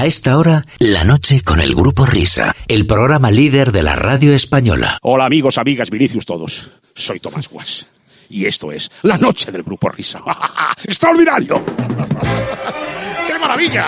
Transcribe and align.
A 0.00 0.06
esta 0.06 0.38
hora, 0.38 0.64
La 0.78 1.04
Noche 1.04 1.42
con 1.42 1.60
el 1.60 1.74
Grupo 1.74 2.06
Risa, 2.06 2.56
el 2.68 2.86
programa 2.86 3.30
líder 3.30 3.70
de 3.70 3.82
la 3.82 3.96
radio 3.96 4.34
española. 4.34 4.98
Hola 5.02 5.26
amigos, 5.26 5.58
amigas, 5.58 5.90
Vinicius 5.90 6.24
todos. 6.24 6.70
Soy 6.94 7.20
Tomás 7.20 7.50
Guas. 7.50 7.86
Y 8.30 8.46
esto 8.46 8.72
es 8.72 8.90
La 9.02 9.18
Noche 9.18 9.52
del 9.52 9.62
Grupo 9.62 9.90
Risa. 9.90 10.22
¡Extraordinario! 10.84 11.62
¡Qué 13.26 13.38
maravilla! 13.38 13.86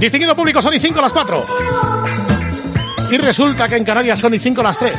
Distinguido 0.00 0.34
público, 0.34 0.60
Sony 0.60 0.80
5 0.80 0.98
a 0.98 1.02
las 1.02 1.12
4. 1.12 1.46
Y 3.12 3.16
resulta 3.18 3.68
que 3.68 3.76
en 3.76 3.84
Canarias 3.84 4.18
son 4.18 4.34
y 4.34 4.40
5 4.40 4.60
a 4.60 4.64
las 4.64 4.78
3. 4.80 4.92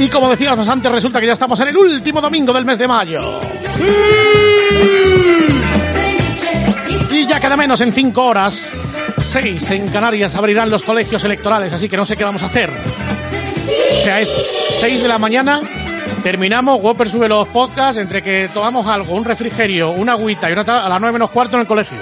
Y 0.00 0.08
como 0.08 0.30
decíamos 0.30 0.66
antes, 0.66 0.90
resulta 0.90 1.20
que 1.20 1.26
ya 1.26 1.34
estamos 1.34 1.60
en 1.60 1.68
el 1.68 1.76
último 1.76 2.22
domingo 2.22 2.54
del 2.54 2.64
mes 2.64 2.78
de 2.78 2.88
mayo. 2.88 3.38
Y 7.10 7.26
ya 7.26 7.38
queda 7.38 7.54
menos 7.54 7.82
en 7.82 7.92
5 7.92 8.24
horas. 8.24 8.72
6 9.20 9.70
en 9.72 9.88
Canarias 9.90 10.34
abrirán 10.36 10.70
los 10.70 10.84
colegios 10.84 11.22
electorales, 11.24 11.74
así 11.74 11.86
que 11.86 11.98
no 11.98 12.06
sé 12.06 12.16
qué 12.16 12.24
vamos 12.24 12.42
a 12.42 12.46
hacer. 12.46 12.70
O 12.70 14.00
sea, 14.02 14.20
es 14.20 14.30
6 14.80 15.02
de 15.02 15.08
la 15.08 15.18
mañana, 15.18 15.60
terminamos, 16.22 16.80
Whopper 16.80 17.10
sube 17.10 17.28
los 17.28 17.46
podcasts, 17.48 18.00
entre 18.00 18.22
que 18.22 18.48
tomamos 18.54 18.86
algo, 18.86 19.14
un 19.14 19.26
refrigerio, 19.26 19.90
una 19.90 20.12
agüita 20.12 20.48
y 20.48 20.54
una 20.54 20.62
a 20.62 20.88
las 20.88 20.98
9 20.98 21.12
menos 21.12 21.28
cuarto 21.28 21.56
en 21.56 21.60
el 21.60 21.66
colegio. 21.66 21.98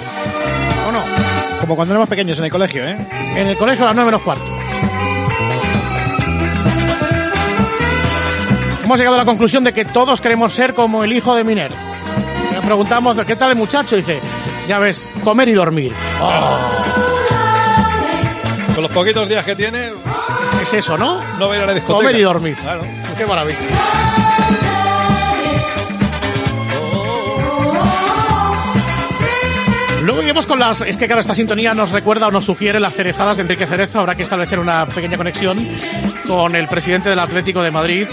¿O 0.87 0.91
no? 0.93 1.03
Como 1.59 1.75
cuando 1.75 1.95
éramos 1.95 2.07
pequeños 2.07 2.39
en 2.39 2.45
el 2.45 2.51
colegio, 2.51 2.87
¿eh? 2.87 2.95
En 3.35 3.47
el 3.47 3.57
colegio 3.57 3.83
a 3.83 3.87
las 3.87 3.95
9 3.95 4.09
menos 4.09 4.21
cuarto. 4.21 4.58
Hemos 8.89 8.97
llegado 8.97 9.17
a 9.17 9.19
la 9.19 9.25
conclusión 9.25 9.63
de 9.63 9.71
que 9.71 9.85
todos 9.85 10.19
queremos 10.19 10.51
ser 10.51 10.73
como 10.73 11.03
el 11.03 11.13
hijo 11.13 11.35
de 11.35 11.43
Miner. 11.43 11.69
Le 12.51 12.59
preguntamos, 12.59 13.15
¿qué 13.23 13.35
tal 13.35 13.51
el 13.51 13.55
muchacho? 13.55 13.95
Y 13.95 13.99
dice, 13.99 14.19
ya 14.67 14.79
ves, 14.79 15.11
comer 15.23 15.47
y 15.49 15.51
dormir. 15.53 15.93
Con 18.73 18.81
los 18.81 18.91
poquitos 18.91 19.29
días 19.29 19.45
que 19.45 19.55
tiene, 19.55 19.91
Es 20.63 20.73
eso, 20.73 20.97
¿no? 20.97 21.21
no 21.37 21.51
a 21.51 21.55
ir 21.55 21.61
a 21.61 21.67
la 21.67 21.75
discoteca. 21.75 21.99
Comer 21.99 22.15
y 22.15 22.23
dormir. 22.23 22.55
Claro. 22.55 22.81
Qué 23.15 23.27
maravilla. 23.27 23.59
Luego 30.09 30.23
iremos 30.23 30.47
con 30.47 30.57
las. 30.57 30.81
Es 30.81 30.97
que, 30.97 31.05
claro, 31.05 31.21
esta 31.21 31.35
sintonía 31.35 31.75
nos 31.75 31.91
recuerda 31.91 32.27
o 32.27 32.31
nos 32.31 32.45
sugiere 32.45 32.79
las 32.79 32.95
cerezadas 32.95 33.37
de 33.37 33.43
Enrique 33.43 33.67
Cerezo. 33.67 33.99
Habrá 33.99 34.15
que 34.15 34.23
establecer 34.23 34.57
una 34.57 34.87
pequeña 34.87 35.17
conexión 35.17 35.67
con 36.27 36.55
el 36.55 36.67
presidente 36.67 37.09
del 37.09 37.19
Atlético 37.19 37.61
de 37.61 37.69
Madrid, 37.69 38.07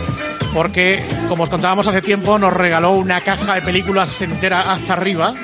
porque, 0.57 1.05
como 1.29 1.43
os 1.43 1.51
contábamos 1.51 1.87
hace 1.87 2.01
tiempo, 2.01 2.39
nos 2.39 2.51
regaló 2.51 2.93
una 2.93 3.21
caja 3.21 3.57
de 3.57 3.61
películas 3.61 4.23
entera 4.23 4.73
hasta 4.73 4.95
arriba. 4.95 5.35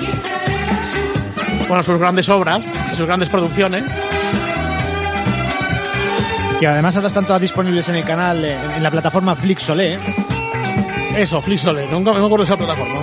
Con 1.68 1.84
sus 1.84 1.98
grandes 1.98 2.30
obras, 2.30 2.74
sus 2.94 3.04
grandes 3.04 3.28
producciones. 3.28 3.84
Que 6.58 6.66
además 6.66 6.96
ahora 6.96 7.08
están 7.08 7.26
todas 7.26 7.42
disponibles 7.42 7.90
en 7.90 7.96
el 7.96 8.04
canal, 8.04 8.42
eh, 8.42 8.58
en 8.74 8.82
la 8.82 8.90
plataforma 8.90 9.36
Flixolé. 9.36 9.96
¿eh? 9.96 9.98
Eso, 11.18 11.42
Flixole, 11.42 11.88
nunca 11.88 12.12
me 12.12 12.16
acuerdo 12.16 12.38
de 12.38 12.44
esa 12.44 12.56
plataforma. 12.56 13.00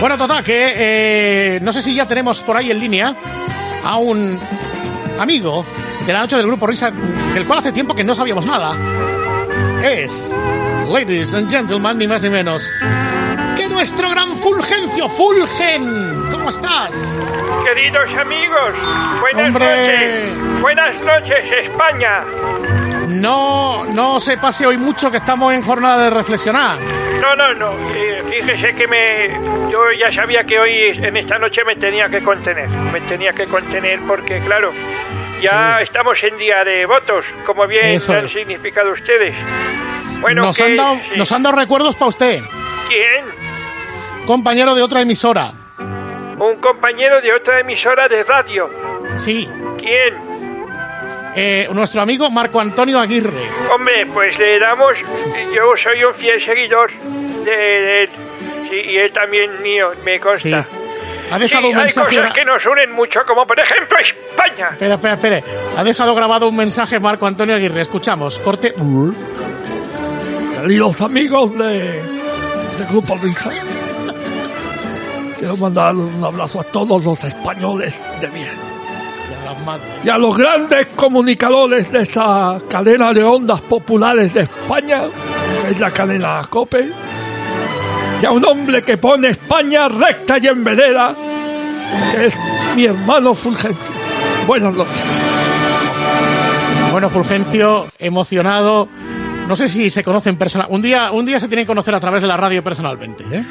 Bueno, 0.00 0.16
total, 0.16 0.44
que 0.44 0.74
eh, 0.76 1.60
no 1.60 1.72
sé 1.72 1.82
si 1.82 1.92
ya 1.92 2.06
tenemos 2.06 2.40
por 2.44 2.56
ahí 2.56 2.70
en 2.70 2.78
línea 2.78 3.16
a 3.82 3.96
un 3.96 4.38
amigo 5.18 5.64
de 6.06 6.12
la 6.12 6.20
noche 6.20 6.36
del 6.36 6.46
grupo 6.46 6.68
Risa, 6.68 6.92
del 7.34 7.46
cual 7.46 7.58
hace 7.58 7.72
tiempo 7.72 7.96
que 7.96 8.04
no 8.04 8.14
sabíamos 8.14 8.46
nada. 8.46 9.07
Es, 9.90 10.36
ladies 10.88 11.32
and 11.34 11.50
gentlemen, 11.50 11.96
ni 11.98 12.06
más 12.06 12.22
ni 12.22 12.28
menos, 12.30 12.70
que 13.56 13.68
nuestro 13.68 14.10
gran 14.10 14.36
Fulgencio, 14.36 15.08
Fulgen. 15.08 16.28
¿Cómo 16.30 16.50
estás? 16.50 16.92
Queridos 17.64 18.08
amigos, 18.18 18.74
buenas 19.20 19.46
Hombre. 19.46 19.64
noches. 19.64 20.60
Buenas 20.60 21.00
noches, 21.02 21.44
España. 21.64 22.24
No, 23.08 23.84
no 23.86 24.20
se 24.20 24.36
pase 24.36 24.66
hoy 24.66 24.76
mucho 24.76 25.10
que 25.10 25.16
estamos 25.16 25.54
en 25.54 25.62
jornada 25.62 26.04
de 26.04 26.10
reflexionar. 26.10 26.76
No, 27.20 27.34
no, 27.34 27.54
no. 27.54 27.72
eh, 27.94 28.22
fíjese 28.30 28.74
que 28.74 28.86
me. 28.86 29.70
Yo 29.70 29.78
ya 29.98 30.12
sabía 30.12 30.44
que 30.44 30.58
hoy, 30.58 30.72
en 31.02 31.16
esta 31.16 31.38
noche, 31.38 31.62
me 31.64 31.76
tenía 31.76 32.08
que 32.08 32.22
contener. 32.22 32.68
Me 32.68 33.00
tenía 33.02 33.32
que 33.32 33.46
contener 33.46 34.00
porque, 34.06 34.40
claro, 34.40 34.72
ya 35.42 35.80
estamos 35.80 36.22
en 36.22 36.36
día 36.36 36.62
de 36.64 36.84
votos, 36.86 37.24
como 37.46 37.66
bien 37.66 37.86
Eso 37.86 38.12
han 38.12 38.24
es. 38.26 38.30
significado 38.32 38.92
ustedes. 38.92 39.34
Bueno, 40.20 40.42
nos, 40.42 40.56
que- 40.56 40.64
han 40.64 40.76
dado, 40.76 40.94
sí. 40.96 41.16
nos 41.16 41.32
han 41.32 41.42
dado 41.42 41.56
recuerdos 41.56 41.94
para 41.96 42.08
usted, 42.08 42.40
¿Quién? 42.88 44.26
compañero 44.26 44.74
de 44.74 44.82
otra 44.82 45.00
emisora. 45.02 45.52
Un 45.78 46.56
compañero 46.60 47.20
de 47.20 47.32
otra 47.34 47.60
emisora 47.60 48.08
de 48.08 48.22
radio. 48.24 48.70
Sí, 49.16 49.48
¿Quién? 49.78 50.14
eh, 51.34 51.68
nuestro 51.72 52.00
amigo 52.02 52.30
Marco 52.30 52.60
Antonio 52.60 52.98
Aguirre. 52.98 53.48
Hombre, 53.72 54.06
pues 54.12 54.38
le 54.38 54.58
damos. 54.58 54.94
Yo 55.54 55.76
soy 55.82 56.02
un 56.04 56.14
fiel 56.14 56.40
seguidor 56.44 56.90
de, 57.44 58.02
él. 58.04 58.10
Sí, 58.70 58.76
y 58.90 58.96
él 58.98 59.12
también 59.12 59.62
mío, 59.62 59.90
me 60.04 60.14
Sí. 60.14 60.20
consta. 60.20 60.66
Ha 61.30 61.38
dejado 61.38 61.64
Sí, 61.64 61.68
un 61.72 61.76
hay 61.76 61.82
mensaje. 61.84 62.16
cosas 62.16 62.32
que 62.34 62.44
nos 62.44 62.64
unen 62.66 62.90
mucho, 62.92 63.20
como 63.26 63.46
por 63.46 63.58
ejemplo 63.60 63.98
España. 63.98 64.70
Espera, 64.72 64.94
espera, 64.94 65.14
espera. 65.14 65.42
Ha 65.76 65.84
dejado 65.84 66.14
grabado 66.14 66.48
un 66.48 66.56
mensaje 66.56 66.98
Marco 67.00 67.26
Antonio 67.26 67.54
Aguirre. 67.54 67.82
Escuchamos. 67.82 68.38
Corte. 68.38 68.72
Queridos 70.60 71.00
amigos 71.02 71.56
de, 71.56 72.02
de 72.02 72.84
Grupo 72.90 73.16
Risa, 73.22 73.50
quiero 75.38 75.56
mandar 75.56 75.94
un 75.94 76.24
abrazo 76.24 76.60
a 76.60 76.64
todos 76.64 77.04
los 77.04 77.22
españoles 77.22 77.94
de 78.20 78.26
bien 78.28 78.68
y 80.02 80.08
a 80.08 80.18
los 80.18 80.36
grandes 80.36 80.88
comunicadores 80.96 81.92
de 81.92 82.02
esa 82.02 82.60
cadena 82.68 83.12
de 83.12 83.22
ondas 83.22 83.60
populares 83.62 84.34
de 84.34 84.42
España, 84.42 85.04
que 85.62 85.70
es 85.70 85.78
la 85.78 85.92
cadena 85.92 86.42
COPE, 86.50 86.90
y 88.20 88.26
a 88.26 88.32
un 88.32 88.44
hombre 88.44 88.82
que 88.82 88.98
pone 88.98 89.28
España 89.28 89.88
recta 89.88 90.38
y 90.38 90.48
en 90.48 90.64
vereda, 90.64 91.14
que 92.10 92.26
es 92.26 92.34
mi 92.74 92.84
hermano 92.84 93.32
Fulgencio. 93.32 93.94
Buenas 94.46 94.74
noches. 94.74 95.02
Bueno, 96.90 97.08
Fulgencio, 97.10 97.86
emocionado. 97.98 98.88
No 99.48 99.56
sé 99.56 99.68
si 99.68 99.88
se 99.88 100.04
conocen 100.04 100.36
personal. 100.36 100.66
Un 100.70 100.82
día, 100.82 101.10
un 101.10 101.24
día 101.24 101.40
se 101.40 101.48
tienen 101.48 101.64
que 101.64 101.68
conocer 101.68 101.94
a 101.94 102.00
través 102.00 102.20
de 102.20 102.28
la 102.28 102.36
radio 102.36 102.62
personalmente, 102.62 103.24
¿eh? 103.32 103.42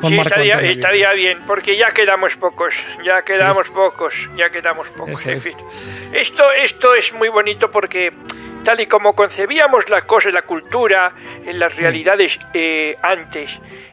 Con 0.00 0.10
Sí, 0.10 0.16
Marco 0.16 0.40
estaría, 0.40 1.12
bien, 1.12 1.38
porque 1.46 1.76
ya 1.76 1.90
quedamos 1.92 2.34
pocos, 2.36 2.74
ya 3.04 3.22
quedamos 3.22 3.68
pocos, 3.68 4.14
ya 4.36 4.48
quedamos 4.50 4.88
pocos. 4.88 5.24
En 5.26 5.40
fin. 5.40 5.54
Esto, 6.12 6.44
esto 6.62 6.94
es 6.94 7.12
muy 7.12 7.28
bonito 7.28 7.70
porque 7.70 8.10
tal 8.64 8.80
y 8.80 8.86
como 8.86 9.14
concebíamos 9.14 9.88
las 9.90 10.04
cosas, 10.04 10.32
la 10.32 10.42
cultura, 10.42 11.12
en 11.44 11.58
las 11.58 11.76
realidades 11.76 12.38
eh, 12.54 12.96
antes, 13.02 13.50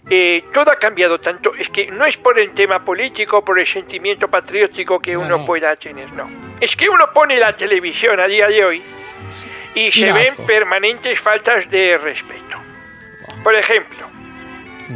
eh, 0.10 0.46
todo 0.54 0.72
ha 0.72 0.78
cambiado 0.78 1.20
tanto. 1.20 1.54
Es 1.56 1.68
que 1.70 1.92
no 1.92 2.06
es 2.06 2.16
por 2.18 2.40
el 2.40 2.52
tema 2.54 2.84
político, 2.84 3.44
por 3.44 3.60
el 3.60 3.68
sentimiento 3.68 4.30
patriótico 4.30 5.00
que 5.00 5.14
No, 5.14 5.20
uno 5.22 5.38
no. 5.40 5.46
pueda 5.46 5.76
tener, 5.76 6.12
no. 6.14 6.30
Es 6.62 6.76
que 6.78 6.88
uno 6.90 7.08
pone 7.14 7.38
la 7.40 7.54
televisión 7.54 8.20
a 8.22 8.28
día 8.28 8.48
de 8.48 8.64
hoy 8.66 8.82
y 9.76 9.92
se 9.92 10.12
ven 10.12 10.36
permanentes 10.46 11.20
faltas 11.20 11.70
de 11.70 11.98
respeto. 11.98 12.58
Por 13.44 13.56
ejemplo, 13.56 14.08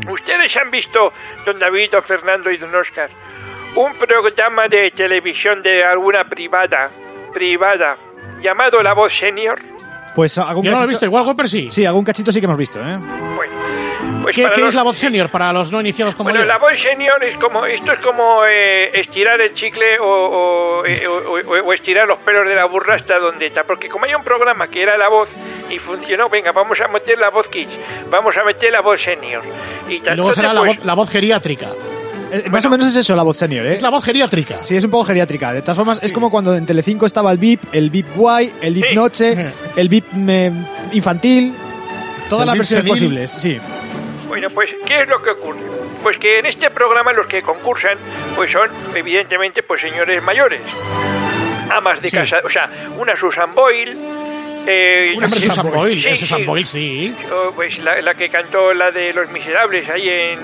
ustedes 0.10 0.56
han 0.58 0.70
visto, 0.72 1.14
don 1.46 1.58
David, 1.60 1.92
don 1.92 2.04
Fernando 2.04 2.52
y 2.52 2.58
don 2.58 2.74
Oscar, 2.76 3.10
un 3.76 3.94
programa 3.98 4.68
de 4.68 4.92
televisión 4.92 5.62
de 5.62 5.84
alguna 5.84 6.26
privada, 6.30 6.90
privada, 7.34 7.98
llamado 8.42 8.82
La 8.82 8.94
Voz 8.94 9.14
Senior. 9.18 9.60
Pues 10.14 10.38
algún 10.38 10.64
Yo 10.64 10.72
no 10.72 10.78
lo 10.78 10.84
he 10.84 10.86
cachito- 10.86 10.88
visto, 10.90 11.06
igual 11.06 11.26
Whopper 11.26 11.48
sí. 11.50 11.70
Sí, 11.70 11.86
algún 11.86 12.06
cachito 12.06 12.32
sí 12.32 12.40
que 12.40 12.46
hemos 12.46 12.58
visto, 12.58 12.80
¿eh? 12.80 12.98
Bueno, 13.36 13.54
pues 14.26 14.36
¿Qué, 14.36 14.50
qué 14.54 14.60
los- 14.62 14.70
es 14.70 14.76
la 14.76 14.84
voz 14.84 14.98
senior 14.98 15.30
para 15.30 15.54
los 15.54 15.72
no 15.72 15.80
iniciados 15.80 16.16
como 16.16 16.30
Bueno, 16.30 16.44
yo? 16.44 16.48
la 16.48 16.58
voz 16.58 16.80
senior 16.82 17.24
es 17.24 17.38
como, 17.38 17.66
esto 17.66 17.92
es 17.94 18.00
como 18.00 18.44
eh, 18.46 19.00
estirar 19.00 19.40
el 19.40 19.54
chicle 19.54 20.00
o, 20.00 20.06
o, 20.82 20.86
eh, 20.86 21.08
o- 21.08 21.14
o- 21.14 21.66
o 21.68 21.74
estirar 21.74 22.08
los 22.08 22.20
pelos 22.20 22.48
de 22.48 22.56
la 22.56 22.66
burra 22.66 22.96
hasta 22.96 23.20
donde 23.20 23.46
está, 23.48 23.64
porque 23.64 23.88
como 23.88 24.06
hay 24.06 24.16
un 24.16 24.24
programa 24.24 24.68
que 24.68 24.82
era 24.82 24.98
la 24.98 25.10
voz 25.10 25.30
y 25.70 25.78
funcionó, 25.80 26.28
venga, 26.30 26.52
vamos 26.52 26.80
a 26.82 26.88
meter 26.88 27.18
la 27.20 27.30
voz 27.30 27.48
kids, 27.50 27.72
vamos 28.10 28.36
a 28.38 28.44
meter 28.44 28.72
la 28.72 28.82
voz 28.82 29.02
senior. 29.02 29.44
Y, 29.88 29.96
Y 29.96 30.00
luego 30.16 30.34
será 30.34 30.54
la 30.54 30.62
voz, 30.62 30.84
la 30.84 30.94
voz 30.96 31.10
geriátrica. 31.12 31.70
Eh, 32.32 32.44
Más 32.50 32.66
o 32.66 32.70
menos 32.72 32.88
es 32.88 32.96
eso 32.96 33.16
la 33.16 33.22
voz 33.22 33.38
senior, 33.38 33.66
¿eh? 33.68 33.74
Es 33.74 33.82
la 33.84 33.92
voz 33.92 34.04
geriátrica. 34.04 34.64
Sí, 34.64 34.76
es 34.76 34.84
un 34.84 34.90
poco 34.90 35.06
geriátrica. 35.06 35.54
De 35.54 35.62
todas 35.62 35.78
formas, 35.78 36.02
es 36.04 36.12
como 36.12 36.32
cuando 36.32 36.56
en 36.56 36.66
Telecinco 36.66 37.06
estaba 37.06 37.32
el 37.32 37.38
VIP, 37.38 37.62
el 37.72 37.92
VIP 37.92 38.08
guay, 38.16 38.52
el 38.62 38.74
VIP 38.74 38.86
Sí. 38.90 38.96
noche, 38.96 39.52
el 39.76 39.88
VIP 39.90 40.06
eh, 40.28 40.52
infantil. 40.94 41.54
Todas 42.28 42.42
El 42.42 42.48
las 42.48 42.54
VIP 42.56 42.60
versiones 42.62 42.84
senil. 42.84 42.92
posibles, 42.94 43.32
sí. 43.32 43.60
Bueno, 44.36 44.50
pues, 44.54 44.70
¿qué 44.86 45.04
es 45.04 45.08
lo 45.08 45.22
que 45.24 45.30
ocurre? 45.30 45.62
Pues 46.04 46.18
que 46.18 46.40
en 46.40 46.46
este 46.46 46.70
programa 46.70 47.14
los 47.14 47.26
que 47.28 47.42
concursan, 47.42 47.98
pues 48.36 48.52
son, 48.52 48.70
evidentemente, 48.94 49.64
pues 49.64 49.80
señores 49.80 50.22
mayores. 50.24 50.60
Amas 51.70 52.02
de 52.02 52.10
Sí. 52.10 52.18
casa, 52.18 52.42
o 52.44 52.50
sea, 52.50 52.70
una 52.98 53.16
Susan 53.16 53.56
Boyle, 53.56 53.96
Eh, 54.68 55.12
Hombre, 55.14 55.30
Susan 55.30 55.72
Boyle, 55.72 56.02
Sí, 56.02 56.08
eh, 56.10 56.18
Susan 56.18 56.40
sí. 56.40 56.46
Boyle, 56.46 56.66
sí. 56.66 57.16
Oh, 57.32 57.52
pues 57.56 57.78
la, 57.80 58.02
la 58.02 58.14
que 58.16 58.28
cantó 58.30 58.74
la 58.74 58.92
de 58.92 59.14
Los 59.14 59.30
Miserables 59.32 59.88
ahí 59.90 60.10
en, 60.10 60.40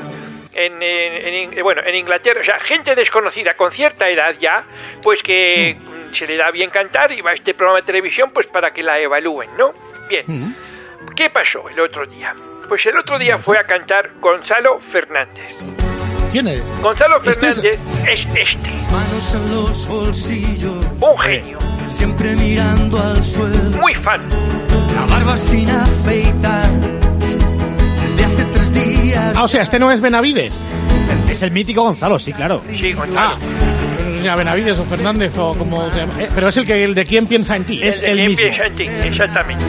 en, 0.54 0.82
en- 0.82 1.28
en 1.28 1.34
In- 1.34 1.58
eh, 1.58 1.62
bueno, 1.64 1.82
en 1.86 1.96
Inglaterra. 1.96 2.40
O 2.40 2.44
sea, 2.46 2.60
gente 2.60 2.96
desconocida 2.96 3.56
con 3.56 3.72
cierta 3.74 4.08
edad 4.10 4.36
ya, 4.40 4.64
pues 5.02 5.22
que 5.24 5.76
mm, 5.76 6.14
se 6.14 6.28
le 6.28 6.38
da 6.38 6.50
bien 6.52 6.70
cantar 6.70 7.12
y 7.12 7.20
va 7.22 7.32
a 7.32 7.34
este 7.34 7.54
programa 7.56 7.80
de 7.82 7.86
televisión 7.88 8.30
pues 8.32 8.46
para 8.48 8.72
que 8.72 8.84
la 8.84 9.00
evalúen, 9.00 9.50
¿no? 9.58 9.74
Bien. 10.08 10.24
Mm. 10.28 10.56
¿Qué 11.16 11.30
pasó 11.32 11.68
el 11.68 11.80
otro 11.82 12.06
día? 12.06 12.34
Pues 12.72 12.86
el 12.86 12.98
otro 12.98 13.20
día 13.20 13.38
fue 13.38 13.58
a 13.60 13.66
cantar 13.66 14.12
Gonzalo 14.22 14.80
Fernández. 14.94 15.58
¿Quién 16.32 16.48
es? 16.48 16.64
Gonzalo 16.82 17.18
Este 17.22 17.50
es- 17.50 17.62
Fernández 17.62 17.80
es 18.08 18.20
este, 18.34 18.94
Manos 18.94 19.36
en 19.36 19.56
los 19.56 19.88
bolsillos, 19.90 20.86
un 21.02 21.18
genio, 21.20 21.60
siempre 21.88 22.34
mirando 22.38 22.98
al 22.98 23.22
suelo. 23.26 23.72
muy 23.78 23.94
fan. 23.96 24.22
La 24.96 25.06
barba 25.06 25.36
sin 25.36 25.70
afeitar, 25.70 26.70
desde 28.06 28.24
hace 28.24 28.46
tres 28.46 28.74
días. 28.74 29.36
Ah, 29.36 29.44
o 29.44 29.48
sea, 29.50 29.64
este 29.64 29.78
no 29.78 29.92
es 29.92 30.00
Benavides. 30.00 30.66
Es 31.30 31.44
el 31.44 31.52
mítico 31.52 31.82
Gonzalo, 31.84 32.20
sí, 32.20 32.32
claro. 32.32 32.62
Sí, 32.70 32.94
Ah, 32.94 32.96
Gonzalo. 32.96 33.38
no 33.40 34.16
sé 34.16 34.22
si 34.22 34.28
a 34.30 34.36
Benavides 34.38 34.80
o 34.80 34.84
Fernández 34.84 35.38
o 35.38 35.54
como 35.58 35.90
se 35.92 36.00
llama. 36.00 36.22
Eh, 36.24 36.30
pero 36.34 36.48
es 36.48 36.56
el 36.56 36.66
que 36.66 36.82
el 36.86 36.96
de 36.96 37.06
quién 37.06 37.28
piensa 37.28 37.58
en 37.58 37.66
ti. 37.66 37.82
Es 37.84 38.02
El 38.02 38.28
mismo. 38.28 38.38
piensa 38.48 38.66
en 38.68 38.76
ti, 38.78 38.84
exactamente. 39.10 39.66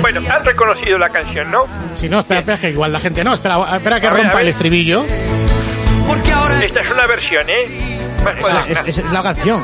Bueno, 0.00 0.20
han 0.32 0.44
reconocido 0.44 0.98
la 0.98 1.08
canción, 1.10 1.50
¿no? 1.50 1.64
Si 1.94 2.08
no, 2.08 2.20
espera, 2.20 2.40
espera, 2.40 2.58
que 2.58 2.70
igual 2.70 2.92
la 2.92 3.00
gente 3.00 3.22
no. 3.24 3.34
Espera, 3.34 3.76
espera 3.76 4.00
que 4.00 4.06
A 4.06 4.10
rompa 4.10 4.32
ver. 4.34 4.42
el 4.42 4.48
estribillo. 4.48 5.04
Porque 6.06 6.32
ahora 6.32 6.62
Esta 6.64 6.80
es 6.80 6.90
una 6.90 7.06
versión, 7.06 7.44
¿eh? 7.48 8.06
Es, 8.86 8.98
es 8.98 9.12
la 9.12 9.22
canción. 9.22 9.62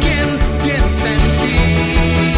¿Quién 0.00 0.38
piensa 0.62 1.08
en 1.10 1.18
ti? 1.18 2.34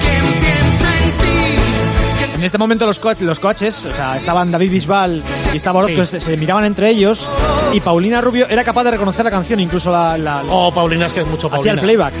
¿Quién 0.00 0.40
piensa 0.40 0.88
en 1.04 1.10
ti? 1.18 2.34
En 2.36 2.44
este 2.44 2.58
momento 2.58 2.86
los, 2.86 2.98
co- 3.00 3.12
los 3.20 3.40
coaches, 3.40 3.84
o 3.86 3.92
sea, 3.94 4.16
estaban 4.16 4.50
David 4.50 4.70
Bisbal 4.70 5.22
y 5.52 5.56
estaba 5.56 5.80
Orozco, 5.80 6.04
Sí. 6.04 6.12
se, 6.12 6.20
se 6.20 6.36
miraban 6.36 6.64
entre 6.64 6.88
ellos 6.90 7.28
y 7.72 7.80
Paulina 7.80 8.20
Rubio 8.20 8.46
era 8.48 8.64
capaz 8.64 8.84
de 8.84 8.92
reconocer 8.92 9.24
la 9.24 9.30
canción, 9.30 9.60
incluso 9.60 9.90
la, 9.90 10.16
la- 10.16 10.42
la- 10.42 10.52
Oh, 10.52 10.72
Paulina, 10.72 11.06
es 11.06 11.12
que 11.12 11.20
es 11.20 11.26
mucho 11.26 11.48
hacía 11.48 11.56
Paulina. 11.56 11.74
el 11.74 11.80
playback. 11.80 12.12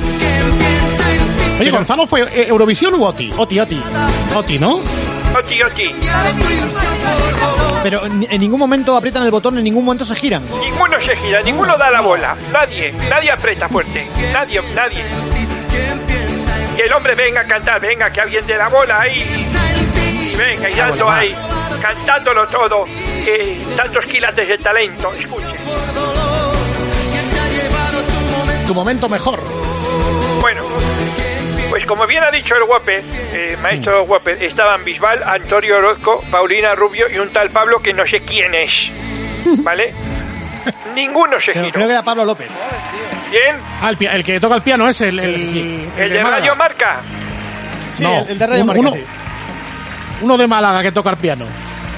Oye, 1.60 1.70
Gonzalo 1.70 2.06
fue 2.06 2.22
eh, 2.22 2.46
Eurovisión 2.48 2.94
u 2.94 3.04
Oti? 3.04 3.32
Oti, 3.36 3.60
Oti. 3.60 3.82
Oti, 4.34 4.58
¿no? 4.58 4.80
Oti, 5.36 5.62
oti. 5.62 5.94
Pero 7.84 8.04
en, 8.04 8.26
en 8.28 8.40
ningún 8.40 8.58
momento 8.58 8.96
aprietan 8.96 9.22
el 9.22 9.30
botón, 9.30 9.58
en 9.58 9.64
ningún 9.64 9.84
momento 9.84 10.04
se 10.04 10.16
giran. 10.16 10.42
Ninguno 10.60 11.00
se 11.04 11.14
gira, 11.16 11.40
ninguno 11.42 11.76
da 11.78 11.88
la 11.90 12.00
bola. 12.00 12.36
Nadie, 12.52 12.92
nadie 13.08 13.30
aprieta 13.30 13.68
fuerte. 13.68 14.06
Nadie, 14.32 14.60
nadie. 14.74 15.04
Que 16.76 16.82
el 16.82 16.92
hombre 16.92 17.14
venga 17.14 17.42
a 17.42 17.44
cantar, 17.44 17.80
venga, 17.80 18.10
que 18.10 18.20
alguien 18.20 18.44
dé 18.46 18.56
la 18.56 18.68
bola 18.68 19.00
ahí. 19.02 19.46
Y 20.32 20.36
venga, 20.36 20.68
y 20.68 20.74
dando 20.74 21.06
va. 21.06 21.18
ahí, 21.18 21.36
cantándolo 21.80 22.48
todo. 22.48 22.84
Que 23.24 23.60
tantos 23.76 24.04
quilates 24.06 24.48
de 24.48 24.58
talento. 24.58 25.12
Escuche. 25.14 25.46
Tu 28.66 28.74
momento 28.74 29.08
mejor. 29.08 29.40
Bueno, 30.40 30.62
pues 31.80 31.88
como 31.88 32.06
bien 32.06 32.22
ha 32.22 32.30
dicho 32.30 32.54
el 32.56 32.64
Guape, 32.64 33.02
eh, 33.32 33.56
maestro 33.62 34.04
Guape, 34.04 34.44
estaban 34.44 34.84
Bisbal, 34.84 35.22
Antonio 35.24 35.78
Orozco, 35.78 36.22
Paulina 36.30 36.74
Rubio 36.74 37.08
y 37.10 37.18
un 37.18 37.30
tal 37.30 37.48
Pablo 37.50 37.78
que 37.80 37.94
no 37.94 38.06
sé 38.06 38.20
quién 38.20 38.54
es. 38.54 38.70
¿Vale? 39.62 39.94
Ninguno 40.94 41.40
se 41.40 41.52
giró. 41.54 41.70
creo 41.72 41.86
que 41.86 41.92
era 41.92 42.02
Pablo 42.02 42.24
López. 42.26 42.48
¿Bien? 43.30 43.56
Ah, 43.80 43.88
el, 43.88 43.96
pi- 43.96 44.06
el 44.06 44.22
que 44.22 44.38
toca 44.40 44.56
el 44.56 44.62
piano 44.62 44.86
es 44.88 45.00
el, 45.00 45.18
el, 45.20 45.38
Sí, 45.38 45.48
sí. 45.48 45.88
El 45.96 46.10
de 46.10 46.16
Málaga. 46.22 46.38
Radio 46.40 46.56
Marca. 46.56 47.00
Sí, 47.94 48.02
No, 48.02 48.18
el, 48.20 48.28
el 48.28 48.38
de 48.38 48.46
Radio 48.46 48.60
un- 48.60 48.66
Marca, 48.66 48.80
uno, 48.80 48.90
sí. 48.90 49.04
uno 50.20 50.36
de 50.36 50.46
Málaga 50.46 50.82
que 50.82 50.92
toca 50.92 51.10
el 51.10 51.16
piano. 51.16 51.46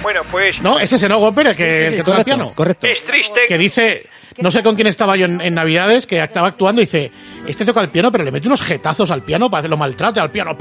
Bueno, 0.02 0.20
pues 0.30 0.60
No, 0.62 0.78
es 0.78 0.92
ese, 0.92 1.08
¿no, 1.08 1.18
Góper? 1.18 1.48
El 1.48 1.56
que, 1.56 1.64
Sí, 1.78 1.82
el 1.84 1.90
sí, 1.90 1.96
que 1.96 2.02
toca 2.04 2.18
el 2.18 2.24
correcto, 2.24 2.36
piano. 2.36 2.52
correcto. 2.54 2.86
es 2.86 3.02
triste. 3.04 3.40
Que 3.48 3.58
dice, 3.58 4.06
no 4.38 4.50
sé 4.50 4.62
con 4.62 4.74
quién 4.74 4.86
estaba 4.86 5.16
yo 5.16 5.26
en, 5.26 5.40
en 5.40 5.54
Navidades, 5.54 6.06
que 6.06 6.22
estaba 6.22 6.48
actuando 6.48 6.80
y 6.80 6.84
dice, 6.84 7.10
este 7.46 7.64
toca 7.64 7.80
el 7.80 7.90
piano, 7.90 8.12
pero 8.12 8.24
le 8.24 8.32
mete 8.32 8.46
unos 8.46 8.62
jetazos 8.62 9.10
al 9.10 9.22
piano 9.22 9.50
para 9.50 9.62
que 9.62 9.68
lo 9.68 9.76
maltrate 9.76 10.20
al 10.20 10.30
piano. 10.30 10.56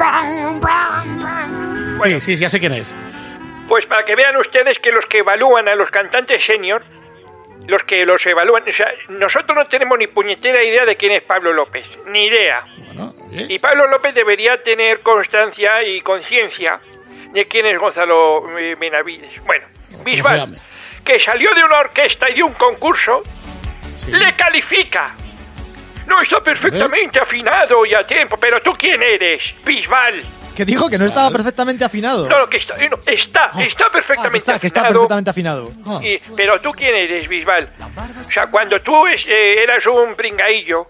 Sí, 2.04 2.22
sí, 2.22 2.36
ya 2.36 2.50
sé 2.50 2.60
quién 2.60 2.74
es. 2.74 2.96
Pues 3.68 3.86
para 3.86 4.04
que 4.04 4.16
vean 4.16 4.36
ustedes 4.38 4.80
que 4.80 4.92
los 4.92 5.06
que 5.06 5.20
evalúan 5.20 5.68
a 5.68 5.76
los 5.76 5.90
cantantes 5.90 6.44
senior, 6.44 6.84
los 7.68 7.84
que 7.84 8.06
los 8.06 8.26
evalúan, 8.26 8.64
o 8.68 8.74
sea, 8.74 8.88
nosotros 9.10 9.56
no 9.56 9.66
tenemos 9.68 9.98
ni 9.98 10.08
puñetera 10.08 10.64
idea 10.64 10.86
de 10.86 10.96
quién 10.96 11.12
es 11.14 11.22
Pablo 11.22 11.54
López, 11.54 11.86
ni 12.08 12.26
idea. 12.26 12.66
Bueno, 12.88 13.14
oye, 13.30 13.46
Y 13.48 13.60
Pablo 13.60 13.88
López 13.88 14.14
debería 14.14 14.62
tener 14.64 15.02
constancia 15.02 15.84
y 15.84 16.02
conciencia 16.02 16.82
de 17.32 17.48
quién 17.48 17.66
es 17.66 17.80
Gonzalo 17.80 18.58
eh, 18.58 18.76
Benavides. 18.80 19.42
Bueno, 19.46 19.68
Bisbal, 20.04 20.60
que 21.06 21.20
salió 21.20 21.54
de 21.54 21.64
una 21.64 21.80
orquesta 21.80 22.30
y 22.30 22.36
de 22.36 22.44
un 22.44 22.54
concurso, 22.54 23.22
sí. 24.06 24.12
le 24.12 24.36
califica. 24.36 25.12
No 26.08 26.22
está 26.22 26.42
perfectamente 26.42 27.20
afinado 27.20 27.86
y 27.86 27.94
a 27.94 28.04
tiempo, 28.06 28.36
pero 28.38 28.62
tú 28.62 28.74
quién 28.78 29.02
eres, 29.02 29.42
Bisbal. 29.64 30.22
Que 30.56 30.66
dijo 30.66 30.90
que 30.90 30.98
no 30.98 31.06
estaba 31.06 31.32
perfectamente 31.32 31.86
afinado. 31.86 32.28
No, 32.28 32.40
no, 32.40 32.50
que 32.50 32.58
está, 32.58 32.76
no, 32.76 32.98
está, 33.06 33.50
está 33.58 33.86
Ah, 33.86 33.88
que 33.88 33.92
perfectamente 33.94 34.38
está, 34.38 34.60
que 34.60 34.68
está 34.68 34.82
afinado. 34.82 34.94
perfectamente 35.08 35.30
afinado. 35.30 35.72
Y- 36.04 36.20
pero 36.36 36.60
tú 36.60 36.72
quién 36.74 36.94
eres, 36.94 37.28
Bisbal. 37.30 37.70
O 38.20 38.24
sea, 38.26 38.48
cuando 38.48 38.82
tú 38.82 39.08
es- 39.08 39.26
eh, 39.28 39.64
eras 39.64 39.86
un 39.88 40.14
pringaillo, 40.16 40.88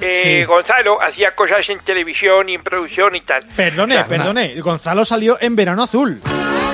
eh, 0.00 0.38
Sí. 0.40 0.44
Gonzalo 0.44 1.02
hacía 1.02 1.34
cosas 1.34 1.68
en 1.68 1.80
televisión 1.80 2.48
y 2.48 2.54
en 2.54 2.62
producción 2.62 3.14
y 3.14 3.20
tal. 3.20 3.44
Perdone, 3.54 4.04
perdone. 4.04 4.58
Gonzalo 4.60 5.04
salió 5.04 5.36
en 5.40 5.54
Verano 5.54 5.82
Azul. 5.82 6.18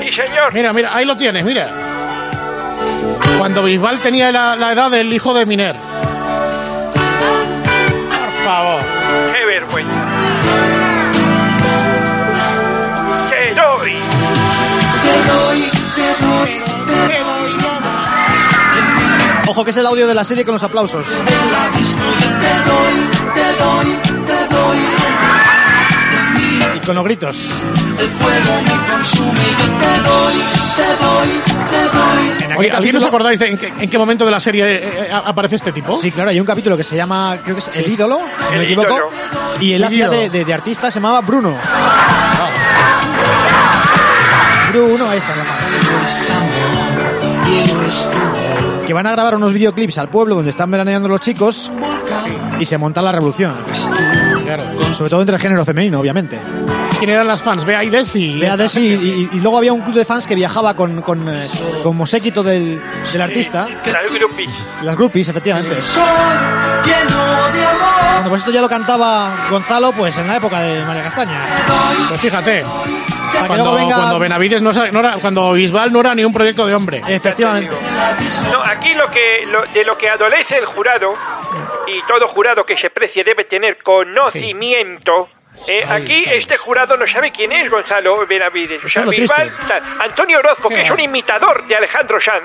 Sí, 0.01 0.13
señor. 0.13 0.53
Mira, 0.53 0.73
mira, 0.73 0.95
ahí 0.95 1.05
lo 1.05 1.17
tienes, 1.17 1.45
mira. 1.45 2.00
Cuando 3.39 3.63
Bisbal 3.65 4.01
tenía 4.01 4.31
la, 4.33 4.57
la 4.57 4.73
edad 4.73 4.91
del 4.91 5.13
hijo 5.13 5.35
de 5.35 5.47
Miner. 5.47 5.77
Por 8.09 8.45
favor. 8.45 8.83
Qué 9.33 9.45
vergüenza. 9.47 9.95
Te 13.31 13.55
doy. 13.55 13.93
Ojo 19.47 19.65
que 19.65 19.71
es 19.71 19.77
el 19.79 19.87
audio 19.87 20.07
de 20.07 20.15
la 20.15 20.23
serie 20.23 20.45
con 20.45 20.53
los 20.53 20.63
aplausos. 20.63 21.09
Y 26.83 26.87
con 26.87 26.95
los 26.95 27.05
gritos. 27.05 27.37
En 32.41 32.53
aquel 32.53 32.57
Oye, 32.59 32.71
¿alguien 32.71 32.97
os 32.97 33.05
acordáis 33.05 33.39
de 33.39 33.49
en 33.49 33.59
qué, 33.59 33.73
en 33.79 33.91
qué 33.91 33.99
momento 33.99 34.25
de 34.25 34.31
la 34.31 34.41
serie 34.41 34.65
eh, 34.67 35.07
eh, 35.07 35.11
aparece 35.13 35.57
este 35.57 35.73
tipo? 35.73 35.99
Sí, 36.01 36.11
claro, 36.11 36.31
hay 36.31 36.41
un 36.41 36.47
capítulo 36.47 36.77
que 36.77 36.85
se 36.85 36.97
llama, 36.97 37.39
creo 37.43 37.57
que 37.57 37.61
es 37.61 37.71
El 37.77 37.91
ídolo, 37.91 38.19
si 38.19 38.45
no 38.45 38.51
me 38.51 38.57
El 38.59 38.65
equivoco. 38.65 38.89
ídolo. 38.89 39.11
Y 39.61 39.73
él 39.73 39.83
El 39.83 39.89
hacía 39.89 40.09
de, 40.09 40.31
de- 40.31 40.45
de 40.45 40.55
artista, 40.55 40.91
se 40.91 41.01
llamaba 41.01 41.21
Bruno. 41.21 41.55
Bruno, 44.73 45.11
ahí 45.11 45.19
está, 45.19 45.35
llama. 45.37 45.51
Que 48.87 48.93
van 48.95 49.07
a 49.07 49.13
grabar 49.13 49.35
unos 49.37 49.53
videoclips 49.53 49.99
al 49.99 50.09
pueblo 50.09 50.35
donde 50.37 50.51
están 50.51 50.71
veraneando 50.71 51.09
los 51.09 51.21
chicos 51.21 51.71
y 52.61 52.65
se 52.67 52.79
monta 52.79 53.03
la 53.03 53.11
revolución. 53.13 53.57
Claro. 54.45 54.95
Sobre 54.95 55.11
todo 55.11 55.21
entre 55.21 55.37
el 55.37 55.41
género 55.43 55.65
femenino, 55.65 55.99
obviamente. 56.01 56.39
¿Quién 56.99 57.11
eran 57.11 57.27
las 57.27 57.41
fans? 57.43 57.65
Bea 57.65 57.83
y 57.83 57.89
Desi. 57.91 58.39
Vea 58.41 58.57
de 58.57 58.69
sí, 58.69 58.81
y, 58.87 58.93
y- 59.33 59.37
y 59.39 59.41
luego 59.41 59.57
había 59.59 59.73
un 59.73 59.81
club 59.81 59.95
de 59.95 60.05
fans 60.05 60.27
que 60.27 60.35
viajaba 60.35 60.75
con, 60.75 61.01
con, 61.03 61.27
eh, 61.29 61.49
como 61.83 62.07
séquito 62.07 62.43
del, 62.43 62.81
del 63.13 63.23
artista. 63.23 63.67
Las 63.87 64.13
groupies. 64.13 64.51
Las 64.83 64.97
groupies, 64.97 65.29
efectivamente. 65.29 65.77
Bueno, 68.15 68.29
pues 68.29 68.43
esto 68.43 68.53
ya 68.53 68.61
lo 68.61 68.69
cantaba 68.69 69.47
Gonzalo 69.51 69.93
pues 69.93 70.19
en 70.19 70.27
la 70.27 70.37
época 70.37 70.61
de 70.61 70.85
María 70.85 71.03
Castaña. 71.05 71.41
Pues 72.09 72.21
fíjate. 72.21 72.65
Para 73.33 73.43
que 73.43 73.47
Cuando, 73.49 73.65
luego 73.65 73.79
venga... 73.79 73.97
cuando 73.97 74.19
Benavides 74.19 74.63
no, 74.63 74.71
no 74.93 75.01
era, 75.01 75.13
cuando 75.19 75.53
Bisbal 75.53 75.93
no 75.93 76.01
era 76.01 76.15
ni 76.15 76.25
un 76.25 76.33
proyecto 76.33 76.67
de 76.67 76.75
hombre. 76.75 77.03
Efectivamente. 77.09 77.75
No, 78.53 78.63
aquí 78.63 78.95
lo 78.95 79.09
que 79.11 79.47
lo- 79.51 79.67
de 79.67 79.85
lo 79.85 79.97
que 79.97 80.09
adolece 80.09 80.57
el 80.59 80.67
jurado 80.67 81.15
y 81.87 82.03
todo 82.07 82.29
jurado 82.29 82.65
que 82.65 82.77
se 82.77 82.91
precie 82.91 83.25
debe 83.25 83.45
tener 83.45 83.79
conocimiento. 83.83 85.29
eh, 85.67 85.85
Ahí 85.89 86.03
aquí 86.03 86.25
este 86.33 86.57
jurado 86.57 86.95
no 86.97 87.07
sabe 87.07 87.31
quién 87.33 87.53
es 87.53 87.71
Gonzalo 87.71 88.27
Benavides. 88.27 88.85
O 88.85 88.89
sea, 88.89 89.05
Bisbal. 89.05 89.51
Antonio 90.01 90.39
Orozco, 90.39 90.69
que 90.69 90.83
es 90.83 90.91
un 90.91 91.01
imitador 91.01 91.67
de 91.67 91.77
Alejandro 91.77 92.21
Sanz. 92.21 92.45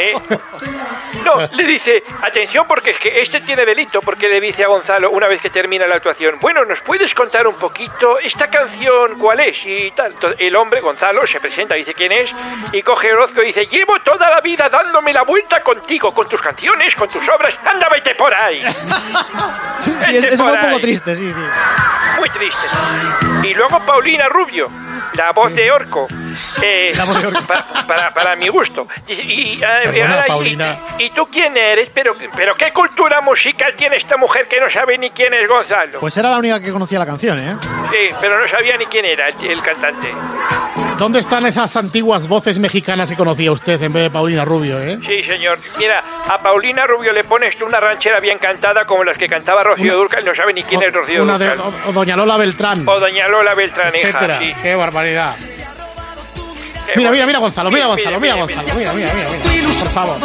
¿Eh? 0.00 0.12
No, 1.24 1.34
le 1.52 1.64
dice, 1.66 2.02
atención 2.22 2.64
porque 2.66 2.90
es 2.90 2.98
que 2.98 3.20
este 3.20 3.40
tiene 3.42 3.64
delito, 3.64 4.00
porque 4.00 4.28
le 4.28 4.40
dice 4.40 4.64
a 4.64 4.68
Gonzalo 4.68 5.10
una 5.10 5.28
vez 5.28 5.40
que 5.40 5.50
termina 5.50 5.86
la 5.86 5.96
actuación, 5.96 6.38
bueno, 6.40 6.64
¿nos 6.64 6.80
puedes 6.80 7.14
contar 7.14 7.46
un 7.46 7.54
poquito 7.56 8.18
esta 8.18 8.48
canción 8.48 9.18
cuál 9.18 9.40
es? 9.40 9.56
Y 9.64 9.90
tal. 9.92 10.12
El 10.38 10.56
hombre, 10.56 10.80
Gonzalo, 10.80 11.26
se 11.26 11.40
presenta, 11.40 11.74
dice 11.74 11.94
quién 11.94 12.12
es, 12.12 12.30
y 12.72 12.82
coge 12.82 13.12
Orozco 13.12 13.42
y 13.42 13.46
dice, 13.46 13.66
llevo 13.66 13.94
toda 14.04 14.28
la 14.30 14.40
vida 14.40 14.68
dándome 14.68 15.12
la 15.12 15.22
vuelta 15.22 15.60
contigo, 15.60 16.12
con 16.14 16.28
tus 16.28 16.40
canciones, 16.40 16.94
con 16.94 17.08
tus 17.08 17.26
obras, 17.28 17.54
anda, 17.64 17.88
vete 17.90 18.14
por 18.14 18.32
ahí. 18.34 18.62
Sí, 19.80 20.12
Vete 20.12 20.34
eso 20.34 20.44
fue 20.44 20.52
un 20.52 20.60
poco 20.60 20.80
triste, 20.80 21.14
sí, 21.16 21.32
sí. 21.32 21.40
Muy 22.18 22.30
triste. 22.30 22.66
Y 23.42 23.54
luego 23.54 23.80
Paulina 23.84 24.28
Rubio, 24.28 24.68
la 25.14 25.32
voz 25.32 25.54
de 25.54 25.70
Orco. 25.70 26.06
eh, 26.62 26.92
pa- 27.46 27.84
para, 27.86 28.12
para 28.14 28.36
mi 28.36 28.48
gusto. 28.48 28.86
Y, 29.06 29.12
y, 29.34 29.56
Perdona, 29.58 30.14
ahora, 30.14 30.24
y- 30.26 30.28
Paulina. 30.28 30.78
y 30.98 31.10
tú 31.10 31.26
quién 31.30 31.56
eres? 31.56 31.88
Pero, 31.94 32.14
pero 32.36 32.54
¿qué 32.54 32.72
cultura 32.72 33.20
musical 33.20 33.74
tiene 33.76 33.96
esta 33.96 34.16
mujer 34.16 34.46
que 34.48 34.60
no 34.60 34.70
sabe 34.70 34.98
ni 34.98 35.10
quién 35.10 35.32
es 35.34 35.48
Gonzalo? 35.48 36.00
Pues 36.00 36.16
era 36.16 36.30
la 36.30 36.38
única 36.38 36.60
que 36.60 36.72
conocía 36.72 36.98
la 36.98 37.06
canción, 37.06 37.38
¿eh? 37.38 37.56
Sí, 37.90 38.14
pero 38.20 38.38
no 38.40 38.48
sabía 38.48 38.76
ni 38.76 38.86
quién 38.86 39.04
era 39.04 39.28
el, 39.28 39.50
el 39.50 39.62
cantante. 39.62 40.08
¿Dónde 40.98 41.18
están 41.18 41.44
esas 41.46 41.76
antiguas 41.76 42.28
voces 42.28 42.58
mexicanas 42.60 43.10
que 43.10 43.16
conocía 43.16 43.50
usted 43.50 43.82
en 43.82 43.92
vez 43.92 44.04
de 44.04 44.10
Paulina 44.10 44.44
Rubio, 44.44 44.78
eh? 44.80 44.98
Sí, 45.06 45.24
señor. 45.24 45.58
Mira, 45.78 46.02
a 46.28 46.38
Paulina 46.40 46.86
Rubio 46.86 47.12
le 47.12 47.24
pones 47.24 47.60
una 47.60 47.80
ranchera 47.80 48.20
bien 48.20 48.38
cantada 48.38 48.84
como 48.84 49.02
las 49.04 49.18
que 49.18 49.28
cantaba 49.28 49.62
Rocío 49.64 49.86
Una- 49.92 49.94
Durcal, 49.94 50.24
no 50.24 50.34
sabe 50.34 50.52
ni 50.52 50.62
quién 50.62 50.82
es 50.82 50.92
Rocío 50.92 51.22
Una 51.22 51.36
de, 51.36 51.48
Dúrcal. 51.56 51.72
o, 51.86 51.88
o 51.88 51.92
Doña 51.92 52.16
Lola 52.16 52.36
Beltrán, 52.36 52.88
O 52.88 53.00
Doña 53.00 53.26
Lola 53.28 53.54
Beltraneja. 53.54 54.08
etcétera. 54.08 54.38
sí. 54.38 54.54
Qué 54.62 54.74
barbaridad. 54.76 55.36
Mira, 56.96 57.10
mira, 57.10 57.26
mira, 57.26 57.38
Gonzalo, 57.38 57.70
mira, 57.70 57.86
Gonzalo, 57.86 58.20
mira, 58.20 58.34
Gonzalo, 58.36 58.62
mira, 58.76 58.92
mira, 58.92 59.12
mira, 59.14 59.28
mira. 59.30 59.68
Por 59.78 59.88
favor. 59.90 60.16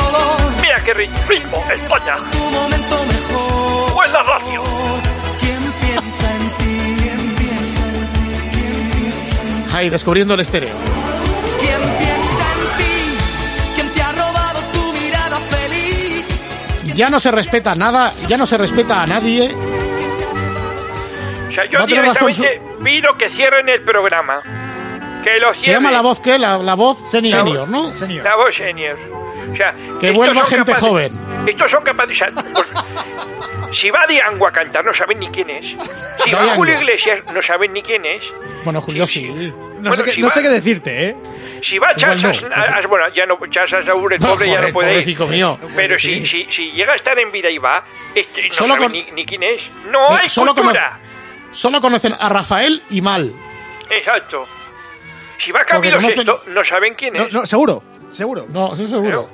Mira 0.62 0.76
qué 0.84 0.94
ri- 0.96 1.28
ritmo, 1.28 1.64
España. 1.74 2.18
Tu 2.32 2.38
momento 2.38 3.06
mejor. 3.06 3.94
Buena 3.94 4.24
radio. 4.24 4.64
Ahí, 9.74 9.90
descubriendo 9.90 10.34
el 10.34 10.40
estéreo. 10.42 10.74
Ya 16.96 17.10
no 17.10 17.20
se 17.20 17.32
respeta 17.32 17.76
nada, 17.76 18.12
ya 18.28 18.38
no 18.38 18.46
se 18.46 18.58
respeta 18.58 19.02
a 19.02 19.08
nadie. 19.08 19.54
O 21.48 21.52
sea, 21.54 21.66
yo 21.70 21.86
tener 21.86 22.06
razón 22.06 22.28
directamente 22.32 22.62
pido 22.84 23.18
que 23.18 23.30
cierren 23.30 23.70
el 23.70 23.84
programa. 23.84 24.42
Que. 25.24 25.40
Se 25.62 25.72
llama 25.72 25.92
la 25.92 26.02
voz, 26.02 26.20
¿qué? 26.20 26.38
La, 26.40 26.58
la 26.60 26.76
voz 26.76 26.98
Senior. 27.10 27.40
senior, 27.46 27.70
¿no? 27.70 27.94
Senior. 27.94 28.24
La 28.24 28.36
voz 28.36 28.56
senior. 28.56 28.98
O 29.52 29.56
sea, 29.56 29.74
Que 30.00 30.12
vuelva 30.12 30.44
gente 30.46 30.72
capaces- 30.74 30.80
joven. 30.80 31.46
Estos 31.48 31.72
son 31.72 31.84
capaces. 31.84 32.20
pues, 32.34 32.68
si 33.80 33.90
va 33.90 34.06
Diango 34.08 34.48
a 34.48 34.52
cantar, 34.52 34.86
no 34.86 34.94
saben 34.94 35.20
ni 35.20 35.30
quién 35.30 35.50
es. 35.50 35.66
Si 36.24 36.32
va. 36.32 36.50
Julio 36.56 36.74
Iglesias, 36.76 37.20
no 37.34 37.42
saben 37.42 37.74
ni 37.74 37.82
quién 37.82 38.06
es. 38.06 38.22
Bueno, 38.64 38.82
Julio 38.82 39.08
sí. 39.08 39.28
No, 39.30 39.92
Bueno, 39.92 39.94
sé, 39.96 40.04
qué, 40.04 40.12
si 40.12 40.22
no 40.22 40.28
va- 40.28 40.34
sé 40.34 40.42
qué 40.42 40.50
decirte, 40.50 41.08
¿eh? 41.10 41.16
Si 41.64 41.78
va 41.80 41.96
Charles, 41.96 42.22
no. 42.22 42.30
As- 42.54 42.86
bueno, 42.88 43.06
ya 43.14 43.26
no, 43.26 43.38
Charles 43.50 43.74
Aznavour, 43.74 44.14
el 44.14 44.20
No, 44.20 44.30
pobre, 44.32 44.48
ya 44.50 44.62
no 44.62 44.74
puede 44.74 45.02
ir. 45.02 45.20
mío. 45.30 45.60
Pero 45.76 45.98
Sí. 45.98 46.26
si, 46.26 46.28
si, 46.46 46.52
si 46.52 46.72
llega 46.72 46.94
a 46.94 46.96
estar 46.96 47.18
en 47.18 47.32
vida 47.32 47.50
y 47.50 47.58
va, 47.58 47.84
este, 48.14 48.44
no 48.50 48.54
Solo 48.54 48.74
sabe 48.76 48.86
con- 48.86 48.92
ni, 48.94 49.12
ni 49.12 49.26
quién 49.26 49.44
es. 49.44 49.62
No 49.90 50.16
Eh, 50.16 50.20
hay 50.24 50.30
solo 50.30 50.54
cultura. 50.54 51.00
Solo 51.52 51.82
conocen 51.82 52.14
a 52.20 52.30
Rafael 52.30 52.84
y 52.90 53.02
Mal. 53.02 53.34
Exacto. 53.90 54.48
Si 55.40 55.52
va 55.52 55.64
Camilo 55.66 56.00
Sesto, 56.02 56.42
no 56.48 56.64
saben 56.64 56.96
quién 56.96 57.14
No, 57.14 57.24
es. 57.24 57.32
no, 57.34 57.46
seguro, 57.46 57.84
seguro. 58.10 58.46
No, 58.50 58.74
eso 58.74 58.86
seguro. 58.88 59.30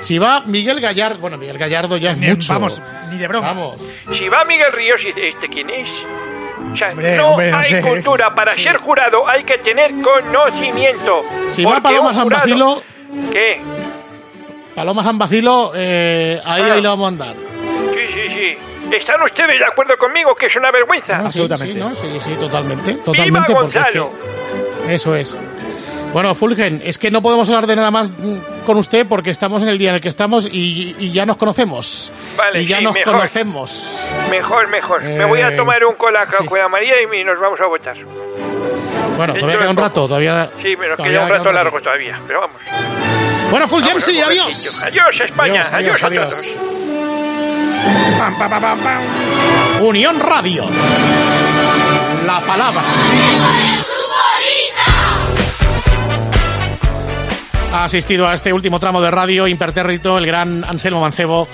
Si 0.00 0.18
va 0.18 0.42
Miguel 0.44 0.80
Gallardo, 0.80 1.20
bueno, 1.20 1.38
Miguel 1.38 1.56
Gallardo 1.56 1.96
ya 1.96 2.10
es 2.10 2.18
Ni- 2.18 2.28
mucho. 2.28 2.52
Vamos, 2.52 2.82
ni 3.10 3.16
de 3.18 3.26
broma. 3.28 3.48
Vamos. 3.48 3.82
Si 4.18 4.28
va 4.28 4.44
Miguel 4.44 4.72
Ríos 4.72 5.00
y 5.02 5.06
dice, 5.06 5.28
¿este 5.28 5.48
quién 5.48 5.70
es? 5.70 5.88
O 6.72 6.76
sea, 6.76 6.90
Hombre, 6.90 7.16
no 7.16 7.28
hombre, 7.30 7.52
hay 7.52 7.64
sé. 7.64 7.80
cultura. 7.80 8.34
Para 8.34 8.52
Sí. 8.52 8.62
ser 8.62 8.76
jurado 8.78 9.26
hay 9.28 9.44
que 9.44 9.56
tener 9.58 9.92
conocimiento. 10.02 11.22
Si 11.48 11.64
va 11.64 11.80
Paloma 11.80 12.12
San 12.12 12.28
Bacilo, 12.28 12.82
¿Qué? 13.32 13.60
Paloma 14.74 15.02
San 15.02 15.16
Bacilo, 15.16 15.72
eh, 15.74 16.38
ahí, 16.44 16.62
Ah. 16.68 16.74
ahí 16.74 16.82
le 16.82 16.88
vamos 16.88 17.04
a 17.06 17.08
andar. 17.08 17.34
Sí, 17.94 18.00
sí, 18.12 18.28
sí. 18.34 18.94
¿Están 18.94 19.22
ustedes 19.22 19.58
de 19.58 19.64
acuerdo 19.64 19.96
conmigo 19.96 20.34
que 20.34 20.46
es 20.46 20.56
una 20.56 20.70
vergüenza? 20.70 21.14
No, 21.18 21.30
sí, 21.30 21.40
Absolutamente. 21.40 21.74
Sí, 21.74 21.80
no, 21.80 21.94
sí, 21.94 22.20
sí, 22.20 22.36
totalmente. 22.36 22.92
¡Viva 22.92 23.04
Totalmente, 23.04 23.54
porque 23.54 23.78
es 23.78 23.84
Gonzalo! 23.84 24.10
que- 24.12 24.35
Eso 24.88 25.14
es. 25.14 25.36
Bueno, 26.12 26.34
Fulgen, 26.34 26.80
es 26.84 26.96
que 26.98 27.10
no 27.10 27.20
podemos 27.20 27.48
hablar 27.50 27.66
de 27.66 27.76
nada 27.76 27.90
más 27.90 28.08
mm, 28.08 28.62
con 28.64 28.78
usted 28.78 29.06
porque 29.06 29.30
estamos 29.30 29.62
en 29.62 29.68
el 29.68 29.76
día 29.78 29.90
en 29.90 29.96
el 29.96 30.00
que 30.00 30.08
estamos 30.08 30.48
y, 30.50 30.94
y 30.98 31.12
ya 31.12 31.26
nos 31.26 31.36
conocemos. 31.36 32.10
Vale, 32.38 32.62
y 32.62 32.66
ya 32.66 32.78
sí, 32.78 32.84
nos 32.84 32.94
mejor. 32.94 33.12
conocemos. 33.12 34.08
Mejor, 34.30 34.68
mejor. 34.68 35.02
Me 35.02 35.24
voy 35.26 35.40
a 35.40 35.48
Eh, 35.52 35.56
tomar 35.56 35.84
un 35.84 35.94
cola 35.96 36.24
sí. 36.30 36.46
con 36.46 36.58
la 36.58 36.68
María 36.68 36.94
y 37.02 37.24
nos 37.24 37.38
vamos 37.38 37.60
a 37.60 37.66
votar. 37.66 37.96
Bueno, 39.16 39.32
Dentro 39.34 39.40
todavía 39.40 39.58
queda 39.58 39.70
un 39.70 39.76
rato, 39.76 40.08
todavía. 40.08 40.50
Sí, 40.62 40.74
pero 40.78 40.96
todavía 40.96 41.18
queda 41.18 41.22
un 41.26 41.28
queda 41.28 41.38
rato 41.38 41.52
largo 41.52 41.80
todavía. 41.80 42.20
Pero 42.26 42.40
vamos. 42.40 42.62
Bueno, 43.50 43.68
Fulgen, 43.68 44.00
sí, 44.00 44.20
adiós. 44.20 44.82
Adiós, 44.84 45.20
España. 45.20 45.60
Adiós, 45.62 45.72
Adiós, 45.74 46.02
adiós, 46.02 46.02
a 46.02 46.06
adiós. 46.06 46.30
todos. 46.30 46.58
Pam, 48.18 48.38
pam, 48.38 48.50
pam, 48.50 48.60
pam, 48.60 48.78
pam. 48.82 49.82
Unión 49.82 50.18
Radio. 50.20 50.64
La 52.26 52.40
palabra. 52.40 52.82
Ha 57.72 57.84
asistido 57.84 58.26
a 58.26 58.34
este 58.34 58.52
último 58.52 58.80
tramo 58.80 59.00
de 59.02 59.10
radio 59.10 59.46
impertérrito 59.46 60.16
el 60.18 60.26
gran 60.26 60.64
Anselmo 60.64 61.00
Mancebo. 61.00 61.46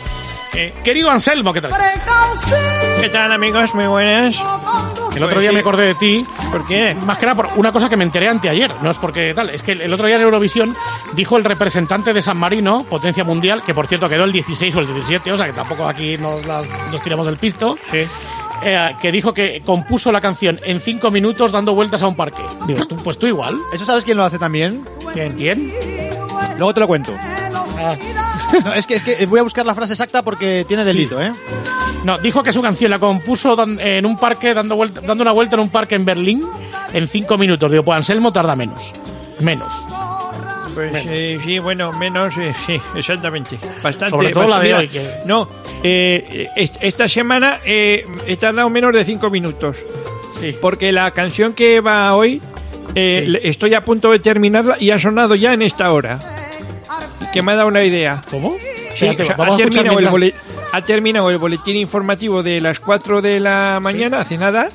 Eh, 0.55 0.73
querido 0.85 1.11
Anselmo, 1.11 1.53
¿qué 1.53 1.61
tal 1.63 1.71
estás? 1.71 2.01
¿Qué 3.01 3.09
tal 3.09 3.33
amigos? 3.33 3.75
Muy 3.75 3.87
buenas. 3.87 4.37
El 5.17 5.23
otro 5.25 5.41
día 5.41 5.51
me 5.53 5.61
acordé 5.61 5.87
de 5.87 5.95
ti, 5.95 6.25
¿Por 6.51 6.67
qué? 6.67 6.95
más 6.95 7.19
que 7.19 7.27
nada 7.27 7.37
por 7.37 7.49
una 7.59 7.73
cosa 7.73 7.89
que 7.89 7.97
me 7.97 8.05
enteré 8.05 8.29
anteayer. 8.29 8.73
No 8.83 8.91
es 8.91 8.99
porque 8.99 9.35
tal, 9.35 9.51
es 9.51 9.63
que 9.63 9.73
el 9.73 9.93
otro 9.93 10.07
día 10.07 10.17
en 10.17 10.23
Eurovisión 10.23 10.77
dijo 11.15 11.37
el 11.39 11.45
representante 11.45 12.13
de 12.13 12.23
San 12.23 12.37
Marino, 12.37 12.85
potencia 12.85 13.25
mundial, 13.25 13.63
que 13.65 13.75
por 13.75 13.87
cierto 13.87 14.09
quedó 14.09 14.25
el 14.25 14.33
16 14.33 14.75
o 14.77 14.81
el 14.81 14.87
17, 14.87 15.33
o 15.33 15.37
sea 15.37 15.47
que 15.47 15.53
tampoco 15.55 15.89
aquí 15.89 16.17
nos, 16.19 16.45
las- 16.47 16.69
nos 16.91 17.03
tiramos 17.03 17.27
del 17.27 17.39
pisto. 17.39 17.77
Sí. 17.91 18.07
Eh, 18.65 18.95
que 19.01 19.13
dijo 19.13 19.33
que 19.35 19.63
compuso 19.65 20.11
la 20.13 20.21
canción 20.21 20.61
en 20.65 20.81
cinco 20.81 21.11
minutos 21.11 21.53
dando 21.53 21.75
vueltas 21.75 22.03
a 22.03 22.09
un 22.09 22.17
parque. 22.17 22.43
Digo, 22.67 22.85
tú- 22.87 22.97
pues 22.97 23.19
tú 23.19 23.27
igual. 23.27 23.59
¿Eso 23.73 23.85
sabes 23.85 24.05
quién 24.05 24.17
lo 24.17 24.25
hace 24.25 24.39
también? 24.39 24.85
¿Quién? 25.13 25.33
¿Quién? 25.33 25.73
Luego 26.57 26.75
te 26.75 26.81
lo 26.81 26.87
cuento. 26.87 27.13
Ah, 27.79 27.97
No, 28.65 28.75
es 28.75 28.87
que, 28.87 28.95
es 28.95 29.03
que 29.03 29.25
voy 29.27 29.41
a 29.41 29.43
buscar 29.43 29.65
la 29.65 29.75
frase 29.75 29.95
exacta 29.95 30.23
porque 30.23 30.65
tiene 30.69 30.85
delito, 30.85 31.21
¿eh? 31.23 31.33
no, 32.05 32.19
dijo 32.19 32.43
que 32.43 32.53
su 32.53 32.61
canción 32.61 32.91
la 32.91 32.99
compuso 32.99 33.57
en 33.79 34.05
un 34.05 34.17
parque, 34.19 34.53
dando, 34.53 34.77
vuelta, 34.77 35.01
dando 35.01 35.23
una 35.23 35.33
vuelta 35.33 35.57
en 35.57 35.61
un 35.63 35.71
parque 35.71 35.95
en 35.95 36.05
Berlín 36.05 36.45
en 36.93 37.09
cinco 37.09 37.39
minutos. 37.39 37.71
Digo, 37.71 37.83
pues 37.85 37.97
Anselmo 37.97 38.31
tarda 38.33 38.55
menos. 38.55 38.93
Menos. 39.41 39.73
Pues 40.75 40.93
Menos. 40.93 41.07
eh, 41.11 41.39
sí, 41.45 41.59
bueno, 41.59 41.93
menos, 41.93 42.35
eh, 42.39 42.55
sí, 42.67 42.81
exactamente. 42.97 43.59
Bastante. 43.83 44.11
Sobre 44.11 44.31
todo 44.31 44.49
la 44.49 44.61
de 44.61 44.73
bastante. 44.73 44.99
hoy, 44.99 45.05
que- 45.07 45.27
No, 45.27 45.49
eh, 45.83 46.47
est- 46.57 46.77
esta 46.81 47.09
semana 47.09 47.59
eh, 47.65 48.07
he 48.27 48.37
tardado 48.37 48.71
menos 48.71 48.95
de 48.95 49.05
cinco 49.05 49.29
minutos. 49.31 49.77
Sí. 50.41 50.57
Porque 50.61 50.91
la 50.93 51.11
canción 51.11 51.53
que 51.53 51.81
va 51.81 52.15
hoy, 52.17 52.41
eh, 52.95 53.25
Sí. 53.27 53.39
estoy 53.43 53.75
a 53.75 53.81
punto 53.83 54.11
de 54.11 54.19
terminarla 54.19 54.77
y 54.81 54.91
ha 54.91 54.99
sonado 54.99 55.35
ya 55.35 55.53
en 55.53 55.63
esta 55.63 55.93
hora. 55.93 56.19
Que 57.33 57.43
me 57.43 57.53
ha 57.53 57.57
dado 57.57 57.69
una 57.69 57.83
idea. 57.85 58.21
¿Cómo? 58.31 58.57
Sí, 58.59 58.67
Espérate, 59.07 59.23
o 59.23 59.27
sea, 59.27 59.37
vamos 59.37 59.55
ha, 59.55 59.57
terminado 59.59 59.99
el 59.99 60.05
mientras- 60.07 60.13
bole- 60.13 60.35
ha 60.73 60.81
terminado 60.83 61.31
el 61.31 61.39
boletín 61.39 61.77
informativo 61.77 62.43
de 62.43 62.61
las 62.61 62.81
4 62.81 63.21
de 63.23 63.41
la 63.41 63.79
mañana, 63.81 64.21
hace 64.21 64.37
nada. 64.39 64.71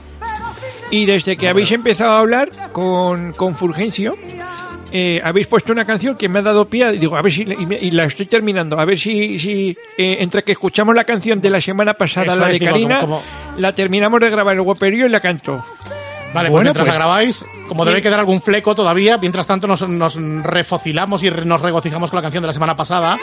Y 0.90 1.06
desde 1.06 1.38
que 1.38 1.50
habéis 1.50 1.72
empezado 1.72 2.14
a 2.14 2.20
hablar 2.20 2.50
con, 2.72 3.34
con 3.34 3.56
Fulgencio, 3.56 4.16
eh, 4.92 5.22
habéis 5.24 5.48
puesto 5.48 5.72
una 5.72 5.86
canción 5.86 6.16
que 6.16 6.30
me 6.30 6.40
ha 6.40 6.42
dado 6.42 6.66
pie. 6.66 6.84
a- 6.86 6.92
Digo, 6.92 7.16
a 7.18 7.22
ver 7.22 7.32
si. 7.34 7.42
Y, 7.44 7.92
la 7.92 8.06
estoy 8.06 8.26
terminando. 8.26 8.80
A 8.80 8.86
ver 8.86 8.98
si. 8.98 9.38
si 9.40 9.78
eh, 9.98 10.18
entre 10.20 10.44
que 10.44 10.54
escuchamos 10.54 10.96
la 10.96 11.04
canción 11.04 11.42
de 11.42 11.50
la 11.50 11.62
semana 11.62 11.94
pasada, 11.96 12.28
Eso 12.34 12.40
la 12.40 12.48
es, 12.48 12.54
de 12.54 12.60
digo, 12.60 12.72
Karina, 12.72 13.00
como- 13.02 13.22
la 13.58 13.74
terminamos 13.74 14.20
de 14.20 14.30
grabar 14.30 14.56
el 14.56 14.62
guaperío 14.62 15.06
y 15.06 15.10
la 15.10 15.20
canto. 15.20 15.64
Vale, 16.34 16.50
pues 16.50 16.52
Bueno, 16.52 16.64
mientras 16.74 16.86
pues- 16.86 16.96
la 16.96 17.06
grabáis, 17.06 17.46
como 17.68 17.86
debe 17.86 18.02
quedar 18.02 18.20
algún 18.20 18.42
fleco 18.42 18.76
todavía, 18.76 19.18
mientras 19.18 19.48
tanto 19.48 19.66
nos, 19.68 19.88
nos 19.88 20.16
refocilamos 20.44 21.24
y 21.24 21.32
nos 21.32 21.62
regocijamos 21.62 22.10
con 22.12 22.18
la 22.18 22.22
canción 22.22 22.42
de 22.44 22.48
la 22.48 22.54
semana 22.54 22.76
pasada. 22.76 23.18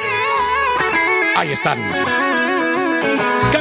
Ahí 1.37 1.53
están. 1.53 2.34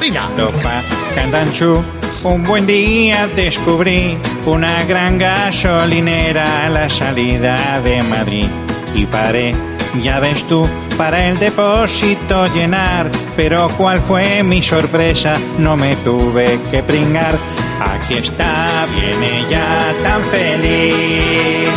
Karina. 0.03 0.29
Lopa, 0.35 0.81
Candanchú, 1.15 1.81
un 2.25 2.43
buen 2.43 2.67
día 2.67 3.25
descubrí 3.27 4.17
una 4.45 4.83
gran 4.83 5.17
gasolinera 5.17 6.65
a 6.65 6.69
la 6.69 6.89
salida 6.89 7.79
de 7.79 8.03
Madrid 8.03 8.47
y 8.93 9.05
paré, 9.05 9.55
ya 10.01 10.19
ves 10.19 10.43
tú, 10.49 10.67
para 10.97 11.29
el 11.29 11.39
depósito 11.39 12.47
llenar, 12.47 13.09
pero 13.37 13.69
cuál 13.77 14.01
fue 14.01 14.43
mi 14.43 14.61
sorpresa, 14.61 15.37
no 15.57 15.77
me 15.77 15.95
tuve 15.95 16.59
que 16.69 16.83
pringar. 16.83 17.37
Aquí 17.79 18.15
está, 18.15 18.85
viene 18.93 19.49
ya 19.49 19.93
tan 20.03 20.21
feliz, 20.25 21.69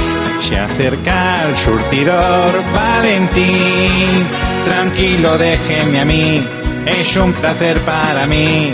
Se 0.42 0.58
acerca 0.58 1.42
al 1.42 1.56
surtidor 1.56 2.50
Valentín. 2.74 4.26
Tranquilo, 4.64 5.38
déjeme 5.38 6.00
a 6.00 6.04
mí. 6.04 6.55
Es 6.86 7.16
un 7.16 7.32
placer 7.32 7.80
para 7.80 8.26
mí. 8.26 8.72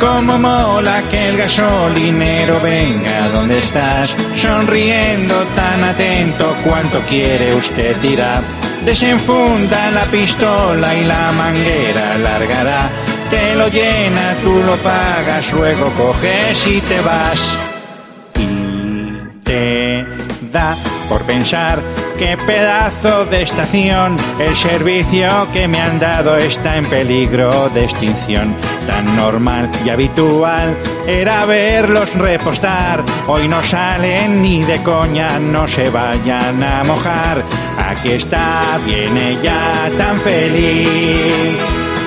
Como 0.00 0.36
mola 0.38 1.00
que 1.10 1.28
el 1.28 1.36
gasolinero 1.38 2.60
venga 2.60 3.28
donde 3.28 3.60
estás, 3.60 4.14
sonriendo 4.34 5.42
tan 5.54 5.82
atento 5.84 6.54
cuanto 6.64 6.98
quiere 7.08 7.54
usted 7.54 7.96
dirá. 8.02 8.42
Desenfunda 8.84 9.90
la 9.92 10.04
pistola 10.06 10.94
y 10.94 11.04
la 11.04 11.32
manguera 11.32 12.18
largará. 12.18 12.90
Te 13.30 13.56
lo 13.56 13.68
llena, 13.68 14.36
tú 14.42 14.62
lo 14.64 14.76
pagas, 14.76 15.52
luego 15.52 15.90
coges 15.92 16.66
y 16.66 16.80
te 16.80 17.00
vas. 17.00 17.56
Y 18.38 19.42
te 19.44 20.04
da 20.52 20.76
por 21.08 21.22
pensar 21.22 21.82
qué 22.18 22.36
pedazo 22.36 23.24
de 23.26 23.42
estación. 23.42 24.16
El 24.38 24.56
servicio 24.56 25.28
que 25.52 25.68
me 25.68 25.80
han 25.80 25.98
dado 25.98 26.36
está 26.36 26.76
en 26.76 26.86
peligro 26.86 27.68
de 27.70 27.84
extinción. 27.84 28.54
Tan 28.86 29.16
normal 29.16 29.70
y 29.84 29.90
habitual 29.90 30.76
era 31.06 31.44
verlos 31.46 32.14
repostar. 32.14 33.02
Hoy 33.26 33.48
no 33.48 33.62
salen 33.62 34.42
ni 34.42 34.62
de 34.64 34.82
coña, 34.82 35.38
no 35.38 35.66
se 35.66 35.90
vayan 35.90 36.62
a 36.62 36.84
mojar. 36.84 37.42
Aquí 37.78 38.12
está, 38.12 38.78
viene 38.84 39.36
ya 39.42 39.90
tan 39.98 40.20
feliz. 40.20 41.56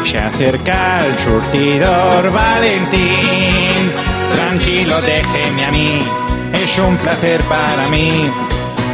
Se 0.06 0.18
acerca 0.18 1.06
el 1.06 1.18
surtidor 1.20 2.32
Valentín. 2.32 3.92
Tranquilo, 4.34 5.02
déjeme 5.02 5.66
a 5.66 5.72
mí. 5.72 6.00
Es 6.54 6.80
un 6.80 6.98
placer 6.98 7.42
para 7.44 7.88
mí. 7.90 8.30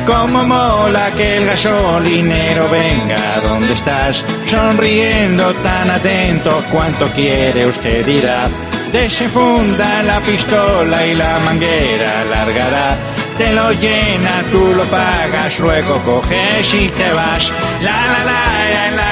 Como 0.06 0.44
mola 0.44 1.12
que 1.18 1.38
el 1.38 1.46
gasolinero 1.48 2.70
venga 2.70 3.42
donde 3.42 3.74
estás, 3.74 4.24
sonriendo 4.46 5.54
tan 5.56 5.90
atento 5.90 6.64
cuanto 6.72 7.08
quiere 7.08 7.66
usted 7.66 8.06
dirá. 8.06 8.48
Desenfunda 8.92 10.04
la 10.04 10.22
pistola 10.22 11.06
y 11.06 11.16
la 11.16 11.40
manguera 11.40 12.24
largará. 12.26 12.98
Te 13.38 13.52
lo 13.52 13.72
llena, 13.74 14.44
tú 14.52 14.74
lo 14.76 14.84
pagas, 14.86 15.60
luego 15.60 15.96
coges 16.06 16.74
y 16.74 16.88
te 16.90 17.12
vas. 17.14 17.52
La 17.82 18.06
la 18.06 18.26
la 18.26 18.92
la 18.96 19.05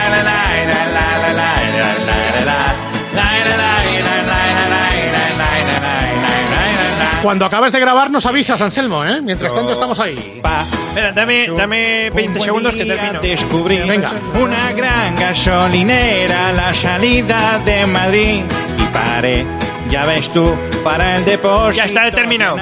Cuando 7.24 7.46
acabes 7.46 7.72
de 7.72 7.80
grabar 7.80 8.12
nos 8.12 8.26
avisas, 8.26 8.62
Anselmo, 8.62 9.06
¿eh? 9.06 9.22
Mientras 9.22 9.56
tanto 9.56 9.72
estamos 9.72 9.98
ahí. 9.98 10.42
Espera, 10.90 11.14
dame, 11.14 11.48
dame 11.48 12.10
20 12.10 12.42
segundos 12.42 12.76
que 12.76 12.84
termino. 12.84 13.22
Descubrí 13.22 13.78
Venga. 13.78 14.12
una 14.34 14.74
gran 14.74 15.16
gasolinera 15.16 16.50
a 16.50 16.52
la 16.52 16.74
salida 16.76 17.62
de 17.64 17.88
Madrid 17.88 18.42
y 18.78 18.84
paré. 18.94 19.46
Ya 19.94 20.06
ves 20.06 20.28
tú, 20.34 20.56
para 20.84 21.18
el 21.18 21.24
depósito. 21.24 21.72
Ya 21.74 21.86
está, 21.86 22.08
he 22.08 22.12
terminado. 22.12 22.58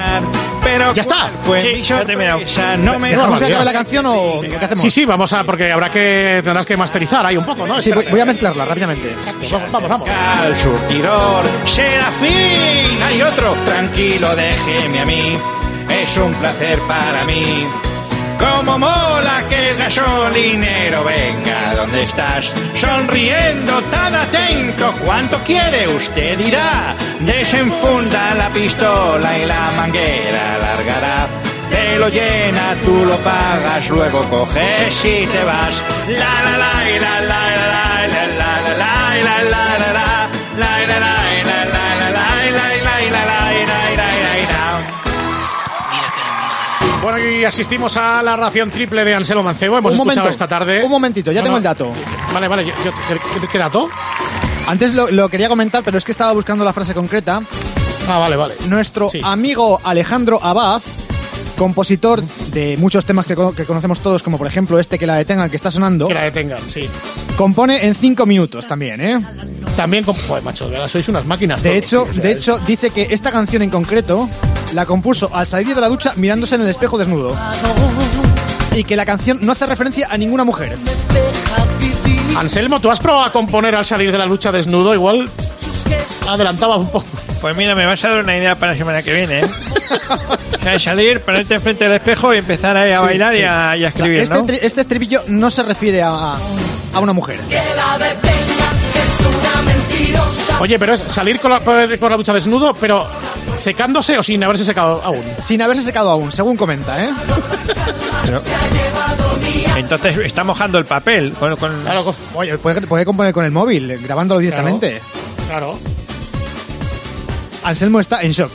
Pero 0.62 0.92
Ya 0.92 1.00
está. 1.00 1.30
¿cuál 1.46 1.62
Fue 1.62 1.62
Sí, 1.76 1.82
ya 1.82 2.04
terminado. 2.04 2.40
no 2.76 2.98
me 2.98 3.08
¿Dejamos 3.08 3.38
que 3.38 3.44
barbaridad. 3.44 3.48
acabe 3.48 3.64
la 3.64 3.72
canción 3.72 4.04
o 4.06 4.40
qué 4.42 4.56
hacemos? 4.56 4.82
Sí, 4.82 4.90
sí, 4.90 5.06
vamos 5.06 5.32
a, 5.32 5.42
porque 5.42 5.72
habrá 5.72 5.88
que, 5.88 6.42
tendrás 6.44 6.66
que 6.66 6.76
masterizar 6.76 7.24
ahí 7.24 7.38
un 7.38 7.46
poco, 7.46 7.66
¿no? 7.66 7.80
Sí, 7.80 7.90
voy, 7.90 8.04
voy 8.10 8.20
a 8.20 8.26
mezclarla 8.26 8.66
rápidamente. 8.66 9.12
Exacto, 9.12 9.46
vamos, 9.50 9.72
vamos, 9.72 9.88
vamos. 9.88 10.10
al 10.10 10.54
surtidor 10.58 11.46
Serafín 11.64 13.02
hay 13.02 13.22
otro 13.22 13.54
tranquilo 13.64 14.36
déjeme 14.36 15.00
a 15.00 15.06
mí 15.06 15.38
es 15.88 16.16
un 16.18 16.34
placer 16.34 16.80
para 16.80 17.24
mí 17.24 17.66
como 18.42 18.78
mola 18.78 19.44
que 19.48 19.70
el 19.70 19.76
gasolinero 19.76 21.04
venga 21.04 21.74
donde 21.76 22.02
estás 22.02 22.52
sonriendo 22.74 23.80
tan 23.84 24.14
atento 24.14 24.94
cuánto 25.04 25.38
quiere 25.44 25.86
usted 25.88 26.36
dirá 26.38 26.94
desenfunda 27.20 28.34
la 28.34 28.48
pistola 28.50 29.38
y 29.38 29.46
la 29.46 29.70
manguera 29.76 30.58
largará 30.58 31.28
te 31.70 31.98
lo 31.98 32.08
llena, 32.10 32.76
tú 32.84 33.04
lo 33.06 33.16
pagas, 33.18 33.88
luego 33.88 34.22
coges 34.24 35.04
y 35.04 35.26
te 35.26 35.44
vas. 35.44 35.82
La 36.06 36.34
la 36.44 36.58
la 36.58 36.72
la 37.00 37.20
la 37.22 37.51
Bueno, 47.02 47.18
y 47.18 47.44
asistimos 47.44 47.96
a 47.96 48.22
la 48.22 48.36
ración 48.36 48.70
triple 48.70 49.04
de 49.04 49.14
Anselmo 49.14 49.42
Mancebo. 49.42 49.76
Hemos 49.78 49.94
un 49.94 49.98
escuchado 50.00 50.20
momento, 50.26 50.30
esta 50.32 50.46
tarde. 50.48 50.84
un 50.84 50.90
momentito, 50.90 51.32
ya 51.32 51.40
No, 51.40 51.44
tengo 51.46 51.56
el 51.56 51.62
dato. 51.62 51.92
Vale, 52.32 52.46
vale. 52.48 52.64
yo- 52.66 52.72
yo- 52.84 52.92
¿qué, 53.40 53.48
qué 53.50 53.58
dato? 53.58 53.88
Antes 54.68 54.94
lo, 54.94 55.10
lo 55.10 55.28
quería 55.28 55.48
comentar, 55.48 55.82
pero 55.82 55.98
es 55.98 56.04
que 56.04 56.12
estaba 56.12 56.32
buscando 56.32 56.64
la 56.64 56.72
frase 56.72 56.94
concreta. 56.94 57.42
Ah, 58.08 58.18
vale, 58.18 58.36
vale. 58.36 58.54
Nuestro 58.68 59.10
Sí. 59.10 59.20
amigo 59.24 59.80
Alejandro 59.82 60.38
Abad, 60.42 60.80
compositor 61.58 62.22
de 62.22 62.76
muchos 62.76 63.04
temas 63.04 63.26
que, 63.26 63.34
que 63.56 63.64
conocemos 63.64 63.98
todos, 64.00 64.22
como 64.22 64.38
por 64.38 64.46
ejemplo 64.46 64.78
este 64.78 64.96
que 64.98 65.06
la 65.06 65.16
detengan, 65.16 65.50
que 65.50 65.56
está 65.56 65.70
sonando, 65.72 66.06
Que 66.06 66.14
la 66.14 66.22
detengan, 66.22 66.58
sí. 66.68 66.88
compone 67.36 67.84
en 67.84 67.96
cinco 67.96 68.26
minutos 68.26 68.66
también, 68.68 69.00
¿eh? 69.00 69.20
También 69.76 70.04
con... 70.04 70.14
Joder, 70.14 70.42
macho, 70.44 70.66
de 70.66 70.72
verdad, 70.72 70.88
sois 70.88 71.08
unas 71.08 71.26
máquinas. 71.26 71.62
De 71.64 71.70
todos, 71.70 71.82
hecho, 71.82 72.02
o 72.02 72.12
sea, 72.12 72.22
de 72.22 72.32
hecho, 72.32 72.58
dice 72.60 72.90
que 72.90 73.08
esta 73.10 73.30
canción 73.32 73.62
en 73.62 73.70
concreto 73.70 74.28
la 74.72 74.86
compuso 74.86 75.30
al 75.34 75.46
salir 75.46 75.74
de 75.74 75.80
la 75.80 75.88
ducha 75.88 76.12
mirándose 76.16 76.54
en 76.54 76.62
el 76.62 76.68
espejo 76.68 76.98
desnudo. 76.98 77.36
Y 78.74 78.84
que 78.84 78.96
la 78.96 79.04
canción 79.04 79.38
no 79.42 79.52
hace 79.52 79.66
referencia 79.66 80.08
a 80.10 80.16
ninguna 80.16 80.44
mujer. 80.44 80.78
Anselmo, 82.36 82.80
¿tú 82.80 82.90
has 82.90 82.98
probado 82.98 83.24
a 83.24 83.32
componer 83.32 83.74
al 83.74 83.84
salir 83.84 84.10
de 84.10 84.18
la 84.18 84.26
lucha 84.26 84.50
desnudo? 84.50 84.94
Igual 84.94 85.28
adelantaba 86.28 86.76
un 86.76 86.88
poco. 86.88 87.06
Pues 87.40 87.56
mira, 87.56 87.74
me 87.74 87.84
vas 87.84 88.02
a 88.04 88.10
dar 88.10 88.20
una 88.20 88.36
idea 88.36 88.58
para 88.58 88.72
la 88.72 88.78
semana 88.78 89.02
que 89.02 89.12
viene, 89.12 89.40
¿eh? 89.40 89.50
O 90.58 90.62
sea, 90.62 90.78
salir, 90.78 91.20
ponerte 91.20 91.54
enfrente 91.54 91.84
del 91.84 91.94
espejo 91.94 92.32
y 92.32 92.38
empezar 92.38 92.76
ahí 92.76 92.92
a 92.92 93.00
bailar 93.00 93.34
y, 93.34 93.42
a, 93.42 93.76
y 93.76 93.84
a 93.84 93.88
O 93.88 93.90
sea, 93.90 94.06
escribir, 94.06 94.20
este, 94.20 94.66
este 94.66 94.80
estribillo 94.80 95.24
no 95.26 95.50
se 95.50 95.62
refiere 95.64 96.02
a, 96.02 96.36
a 96.94 97.00
una 97.00 97.12
mujer. 97.12 97.40
Oye, 100.60 100.78
pero 100.78 100.94
es 100.94 101.00
salir 101.00 101.40
con 101.40 101.50
la, 101.50 101.60
con 101.60 102.10
la 102.10 102.16
lucha 102.16 102.32
desnudo, 102.32 102.72
pero 102.74 103.04
secándose 103.56 104.16
o 104.18 104.22
sin 104.22 104.42
haberse 104.44 104.64
secado 104.64 105.00
aún. 105.02 105.24
Sin 105.38 105.60
haberse 105.60 105.82
secado 105.82 106.10
aún, 106.10 106.30
según 106.30 106.56
comenta, 106.56 107.02
¿eh? 107.04 107.10
Entonces 109.76 110.18
está 110.18 110.44
mojando 110.44 110.78
el 110.78 110.84
papel. 110.84 111.32
Con, 111.32 111.56
con- 111.56 111.82
Claro, 111.82 112.14
Oye, 112.34 112.56
puede, 112.58 112.80
puede 112.82 113.04
componer 113.04 113.32
con 113.32 113.44
el 113.44 113.50
móvil, 113.50 113.98
grabándolo 114.02 114.40
directamente. 114.40 115.00
claro. 115.48 115.78
Anselmo 117.64 118.00
está 118.00 118.22
en 118.22 118.32
shock. 118.32 118.50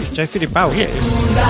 Estoy 0.00 0.26
flipado. 0.26 0.68
Oye, 0.70 0.88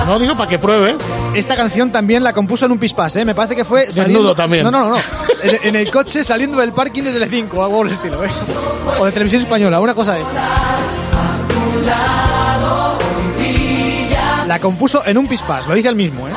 no 0.05 0.19
digo 0.19 0.35
para 0.35 0.49
que 0.49 0.59
pruebes. 0.59 0.97
Esta 1.35 1.55
canción 1.55 1.91
también 1.91 2.23
la 2.23 2.33
compuso 2.33 2.65
en 2.65 2.71
un 2.71 2.79
pispás, 2.79 3.15
¿eh? 3.15 3.25
Me 3.25 3.35
parece 3.35 3.55
que 3.55 3.65
fue 3.65 3.87
Desnudo 3.87 4.35
también. 4.35 4.63
No, 4.63 4.71
no, 4.71 4.89
no, 4.89 4.89
no. 4.91 4.97
En, 5.41 5.67
en 5.69 5.75
el 5.75 5.89
coche 5.91 6.23
saliendo 6.23 6.57
del 6.57 6.71
parking 6.71 7.03
de 7.03 7.11
Telecinco, 7.13 7.59
o 7.59 7.63
algo 7.63 7.77
por 7.77 7.87
el 7.87 7.93
estilo, 7.93 8.23
¿eh? 8.23 8.29
O 8.99 9.05
de 9.05 9.11
Televisión 9.11 9.41
Española, 9.41 9.79
una 9.79 9.93
cosa 9.93 10.13
de 10.13 10.21
esta. 10.21 10.33
La 14.47 14.59
compuso 14.59 15.05
en 15.05 15.17
un 15.17 15.27
pispás, 15.27 15.67
lo 15.67 15.73
dice 15.73 15.87
el 15.89 15.95
mismo, 15.95 16.27
¿eh? 16.27 16.31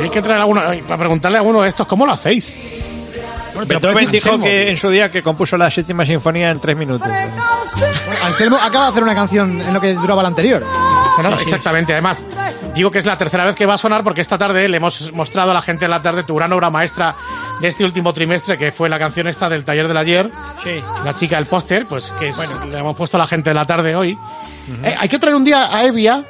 Hay 0.00 0.08
que 0.10 0.22
traer 0.22 0.40
alguno, 0.40 0.62
para 0.86 0.98
preguntarle 0.98 1.38
a 1.38 1.40
alguno 1.40 1.60
de 1.62 1.68
estos, 1.68 1.86
¿cómo 1.86 2.06
lo 2.06 2.12
hacéis? 2.12 2.60
Bueno, 3.66 3.80
Beethoven 3.80 4.10
dijo 4.10 4.28
Anselmo. 4.30 4.44
que 4.44 4.70
en 4.70 4.76
su 4.76 4.88
día 4.90 5.10
que 5.10 5.22
compuso 5.22 5.56
la 5.56 5.70
séptima 5.70 6.04
sinfonía 6.06 6.50
en 6.50 6.60
tres 6.60 6.76
minutos. 6.76 7.08
Anselmo 8.24 8.56
acaba 8.56 8.84
de 8.86 8.90
hacer 8.90 9.02
una 9.02 9.14
canción 9.14 9.60
en 9.60 9.72
lo 9.74 9.80
que 9.80 9.94
duraba 9.94 10.22
la 10.22 10.28
anterior. 10.28 10.64
Bueno, 11.16 11.36
exactamente. 11.40 11.92
Además, 11.92 12.26
digo 12.74 12.90
que 12.90 12.98
es 12.98 13.06
la 13.06 13.18
tercera 13.18 13.44
vez 13.44 13.56
que 13.56 13.66
va 13.66 13.74
a 13.74 13.78
sonar 13.78 14.04
porque 14.04 14.20
esta 14.20 14.38
tarde 14.38 14.68
le 14.68 14.76
hemos 14.76 15.12
mostrado 15.12 15.50
a 15.50 15.54
la 15.54 15.62
gente 15.62 15.86
en 15.86 15.90
la 15.90 16.00
tarde 16.00 16.22
tu 16.22 16.36
gran 16.36 16.52
obra 16.52 16.70
maestra 16.70 17.14
de 17.60 17.66
este 17.68 17.84
último 17.84 18.12
trimestre, 18.14 18.56
que 18.56 18.70
fue 18.70 18.88
la 18.88 18.98
canción 19.00 19.26
esta 19.26 19.48
del 19.48 19.64
taller 19.64 19.88
del 19.88 19.96
ayer, 19.96 20.30
Sí. 20.62 20.80
la 21.04 21.14
chica 21.16 21.36
del 21.36 21.46
póster, 21.46 21.86
pues 21.86 22.12
que 22.20 22.28
es- 22.28 22.38
le 22.70 22.78
hemos 22.78 22.94
puesto 22.94 23.16
a 23.16 23.20
la 23.20 23.26
gente 23.26 23.50
de 23.50 23.54
la 23.54 23.64
tarde 23.66 23.96
hoy. 23.96 24.16
Eh, 24.84 24.94
hay 24.96 25.08
que 25.08 25.18
traer 25.18 25.34
un 25.34 25.44
día 25.44 25.74
a 25.74 25.84
Evia 25.84 26.22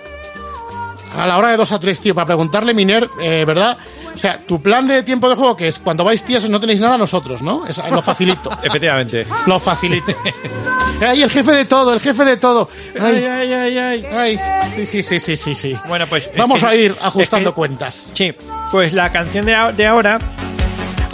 a 1.16 1.26
la 1.26 1.36
hora 1.36 1.48
de 1.48 1.56
dos 1.56 1.72
a 1.72 1.78
tres, 1.80 2.00
tío, 2.00 2.14
para 2.14 2.26
preguntarle, 2.26 2.72
Miner, 2.74 3.08
eh, 3.20 3.44
¿verdad? 3.46 3.76
O 4.18 4.20
sea, 4.20 4.37
tu 4.44 4.61
plan 4.61 4.88
de 4.88 5.04
tiempo 5.04 5.28
de 5.28 5.37
juego, 5.37 5.57
que 5.57 5.68
es 5.68 5.78
cuando 5.78 6.02
vais 6.02 6.24
tías 6.24 6.48
no 6.50 6.59
tenéis 6.59 6.81
nada, 6.81 6.98
nosotros, 6.98 7.40
¿no? 7.40 7.64
Es- 7.68 7.81
lo 7.88 8.02
facilito. 8.02 8.50
Efectivamente. 8.64 9.24
lo 9.46 9.61
facilito. 9.61 10.12
Ay, 11.00 11.22
el 11.22 11.31
jefe 11.31 11.52
de 11.52 11.64
todo, 11.66 11.92
el 11.94 12.00
jefe 12.00 12.24
de 12.24 12.37
todo. 12.37 12.68
Ay, 13.00 13.24
Ay, 13.24 13.52
ay, 13.52 13.78
ay, 13.78 13.78
ay. 13.78 14.07
ay. 14.12 14.40
Sí, 14.72 14.85
sí, 14.87 15.04
sí, 15.04 15.20
sí, 15.20 15.37
sí, 15.37 15.54
sí. 15.54 15.76
Bueno, 15.87 16.07
pues. 16.09 16.24
es 16.33 16.37
Vamos 16.37 16.64
a 16.64 16.74
ir 16.74 16.96
ajustando 17.00 17.50
es 17.50 17.52
que- 17.52 17.57
cuentas. 17.57 18.11
Sí, 18.12 18.35
pues 18.72 18.92
la 18.92 19.12
canción 19.12 19.46
de, 19.46 19.57
de 19.76 19.87
ahora. 19.87 20.18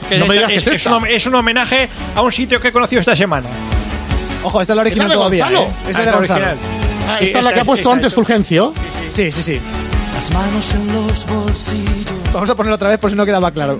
que 0.08 0.16
No 0.18 0.24
me 0.26 0.36
esta- 0.36 0.46
digas 0.48 0.64
que 0.64 0.70
es 0.70 0.78
esta. 0.78 0.96
un, 0.96 1.06
es 1.06 1.26
un 1.26 1.34
homenaje 1.34 1.90
a 2.14 2.22
un 2.22 2.32
sitio 2.32 2.58
que 2.58 2.68
he 2.68 2.72
conocido 2.72 3.00
esta 3.00 3.14
semana. 3.14 3.50
Ojo, 4.44 4.62
esta 4.62 4.72
es 4.72 4.76
la 4.76 4.80
original 4.82 5.06
¿Es 5.06 5.08
la 5.10 5.14
de 5.14 5.18
todavía? 5.38 5.60
¿eh? 5.62 5.68
Es 5.90 5.96
Ah, 5.96 6.02
la 6.04 6.16
original. 6.16 6.56
Ah, 7.06 7.16
Sí, 7.18 7.24
esta 7.26 7.38
es 7.40 7.44
la 7.44 7.52
que 7.52 7.60
ha 7.60 7.64
puesto 7.66 7.82
esta- 7.90 7.94
antes 7.96 8.14
Fulgencio. 8.14 8.72
Sí, 9.10 9.30
sí, 9.30 9.42
sí. 9.42 9.60
las 10.14 10.30
manos 10.32 10.72
en 10.74 10.92
los 10.94 11.26
bolsillos, 11.26 12.06
Vamos 12.34 12.50
a 12.50 12.54
ponerlo 12.54 12.74
otra 12.74 12.90
vez 12.90 12.98
por 12.98 13.08
si 13.10 13.16
no 13.16 13.24
quedaba 13.24 13.50
claro. 13.52 13.78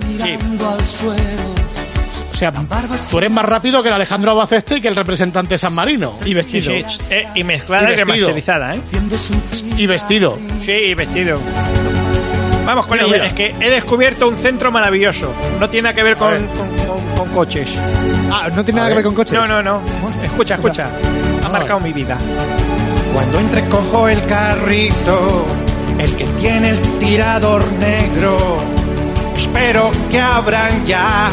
O 2.31 2.37
sea, 2.37 2.51
tú 3.11 3.17
eres 3.17 3.31
más 3.31 3.45
rápido 3.45 3.81
que 3.81 3.89
el 3.89 3.95
Alejandro 3.95 4.31
Albacete 4.31 4.77
y 4.77 4.81
que 4.81 4.87
el 4.89 4.95
representante 4.95 5.57
San 5.57 5.73
Marino. 5.73 6.17
Y 6.25 6.33
vestido. 6.33 6.71
Sí, 6.73 6.83
sí, 6.87 6.99
eh, 7.09 7.27
y 7.35 7.43
mezclada 7.43 7.91
Y 7.91 7.95
remasterizada, 7.95 8.75
¿eh? 8.75 8.81
Y 9.77 9.87
vestido. 9.87 10.37
Sí, 10.65 10.71
y 10.71 10.93
vestido. 10.95 11.39
Vamos 12.65 12.87
con 12.87 12.97
mira. 13.09 13.27
Es 13.27 13.33
que 13.33 13.55
he 13.59 13.69
descubierto 13.69 14.27
un 14.27 14.37
centro 14.37 14.71
maravilloso. 14.71 15.33
No 15.59 15.69
tiene 15.69 15.83
nada 15.89 15.95
que 15.95 16.03
ver 16.03 16.17
con, 16.17 16.29
ver. 16.31 16.45
con- 16.45 16.67
con- 16.87 17.15
con 17.15 17.29
coches. 17.29 17.69
Ah, 18.31 18.49
no 18.53 18.65
tiene 18.65 18.79
A 18.81 18.83
nada 18.83 18.89
que 18.89 18.95
ver. 18.95 19.03
con 19.05 19.15
coches. 19.15 19.33
No, 19.33 19.47
no, 19.47 19.61
no. 19.61 19.81
Escucha, 20.23 20.55
escucha. 20.55 20.89
Ha 21.45 21.49
marcado 21.49 21.79
mi 21.79 21.93
vida. 21.93 22.17
Cuando 23.13 23.39
entrecojo 23.39 24.09
el 24.09 24.25
carrito, 24.25 25.45
el 25.99 26.15
que 26.15 26.25
tiene 26.39 26.69
el 26.69 26.81
tirador 26.99 27.63
negro, 27.73 28.37
espero 29.35 29.91
que 30.09 30.19
abran 30.19 30.85
ya, 30.85 31.31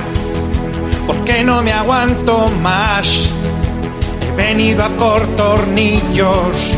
porque 1.07 1.43
no 1.43 1.63
me 1.63 1.73
aguanto 1.73 2.49
más. 2.63 3.31
He 4.21 4.37
venido 4.37 4.85
a 4.85 4.89
por 4.89 5.27
tornillos, 5.37 6.73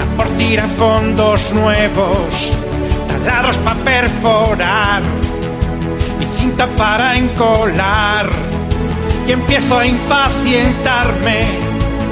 a 0.00 0.16
por 0.16 0.26
tirafondos 0.36 1.52
nuevos, 1.52 2.52
taladros 3.08 3.56
para 3.58 3.80
perforar 3.80 5.02
y 6.20 6.40
cinta 6.40 6.66
para 6.76 7.16
encolar. 7.16 8.28
Y 9.26 9.32
empiezo 9.32 9.78
a 9.78 9.86
impacientarme, 9.86 11.40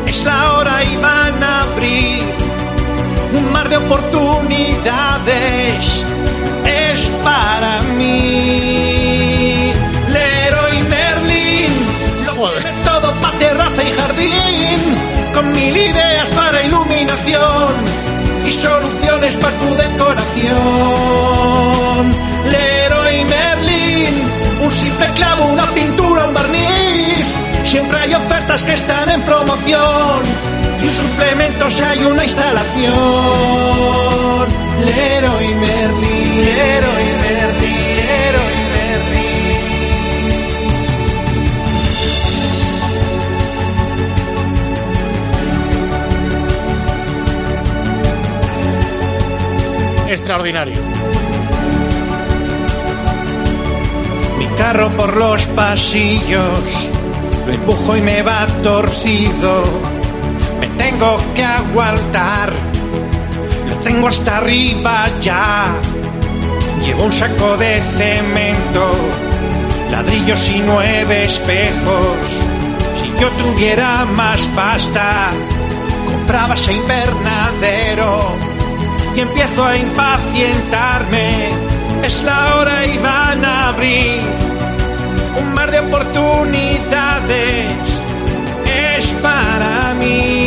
es 0.07 0.25
la 0.25 0.53
hora 0.55 0.85
y 0.85 0.97
van 0.97 1.43
a 1.43 1.63
abrir 1.63 2.10
de 3.71 3.77
oportunidades 3.77 6.03
es 6.67 7.09
para 7.23 7.81
mí. 7.97 9.73
Leroy 10.09 10.83
Merlin, 10.89 11.71
lo 12.27 12.51
tiene 12.51 12.73
todo 12.85 13.13
para 13.21 13.39
terraza 13.39 13.85
y 13.85 13.93
jardín, 13.93 14.81
con 15.33 15.53
mil 15.53 15.77
ideas 15.77 16.29
para 16.31 16.65
iluminación 16.65 17.77
y 18.45 18.51
soluciones 18.53 19.37
para 19.37 19.57
tu 19.59 19.73
decoración. 19.77 20.59
Leroy 22.51 23.25
Merlin, 23.25 24.15
un 24.65 24.73
simple 24.73 25.07
clavo, 25.15 25.45
una 25.45 25.67
pintura, 25.67 26.27
un 26.27 26.35
barniz, 26.35 27.37
siempre 27.65 28.01
hay 28.01 28.15
ofertas 28.15 28.65
que 28.65 28.75
están 28.75 29.11
en 29.11 29.23
promoción 29.23 30.50
un 30.91 30.97
suplemento 30.97 31.71
si 31.71 31.83
hay 31.83 32.05
una 32.05 32.25
instalación. 32.25 32.91
Leroy 34.85 35.55
Merlin, 35.55 36.45
Leroy 36.45 37.05
Merlin, 37.23 37.97
Leroy 37.97 38.57
Merlin. 38.75 39.51
Extraordinario. 50.09 50.81
Mi 54.39 54.47
carro 54.57 54.89
por 54.91 55.17
los 55.17 55.47
pasillos, 55.49 56.59
lo 57.47 57.53
empujo 57.53 57.97
y 57.97 58.01
me 58.01 58.23
va 58.23 58.47
torcido. 58.63 59.90
Tengo 60.81 61.19
que 61.35 61.45
aguantar, 61.45 62.51
lo 63.69 63.77
tengo 63.85 64.09
hasta 64.09 64.39
arriba 64.39 65.07
ya. 65.21 65.75
Llevo 66.83 67.05
un 67.05 67.13
saco 67.13 67.59
de 67.59 67.83
cemento, 67.99 68.91
ladrillos 69.91 70.49
y 70.49 70.63
nueve 70.65 71.25
espejos. 71.25 72.17
Si 72.99 73.21
yo 73.21 73.29
tuviera 73.33 74.07
más 74.07 74.41
pasta, 74.57 75.33
compraba 76.07 76.55
ese 76.55 76.73
invernadero 76.73 78.35
y 79.15 79.21
empiezo 79.21 79.67
a 79.67 79.77
impacientarme. 79.77 81.51
Es 82.03 82.23
la 82.23 82.57
hora 82.57 82.87
y 82.87 82.97
van 82.97 83.45
a 83.45 83.69
abrir 83.69 84.23
un 85.39 85.53
mar 85.53 85.71
de 85.71 85.81
oportunidades. 85.81 87.67
Es 88.65 89.07
para 89.23 89.95
mí. 90.01 90.40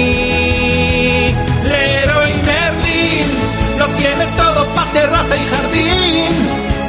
Terraza 4.94 5.36
y 5.36 5.46
jardín. 5.54 6.32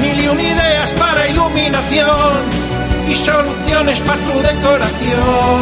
Mil 0.01 0.21
y 0.21 0.29
un 0.29 0.41
ideas 0.41 0.93
para 0.93 1.29
iluminación 1.29 2.35
y 3.09 3.15
soluciones 3.15 4.01
para 4.01 4.19
tu 4.19 4.41
decoración. 4.51 5.61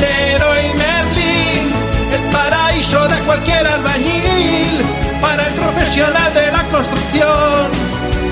Leroy 0.00 0.64
Merlin, 0.82 1.72
el 2.16 2.22
paraíso 2.30 3.06
de 3.08 3.18
cualquier 3.26 3.66
albañil 3.66 4.82
para 5.20 5.46
el 5.46 5.52
profesional 5.54 6.34
de 6.34 6.52
la 6.52 6.64
construcción 6.64 7.68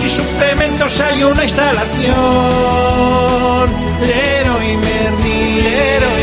y 0.04 0.10
suplementos 0.10 1.00
hay 1.00 1.22
una 1.24 1.44
instalación. 1.44 2.16
Leroy 4.00 4.76
Merlin, 4.76 5.64
Leroy 5.64 6.15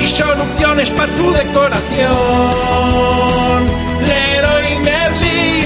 y 0.00 0.06
soluciones 0.06 0.90
para 0.90 1.12
tu 1.14 1.32
decoración. 1.32 2.10
Leroy 4.06 4.78
Merlin, 4.84 5.64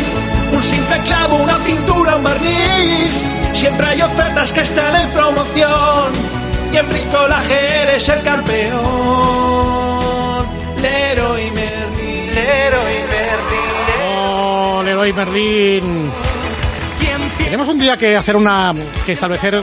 un 0.53 0.63
simple 0.63 0.99
clavo, 1.01 1.37
una 1.37 1.59
pintura, 1.59 2.17
un 2.17 2.23
barniz, 2.25 3.11
siempre 3.53 3.87
hay 3.87 4.01
ofertas 4.01 4.53
que 4.53 4.61
están 4.63 4.97
en 4.97 5.11
promoción 5.11 6.13
y 6.73 6.77
en 6.77 6.89
bricolaje 6.89 7.83
eres 7.83 8.09
el 8.09 8.23
campeón. 8.23 8.85
Leroy 10.81 11.51
Merlin, 11.51 12.35
Leroy 12.35 12.95
Merlin. 13.11 14.01
Oh, 14.03 14.83
Leroy 14.83 15.13
Merlin. 15.13 16.11
Tenemos 17.39 17.69
un 17.69 17.79
día 17.79 17.97
que 17.97 18.17
hacer 18.17 18.35
una. 18.35 18.75
que 19.05 19.13
establecer 19.13 19.63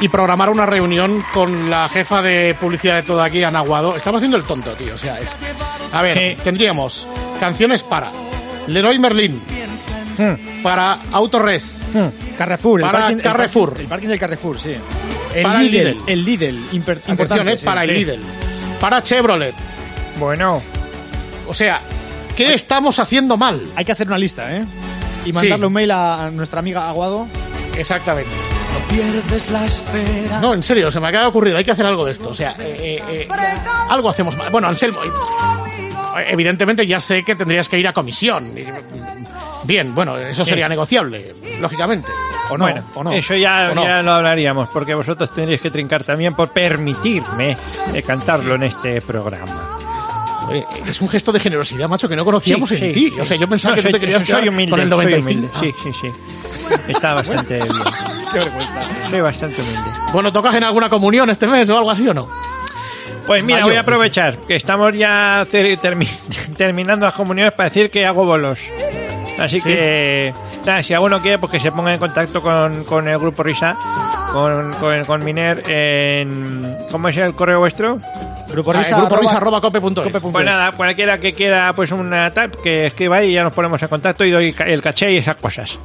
y 0.00 0.08
programar 0.08 0.48
una 0.50 0.64
reunión 0.66 1.22
con 1.32 1.68
la 1.70 1.88
jefa 1.88 2.22
de 2.22 2.56
publicidad 2.58 2.96
de 2.96 3.02
todo 3.02 3.22
aquí, 3.22 3.42
Ana 3.42 3.58
Aguado. 3.60 3.96
Estamos 3.96 4.18
haciendo 4.18 4.36
el 4.38 4.44
tonto, 4.44 4.72
tío. 4.72 4.94
O 4.94 4.98
sea, 4.98 5.18
es. 5.18 5.36
A 5.92 6.02
ver, 6.02 6.36
tendríamos 6.42 7.06
canciones 7.38 7.82
para 7.82 8.10
Leroy 8.66 8.98
Merlin, 8.98 9.40
para 10.62 11.00
Autores, 11.12 11.76
Carrefour. 12.38 12.80
Para 12.82 12.98
parking, 13.00 13.16
Carrefour. 13.18 13.68
El 13.68 13.72
parking, 13.74 13.82
el 13.82 13.88
parking 13.88 14.08
del 14.08 14.18
Carrefour, 14.18 14.58
sí. 14.58 14.74
El 15.34 15.42
Para 15.42 15.60
Lidl. 15.60 15.72
Lidl. 15.94 16.02
El 16.08 16.24
Lidl. 16.24 16.56
imper- 16.72 16.98
atención, 16.98 17.10
importante, 17.10 17.52
eh, 17.52 17.58
sí. 17.58 17.64
para 17.64 17.84
el 17.84 17.90
Sí. 17.90 17.96
Lidl, 18.04 18.20
para 18.80 19.02
Chevrolet. 19.02 19.54
Bueno, 20.18 20.62
O 21.46 21.54
sea, 21.54 21.80
¿qué 22.36 22.54
estamos 22.54 22.98
haciendo 23.00 23.36
mal? 23.36 23.60
Hay 23.74 23.84
que 23.84 23.92
hacer 23.92 24.06
una 24.06 24.18
lista, 24.18 24.54
¿eh? 24.56 24.64
Y 25.24 25.32
mandarle 25.32 25.66
un 25.66 25.72
mail 25.72 25.90
a 25.90 26.26
a 26.26 26.30
nuestra 26.30 26.60
amiga 26.60 26.88
Aguado. 26.88 27.26
Exactamente. 27.76 28.30
Pierdes 28.90 29.50
la 29.50 29.66
espera. 29.66 30.40
No, 30.40 30.52
en 30.54 30.62
serio, 30.62 30.90
se 30.90 30.98
me 31.00 31.06
acaba 31.08 31.24
de 31.24 31.28
ocurrir, 31.30 31.54
hay 31.56 31.62
que 31.64 31.70
hacer 31.70 31.86
algo 31.86 32.04
de 32.04 32.12
esto. 32.12 32.28
O 32.30 32.34
sea, 32.34 32.52
eh, 32.58 33.00
eh, 33.08 33.28
eh, 33.28 33.28
algo 33.88 34.08
hacemos 34.10 34.36
mal. 34.36 34.50
Bueno, 34.50 34.66
Anselmo, 34.68 34.98
eh, 35.04 36.26
evidentemente 36.28 36.86
ya 36.86 36.98
sé 36.98 37.22
que 37.22 37.36
tendrías 37.36 37.68
que 37.68 37.78
ir 37.78 37.86
a 37.86 37.92
comisión. 37.92 38.52
Mm, 38.54 39.20
Bien, 39.62 39.94
bueno, 39.94 40.16
eso 40.18 40.44
sería 40.44 40.68
negociable, 40.68 41.34
lógicamente. 41.60 42.10
O 42.48 42.56
no, 42.58 42.64
bueno, 42.64 42.82
o 42.94 43.04
no. 43.04 43.12
eso 43.12 43.36
ya, 43.36 43.68
O 43.70 43.74
no. 43.74 43.84
ya 43.84 44.02
lo 44.02 44.12
hablaríamos, 44.12 44.68
porque 44.70 44.94
vosotros 44.94 45.30
tendréis 45.32 45.60
que 45.60 45.70
trincar 45.70 46.02
también 46.02 46.34
por 46.34 46.48
permitirme 46.50 47.56
eh, 47.94 48.02
cantarlo 48.02 48.54
en 48.56 48.64
este 48.64 49.00
programa. 49.02 49.76
Joder, 50.40 50.64
es 50.88 51.00
un 51.00 51.08
gesto 51.08 51.30
de 51.30 51.38
generosidad, 51.38 51.88
macho, 51.88 52.08
que 52.08 52.16
no 52.16 52.24
conocíamos 52.24 52.70
Sí, 52.70 52.76
en 52.76 52.80
sí, 52.80 52.92
ti. 52.92 53.10
sí. 53.14 53.20
O 53.20 53.24
sea, 53.26 53.36
yo 53.36 53.46
pensaba 53.48 53.72
No, 53.72 53.76
que 53.76 53.82
tú 53.82 53.86
soy- 53.88 53.92
te 53.92 54.00
querías 54.00 54.18
soy 54.22 54.26
quedar 54.26 54.48
humilde, 54.48 54.70
con 54.70 54.80
el 54.80 54.88
soy 54.88 54.96
95. 54.96 55.30
humilde. 55.30 55.50
Sí, 55.60 55.74
sí, 55.92 55.98
sí. 56.00 56.82
Está 56.88 57.14
bastante 57.14 57.54
bien. 57.62 57.68
Qué 58.32 58.38
vergüenza. 58.38 58.74
Soy 59.10 59.20
bastante 59.20 59.60
humilde. 59.62 59.80
Bueno, 60.12 60.32
¿tocas 60.32 60.54
en 60.54 60.64
alguna 60.64 60.88
comunión 60.88 61.30
este 61.30 61.46
mes 61.46 61.68
o 61.70 61.76
algo 61.78 61.90
así 61.90 62.06
o 62.08 62.14
no? 62.14 62.28
Pues 63.26 63.44
mira, 63.44 63.64
voy 63.64 63.76
a 63.76 63.80
aprovechar 63.80 64.38
que 64.38 64.56
estamos 64.56 64.92
ya 64.96 65.44
termi- 65.50 66.08
terminando 66.56 67.06
las 67.06 67.14
comuniones 67.14 67.52
para 67.52 67.68
decir 67.68 67.90
que 67.90 68.06
hago 68.06 68.24
bolos. 68.24 68.58
Así 69.38 69.60
que, 69.60 70.34
nada, 70.66 70.82
si 70.82 70.92
alguno 70.92 71.20
quiere, 71.22 71.38
pues 71.38 71.52
que 71.52 71.60
se 71.60 71.72
ponga 71.72 71.92
en 71.94 71.98
contacto 71.98 72.42
con, 72.42 72.84
con 72.84 73.08
el 73.08 73.18
grupo 73.18 73.42
Risa, 73.42 73.74
con, 74.32 74.74
con, 74.74 75.04
con 75.04 75.24
Miner 75.24 75.62
en... 75.70 76.76
¿Cómo 76.90 77.08
es 77.08 77.16
el 77.16 77.34
correo 77.34 77.60
vuestro? 77.60 78.00
Grupo 78.48 78.72
Ah, 78.72 78.78
Risa. 78.78 78.96
grupo 78.98 79.14
arroba- 79.14 79.20
risa 79.22 79.36
arroba 79.38 79.60
cope 79.60 79.80
punto 79.80 80.02
es. 80.02 80.08
cope 80.08 80.20
punto 80.20 80.32
Pues 80.34 80.44
es. 80.46 80.50
nada, 80.52 80.72
cualquiera 80.72 81.18
que 81.18 81.32
quiera 81.32 81.72
pues 81.74 81.90
una 81.92 82.30
tab, 82.34 82.50
que 82.62 82.86
escriba 82.86 83.16
ahí 83.18 83.30
y 83.30 83.32
ya 83.34 83.42
nos 83.44 83.52
ponemos 83.54 83.80
en 83.80 83.88
contacto 83.88 84.24
y 84.24 84.30
doy 84.30 84.54
el 84.66 84.82
caché 84.82 85.12
y 85.12 85.16
esas 85.18 85.36
cosas. 85.36 85.78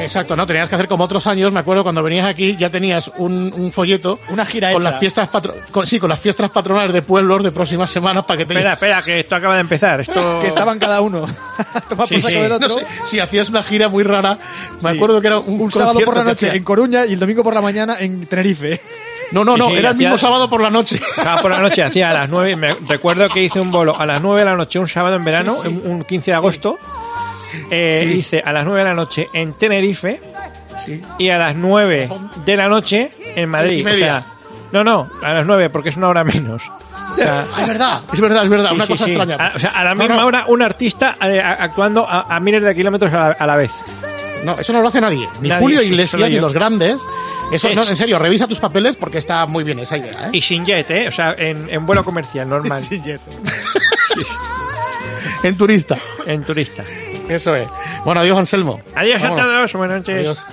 Exacto, 0.00 0.36
no, 0.36 0.46
tenías 0.46 0.68
que 0.68 0.74
hacer 0.74 0.88
como 0.88 1.04
otros 1.04 1.26
años, 1.26 1.52
me 1.52 1.60
acuerdo 1.60 1.82
cuando 1.82 2.02
venías 2.02 2.26
aquí 2.26 2.56
ya 2.56 2.70
tenías 2.70 3.10
un, 3.16 3.52
un 3.54 3.72
folleto 3.72 4.18
Una 4.28 4.44
gira 4.44 4.72
con 4.72 4.80
hecha. 4.82 4.90
las 4.90 5.00
fiestas 5.00 5.28
patro- 5.28 5.54
con, 5.70 5.86
sí, 5.86 5.98
con 5.98 6.08
las 6.08 6.18
fiestas 6.20 6.50
patronales 6.50 6.92
de 6.92 7.02
pueblos 7.02 7.42
de 7.42 7.50
próximas 7.52 7.90
semanas 7.90 8.24
para 8.24 8.38
que 8.38 8.46
te 8.46 8.54
Espera, 8.54 8.72
espera, 8.74 9.02
que 9.02 9.20
esto 9.20 9.36
acaba 9.36 9.54
de 9.54 9.60
empezar. 9.60 10.00
Esto... 10.00 10.38
Que 10.40 10.46
estaban 10.48 10.78
cada 10.78 11.00
uno. 11.00 11.26
Toma 11.88 12.06
Sí, 12.06 12.20
sí. 12.20 12.36
otro. 12.38 12.58
No 12.58 12.68
sé, 12.68 12.86
si 13.04 13.18
hacías 13.20 13.48
una 13.48 13.62
gira 13.62 13.88
muy 13.88 14.02
rara, 14.04 14.38
me 14.82 14.90
Sí. 14.90 14.96
acuerdo 14.96 15.20
que 15.20 15.26
era 15.28 15.38
un, 15.38 15.60
Un 15.60 15.70
sábado 15.70 15.98
por 16.04 16.16
la 16.16 16.24
noche 16.24 16.54
en 16.54 16.62
Coruña 16.64 17.06
y 17.06 17.12
el 17.14 17.18
domingo 17.20 17.42
por 17.42 17.54
la 17.54 17.60
mañana 17.62 17.96
en 17.98 18.26
Tenerife. 18.26 18.80
No, 19.32 19.44
no, 19.44 19.54
Sí, 19.54 19.58
no, 19.58 19.66
sí, 19.70 19.74
era 19.74 19.90
el 19.90 19.96
mismo 19.96 20.16
sábado 20.18 20.48
por 20.48 20.60
la 20.62 20.70
noche. 20.70 20.96
Estaba 21.16 21.42
por 21.42 21.50
la 21.50 21.58
noche, 21.58 21.82
hacía 21.82 22.10
a 22.10 22.12
las 22.12 22.28
9. 22.28 22.54
Me 22.56 22.74
recuerdo 22.74 23.28
que 23.28 23.42
hice 23.42 23.58
un 23.60 23.70
bolo 23.72 23.98
a 23.98 24.06
las 24.06 24.22
9 24.22 24.40
de 24.40 24.44
la 24.44 24.54
noche, 24.56 24.78
un 24.78 24.86
sábado 24.88 25.16
en 25.16 25.24
verano, 25.24 25.56
un- 25.64 25.82
un 25.84 26.04
15 26.04 26.30
de 26.30 26.34
agosto. 26.36 26.78
Eh, 27.70 28.02
Sí. 28.04 28.18
Hice 28.18 28.42
a 28.44 28.52
las 28.52 28.64
9 28.64 28.80
de 28.80 28.84
la 28.84 28.94
noche 28.94 29.28
en 29.32 29.52
Tenerife 29.54 30.20
Sí. 30.84 31.00
y 31.18 31.28
a 31.30 31.38
las 31.38 31.56
9 31.56 32.10
de 32.44 32.56
la 32.56 32.68
noche 32.68 33.10
en 33.34 33.48
Madrid. 33.48 33.86
O 33.86 33.94
sea, 33.94 34.26
no, 34.72 34.84
no, 34.84 35.08
a 35.22 35.32
las 35.32 35.46
9 35.46 35.70
porque 35.70 35.88
es 35.90 35.96
una 35.96 36.08
hora 36.08 36.24
menos. 36.24 36.62
O 37.12 37.16
sea, 37.16 37.44
Es 37.60 37.66
verdad, 37.68 38.02
es 38.12 38.20
verdad, 38.20 38.44
es 38.44 38.50
verdad, 38.50 38.68
sí, 38.70 38.74
una 38.74 38.86
cosa 38.86 39.04
extraña. 39.06 39.36
A, 39.36 39.52
o 39.56 39.58
sea, 39.58 39.70
a 39.70 39.84
la 39.84 39.94
misma 39.94 40.16
no, 40.16 40.26
hora 40.26 40.44
un 40.48 40.60
artista 40.60 41.16
eh, 41.22 41.40
actuando 41.40 42.06
a, 42.06 42.26
a 42.34 42.40
miles 42.40 42.62
de 42.62 42.74
kilómetros 42.74 43.10
a 43.12 43.16
la, 43.30 43.36
a 43.38 43.46
la 43.46 43.56
vez. 43.56 43.70
No, 44.44 44.58
eso 44.58 44.72
no 44.74 44.82
lo 44.82 44.88
hace 44.88 45.00
nadie. 45.00 45.26
Ni 45.40 45.48
Nadie, 45.48 45.62
Julio 45.62 45.82
Iglesias 45.82 46.28
ni 46.28 46.38
los 46.38 46.52
grandes. 46.52 47.00
Eso, 47.50 47.72
no, 47.74 47.82
en 47.82 47.96
serio, 47.96 48.18
revisa 48.18 48.46
tus 48.46 48.58
papeles 48.58 48.96
porque 48.96 49.18
está 49.18 49.46
muy 49.46 49.64
bien 49.64 49.78
esa 49.78 49.96
idea, 49.96 50.26
¿eh? 50.26 50.30
Y 50.32 50.42
sin 50.42 50.64
jet, 50.64 50.90
¿eh? 50.90 51.08
O 51.08 51.12
sea, 51.12 51.34
en, 51.38 51.70
en 51.70 51.86
vuelo 51.86 52.04
comercial, 52.04 52.48
normal. 52.48 52.82
En 55.42 55.56
turista. 55.56 55.96
En 56.26 56.42
turista. 56.44 56.84
Eso 57.28 57.54
es. 57.54 57.66
Bueno, 58.04 58.20
adiós, 58.20 58.38
Anselmo. 58.38 58.80
Adiós 58.94 59.20
a 59.22 59.30
Vámonos. 59.30 59.44
todos, 59.46 59.72
buenas 59.74 59.98
noches. 60.00 60.18
Adiós. 60.18 60.44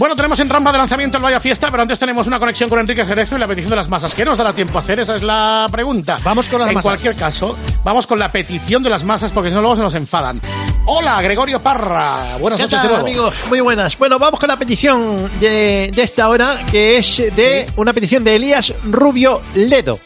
Bueno, 0.00 0.16
tenemos 0.16 0.40
en 0.40 0.48
rampa 0.48 0.72
de 0.72 0.78
lanzamiento 0.78 1.18
el 1.18 1.22
Vaya 1.22 1.38
Fiesta, 1.40 1.68
pero 1.70 1.82
antes 1.82 1.98
tenemos 1.98 2.26
una 2.26 2.38
conexión 2.38 2.70
con 2.70 2.78
Enrique 2.78 3.04
Cerezo 3.04 3.36
y 3.36 3.38
la 3.38 3.46
petición 3.46 3.68
de 3.68 3.76
las 3.76 3.86
masas. 3.90 4.14
¿Qué 4.14 4.24
nos 4.24 4.38
dará 4.38 4.54
tiempo 4.54 4.78
a 4.78 4.80
hacer? 4.80 4.98
Esa 4.98 5.14
es 5.14 5.22
la 5.22 5.66
pregunta. 5.70 6.18
Vamos 6.24 6.48
con 6.48 6.58
las 6.58 6.70
en 6.70 6.74
masas. 6.76 6.88
cualquier 6.88 7.16
caso, 7.16 7.54
vamos 7.84 8.06
con 8.06 8.18
la 8.18 8.32
petición 8.32 8.82
de 8.82 8.88
las 8.88 9.04
masas 9.04 9.30
porque 9.30 9.50
si 9.50 9.54
no 9.54 9.60
luego 9.60 9.76
se 9.76 9.82
nos 9.82 9.94
enfadan. 9.94 10.40
Hola, 10.86 11.20
Gregorio 11.20 11.60
Parra. 11.60 12.38
Buenas 12.40 12.56
¿Qué 12.58 12.62
noches 12.64 12.78
tal, 12.78 12.82
de 12.88 12.94
nuevo. 12.94 13.06
amigos? 13.06 13.34
Muy 13.50 13.60
buenas. 13.60 13.98
Bueno, 13.98 14.18
vamos 14.18 14.40
con 14.40 14.48
la 14.48 14.56
petición 14.56 15.30
de, 15.38 15.90
de 15.94 16.02
esta 16.02 16.30
hora, 16.30 16.64
que 16.70 16.96
es 16.96 17.18
de 17.36 17.70
una 17.76 17.92
petición 17.92 18.24
de 18.24 18.36
Elías 18.36 18.72
Rubio 18.84 19.42
Ledo. 19.54 19.98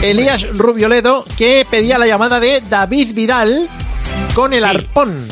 Elías 0.00 0.48
Rubio 0.56 0.88
Ledo, 0.88 1.26
que 1.36 1.66
pedía 1.70 1.98
la 1.98 2.06
llamada 2.06 2.40
de 2.40 2.62
David 2.66 3.12
Vidal 3.12 3.68
con 4.34 4.54
el 4.54 4.60
Sí. 4.62 4.66
arpón. 4.66 5.28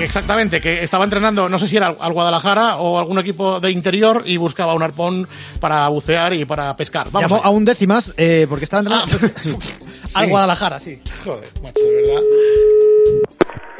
Exactamente, 0.00 0.60
que 0.60 0.82
estaba 0.82 1.04
entrenando, 1.04 1.48
no 1.48 1.58
sé 1.58 1.66
si 1.66 1.76
era 1.76 1.88
al- 1.88 1.96
al 2.00 2.12
Guadalajara 2.12 2.76
o 2.76 2.98
algún 2.98 3.18
equipo 3.18 3.60
de 3.60 3.70
interior 3.70 4.22
y 4.24 4.36
buscaba 4.36 4.74
un 4.74 4.82
arpón 4.82 5.28
para 5.60 5.86
bucear 5.88 6.32
y 6.34 6.44
para 6.44 6.74
pescar. 6.76 7.08
Vamos 7.10 7.32
a 7.32 7.50
un 7.50 7.64
décimas 7.64 8.14
eh, 8.16 8.46
porque 8.48 8.64
estaba 8.64 8.80
entrenando 8.80 9.16
al 10.14 10.24
Sí. 10.24 10.30
Guadalajara, 10.30 10.80
sí. 10.80 11.02
Joder, 11.24 11.48
macho, 11.62 11.82
de 11.84 12.02
verdad. 12.02 12.22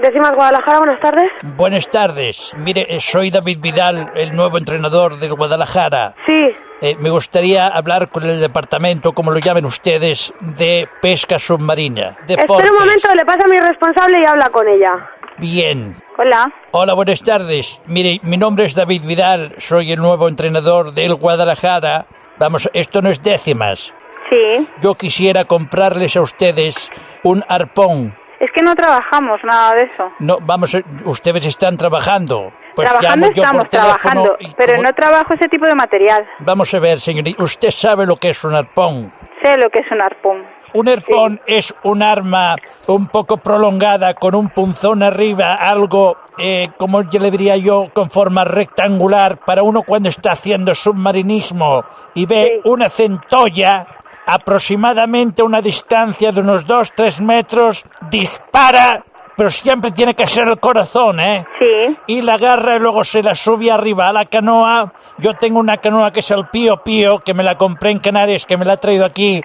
Décimas 0.02 0.33
Guadalajara, 0.35 0.78
buenas 0.78 1.00
tardes. 1.00 1.31
Buenas 1.57 1.90
tardes. 1.90 2.52
Mire, 2.57 2.87
eh, 2.88 3.00
soy 3.00 3.31
David 3.31 3.59
Vidal, 3.61 4.12
el 4.14 4.35
nuevo 4.35 4.57
entrenador 4.59 5.18
del 5.18 5.35
Guadalajara. 5.35 6.14
Sí, 6.26 6.35
Eh, 6.81 6.94
me 7.00 7.11
gustaría 7.11 7.66
hablar 7.66 8.09
con 8.09 8.22
el 8.22 8.38
departamento, 8.40 9.11
como 9.12 9.33
lo 9.33 9.40
llamen 9.40 9.64
ustedes, 9.64 10.33
de 10.40 10.87
pesca 11.02 11.37
submarina. 11.40 12.11
espera 12.20 12.42
Deportes. 12.42 12.70
un 12.70 12.76
momento, 12.78 13.09
le 13.16 13.24
pasa 13.24 13.40
a 13.44 13.48
mi 13.48 13.59
responsable 13.59 14.18
y 14.22 14.24
habla 14.24 14.48
con 14.50 14.68
ella. 14.68 14.92
Bien. 15.38 15.94
Hola. 16.16 16.53
Hola, 16.72 16.94
buenas 16.94 17.22
tardes. 17.22 17.81
Mire, 17.87 18.20
mi 18.22 18.37
nombre 18.37 18.64
es 18.64 18.74
David 18.74 19.03
Vidal, 19.05 19.55
soy 19.59 19.92
el 19.92 20.01
nuevo 20.01 20.29
entrenador 20.29 20.92
del 20.92 21.14
Guadalajara. 21.14 22.07
Vamos, 22.38 22.68
esto 22.72 23.01
no 23.03 23.11
es 23.11 23.22
décimas. 23.22 23.92
Sí. 24.31 24.68
Yo 24.83 24.94
quisiera 24.94 25.44
comprarles 25.44 26.16
a 26.16 26.22
ustedes 26.22 26.90
un 27.22 27.44
arpón. 27.48 28.14
Es 28.40 28.51
que 28.55 28.62
no 28.62 28.74
trabajamos 28.74 29.40
nada 29.44 29.74
de 29.74 29.85
eso. 29.92 30.12
No, 30.20 30.38
vamos, 30.40 30.74
eh, 30.74 30.85
ustedes 31.05 31.44
están 31.46 31.77
trabajando. 31.77 32.53
Pues 32.74 32.88
trabajando 32.88 33.27
estamos 33.27 33.68
trabajando, 33.68 34.37
pero 34.57 34.72
como- 34.74 34.83
no 34.85 34.92
trabajo 34.92 35.35
ese 35.35 35.48
tipo 35.48 35.64
de 35.66 35.74
material. 35.74 36.24
Vamos 36.40 36.72
a 36.74 36.79
ver, 36.79 37.01
señorita, 37.01 37.42
usted 37.42 37.70
sabe 37.70 38.07
lo 38.07 38.14
que 38.16 38.31
es 38.31 38.44
un 38.44 38.55
arpón. 38.55 39.12
Sé 39.42 39.57
lo 39.57 39.68
que 39.70 39.81
es 39.81 39.90
un 39.90 40.01
arpón. 40.01 40.46
Un 40.74 40.88
arpón 40.88 41.40
es 41.46 41.74
un 41.85 42.02
arma 42.02 42.57
un 42.87 43.07
poco 43.07 43.38
prolongada 43.38 44.14
con 44.14 44.35
un 44.35 44.50
punzón 44.50 45.02
arriba, 45.02 45.54
algo, 45.54 46.16
eh, 46.38 46.68
como 46.76 47.02
yo 47.02 47.20
le 47.20 47.31
diría 47.31 47.57
yo, 47.57 47.88
con 47.92 48.11
forma 48.11 48.44
rectangular 48.44 49.38
para 49.38 49.62
uno 49.62 49.83
cuando 49.83 50.09
está 50.09 50.33
haciendo 50.33 50.74
submarinismo 50.74 51.85
y 52.14 52.26
ve 52.26 52.61
una 52.64 52.88
centolla 52.88 53.87
aproximadamente 54.26 55.40
a 55.40 55.46
una 55.46 55.62
distancia 55.62 56.33
de 56.33 56.40
unos 56.42 56.66
2-3 56.66 57.20
metros, 57.22 57.83
dispara, 58.11 59.02
pero 59.35 59.50
siempre 59.50 59.90
tiene 59.92 60.14
que 60.14 60.26
ser 60.26 60.48
el 60.48 60.59
corazón, 60.59 61.18
¿eh? 61.20 61.46
Sí. 61.59 61.96
Y 62.09 62.22
la 62.22 62.35
agarra 62.35 62.76
y 62.76 62.78
luego 62.78 63.04
se 63.04 63.22
la 63.22 63.35
sube 63.35 63.70
arriba 63.70 64.09
a 64.09 64.12
la 64.12 64.26
canoa. 64.26 64.92
Yo 65.16 65.35
tengo 65.35 65.61
una 65.61 65.78
canoa 65.78 66.11
que 66.11 66.20
es 66.20 66.31
el 66.31 66.46
Pío 66.48 66.83
Pío, 66.83 67.20
que 67.20 67.33
me 67.33 67.42
la 67.42 67.57
compré 67.57 67.90
en 67.90 68.00
Canarias, 68.00 68.44
que 68.44 68.57
me 68.57 68.64
la 68.64 68.74
ha 68.74 68.76
traído 68.76 69.07
aquí. 69.07 69.40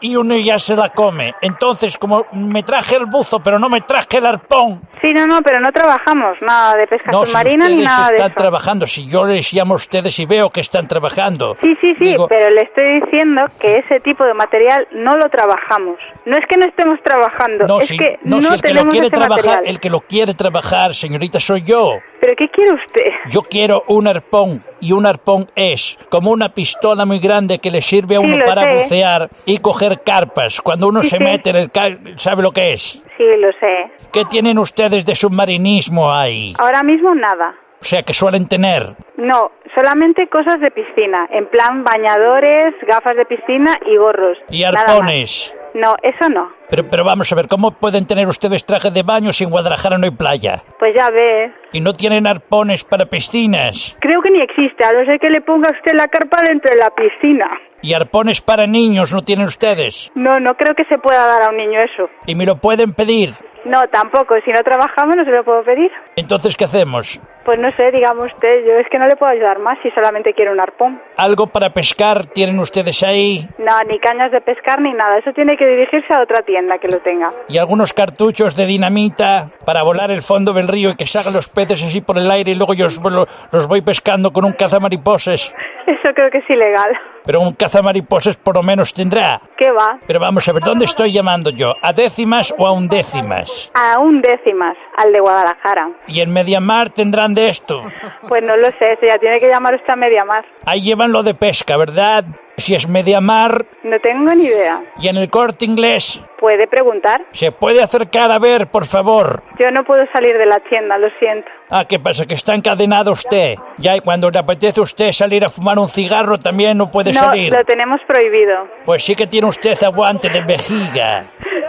Y 0.00 0.16
uno 0.16 0.36
ya 0.36 0.58
se 0.58 0.76
la 0.76 0.90
come. 0.90 1.34
Entonces, 1.40 1.96
como 1.98 2.26
me 2.32 2.62
traje 2.62 2.96
el 2.96 3.06
buzo, 3.06 3.40
pero 3.40 3.58
no 3.58 3.68
me 3.68 3.80
traje 3.80 4.18
el 4.18 4.26
arpón. 4.26 4.82
Sí, 5.00 5.12
no, 5.14 5.26
no, 5.26 5.40
pero 5.42 5.60
no 5.60 5.70
trabajamos 5.72 6.36
nada 6.40 6.74
de 6.76 6.86
pesca 6.86 7.10
No, 7.12 7.24
si 7.24 7.32
submarina 7.32 7.66
ni 7.68 7.74
ustedes 7.74 7.84
nada 7.88 8.08
de 8.08 8.14
están 8.16 8.30
eso. 8.30 8.38
trabajando, 8.40 8.86
si 8.86 9.06
yo 9.06 9.24
les 9.24 9.52
llamo 9.52 9.74
a 9.74 9.76
ustedes 9.76 10.18
y 10.18 10.26
veo 10.26 10.50
que 10.50 10.60
están 10.60 10.86
trabajando. 10.88 11.56
Sí, 11.60 11.74
sí, 11.80 11.94
sí, 11.98 12.04
Digo, 12.04 12.28
pero 12.28 12.50
le 12.50 12.62
estoy 12.62 13.00
diciendo 13.00 13.42
que 13.60 13.78
ese 13.78 14.00
tipo 14.00 14.24
de 14.26 14.34
material 14.34 14.86
no 14.92 15.14
lo 15.14 15.28
trabajamos. 15.28 15.96
No 16.26 16.36
es 16.36 16.44
que 16.48 16.56
no 16.56 16.66
estemos 16.66 16.98
trabajando, 17.02 17.66
no, 17.66 17.80
es 17.80 17.88
si, 17.88 17.96
que 17.98 18.18
no, 18.24 18.36
no, 18.36 18.42
si 18.42 18.54
el 18.54 18.60
que 18.62 18.68
lo 18.68 18.74
tenemos 18.74 18.92
quiere 18.92 19.06
ese 19.06 19.14
trabajar, 19.16 19.44
material. 19.44 19.62
el 19.66 19.80
que 19.80 19.90
lo 19.90 20.00
quiere 20.00 20.34
trabajar, 20.34 20.94
señorita, 20.94 21.40
soy 21.40 21.62
yo. 21.62 21.98
¿Pero 22.24 22.36
qué 22.38 22.48
quiere 22.48 22.72
usted? 22.72 23.12
Yo 23.28 23.42
quiero 23.42 23.82
un 23.86 24.08
arpón 24.08 24.64
y 24.80 24.92
un 24.92 25.04
arpón 25.04 25.50
es 25.54 25.98
como 26.08 26.30
una 26.30 26.48
pistola 26.54 27.04
muy 27.04 27.18
grande 27.18 27.58
que 27.58 27.70
le 27.70 27.82
sirve 27.82 28.16
a 28.16 28.20
uno 28.20 28.38
para 28.46 28.62
sé. 28.62 28.74
bucear 28.76 29.28
y 29.44 29.58
coger 29.58 30.00
carpas. 30.02 30.62
Cuando 30.62 30.88
uno 30.88 31.02
Sí, 31.02 31.10
se 31.10 31.18
sí. 31.18 31.22
mete 31.22 31.50
en 31.50 31.56
el 31.56 31.70
car... 31.70 31.98
¿sabe 32.16 32.42
lo 32.42 32.50
que 32.52 32.72
es? 32.72 33.02
Sí, 33.18 33.24
lo 33.38 33.52
sé. 33.60 33.92
¿Qué 34.10 34.24
tienen 34.24 34.58
ustedes 34.58 35.04
de 35.04 35.14
submarinismo 35.14 36.14
ahí? 36.14 36.54
Ahora 36.58 36.82
mismo 36.82 37.14
nada. 37.14 37.56
O 37.82 37.84
sea, 37.84 38.02
que 38.02 38.14
suelen 38.14 38.48
tener. 38.48 38.94
No, 39.18 39.50
solamente 39.78 40.26
cosas 40.28 40.58
de 40.60 40.70
piscina, 40.70 41.28
en 41.30 41.46
plan 41.50 41.84
bañadores, 41.84 42.74
gafas 42.88 43.16
de 43.16 43.26
piscina 43.26 43.76
y 43.84 43.98
gorros. 43.98 44.38
Y 44.48 44.64
arpones. 44.64 45.54
No, 45.74 45.94
eso 46.02 46.28
no. 46.30 46.52
Pero, 46.70 46.88
pero 46.88 47.04
vamos 47.04 47.30
a 47.32 47.34
ver, 47.34 47.48
¿cómo 47.48 47.72
pueden 47.72 48.06
tener 48.06 48.28
ustedes 48.28 48.64
trajes 48.64 48.94
de 48.94 49.02
baño 49.02 49.32
si 49.32 49.42
en 49.44 49.50
Guadalajara 49.50 49.98
no 49.98 50.04
hay 50.04 50.12
playa? 50.12 50.62
Pues 50.78 50.94
ya 50.96 51.10
ves. 51.10 51.52
Y 51.72 51.80
no 51.80 51.92
tienen 51.94 52.26
arpones 52.28 52.84
para 52.84 53.06
piscinas. 53.06 53.96
Creo 54.00 54.22
que 54.22 54.30
ni 54.30 54.40
existe, 54.40 54.84
a 54.84 54.92
no 54.92 55.00
ser 55.00 55.18
que 55.18 55.30
le 55.30 55.40
ponga 55.40 55.70
usted 55.72 55.92
la 55.98 56.06
carpa 56.06 56.38
dentro 56.48 56.70
de 56.70 56.78
la 56.78 56.90
piscina. 56.90 57.50
Y 57.82 57.92
arpones 57.92 58.40
para 58.40 58.66
niños 58.66 59.12
no 59.12 59.22
tienen 59.22 59.46
ustedes. 59.46 60.10
No, 60.14 60.38
no 60.40 60.54
creo 60.54 60.74
que 60.74 60.84
se 60.84 60.96
pueda 60.98 61.26
dar 61.26 61.42
a 61.42 61.50
un 61.50 61.56
niño 61.56 61.80
eso. 61.80 62.08
Y 62.26 62.34
me 62.34 62.46
lo 62.46 62.56
pueden 62.56 62.94
pedir. 62.94 63.34
No, 63.64 63.82
tampoco. 63.90 64.34
Si 64.44 64.50
no 64.52 64.58
trabajamos 64.62 65.16
no 65.16 65.24
se 65.24 65.30
lo 65.30 65.44
puedo 65.44 65.62
pedir. 65.64 65.90
Entonces, 66.16 66.56
¿qué 66.56 66.64
hacemos? 66.64 67.20
Pues 67.44 67.58
no 67.58 67.70
sé, 67.76 67.90
dígame 67.92 68.22
usted. 68.26 68.64
Yo 68.66 68.72
es 68.78 68.86
que 68.90 68.98
no 68.98 69.06
le 69.06 69.16
puedo 69.16 69.30
ayudar 69.32 69.58
más 69.58 69.78
si 69.82 69.90
solamente 69.90 70.32
quiere 70.34 70.50
un 70.52 70.60
arpón. 70.60 71.00
¿Algo 71.16 71.46
para 71.46 71.70
pescar 71.70 72.26
tienen 72.26 72.58
ustedes 72.58 73.02
ahí? 73.02 73.46
No, 73.58 73.72
ni 73.88 73.98
cañas 74.00 74.32
de 74.32 74.40
pescar 74.40 74.80
ni 74.80 74.92
nada. 74.92 75.18
Eso 75.18 75.32
tiene 75.32 75.56
que 75.56 75.66
dirigirse 75.66 76.12
a 76.14 76.22
otra 76.22 76.42
tienda 76.44 76.78
que 76.78 76.88
lo 76.88 76.98
tenga. 77.00 77.32
¿Y 77.48 77.58
algunos 77.58 77.92
cartuchos 77.92 78.54
de 78.56 78.66
dinamita 78.66 79.50
para 79.66 79.82
volar 79.82 80.10
el 80.10 80.22
fondo 80.22 80.52
del 80.52 80.68
río 80.68 80.90
y 80.90 80.96
que 80.96 81.04
salgan 81.04 81.34
los 81.34 81.48
peces 81.48 81.82
así 81.82 82.00
por 82.00 82.16
el 82.18 82.30
aire 82.30 82.52
y 82.52 82.54
luego 82.54 82.74
yo 82.74 82.86
os- 82.86 82.98
lo- 83.02 83.26
los 83.52 83.68
voy 83.68 83.82
pescando 83.82 84.30
con 84.32 84.44
un 84.44 84.52
cazamariposas? 84.52 85.54
Eso 85.86 86.08
creo 86.14 86.30
que 86.30 86.38
es 86.38 86.48
ilegal. 86.50 86.92
Pero 87.24 87.40
un 87.40 87.52
cazamariposas 87.54 88.36
por 88.36 88.56
lo 88.56 88.62
menos 88.62 88.92
tendrá. 88.92 89.40
¿Qué 89.56 89.70
va? 89.70 89.98
Pero 90.06 90.20
vamos 90.20 90.46
a 90.48 90.52
ver, 90.52 90.62
¿dónde 90.62 90.84
estoy 90.84 91.12
llamando 91.12 91.50
yo? 91.50 91.74
¿A 91.82 91.92
décimas 91.92 92.54
o 92.58 92.66
a 92.66 92.72
undécimas? 92.72 93.70
A 93.74 93.98
un 93.98 94.20
décimas, 94.20 94.76
al 94.96 95.12
de 95.12 95.20
Guadalajara. 95.20 95.88
¿Y 96.06 96.20
en 96.20 96.32
Mediamar 96.32 96.90
tendrán 96.90 97.34
de 97.34 97.48
esto? 97.48 97.82
Pues 98.28 98.42
no 98.42 98.56
lo 98.56 98.66
sé, 98.78 98.92
eso 98.92 99.06
ya 99.10 99.18
tiene 99.18 99.38
que 99.40 99.48
llamar 99.48 99.74
usted 99.74 99.92
a 99.92 99.96
media 99.96 100.24
más. 100.24 100.44
Ahí 100.66 100.82
llevan 100.82 101.12
lo 101.12 101.22
de 101.22 101.34
pesca, 101.34 101.76
¿verdad? 101.76 102.24
Si 102.56 102.72
es 102.74 102.86
Mediamar 102.88 103.66
No 103.82 103.98
tengo 104.00 104.32
ni 104.32 104.44
idea. 104.44 104.80
y 105.00 105.08
en 105.08 105.16
el 105.16 105.28
corte 105.28 105.64
inglés, 105.64 106.22
¿Puede 106.38 106.68
preguntar? 106.68 107.22
¿se 107.32 107.50
puede 107.52 107.82
acercar 107.82 108.30
a 108.30 108.38
ver, 108.38 108.66
por 108.68 108.84
favor? 108.86 109.42
Yo 109.58 109.70
no 109.70 109.82
puedo 109.84 110.04
salir 110.12 110.36
de 110.36 110.44
la 110.46 110.58
tienda, 110.68 110.98
lo 110.98 111.08
siento. 111.18 111.48
Ah, 111.70 111.84
¿qué 111.86 111.98
pasa? 111.98 112.26
¿Que 112.26 112.34
está 112.34 112.54
encadenado 112.54 113.12
usted? 113.12 113.54
Ya, 113.78 113.96
y 113.96 114.00
cuando 114.00 114.30
le 114.30 114.38
apetece 114.38 114.78
a 114.78 114.82
usted 114.82 115.10
salir 115.12 115.42
a 115.44 115.48
fumar 115.48 115.78
un 115.78 115.88
cigarro 115.88 116.38
también 116.38 116.76
no 116.76 116.90
puede 116.90 117.13
no, 117.14 117.20
salir. 117.20 117.52
lo 117.52 117.64
tenemos 117.64 118.00
prohibido. 118.06 118.68
Pues 118.84 119.04
sí 119.04 119.14
que 119.16 119.26
tiene 119.26 119.46
usted 119.46 119.82
aguante 119.82 120.28
de 120.28 120.42
vejiga. 120.42 121.24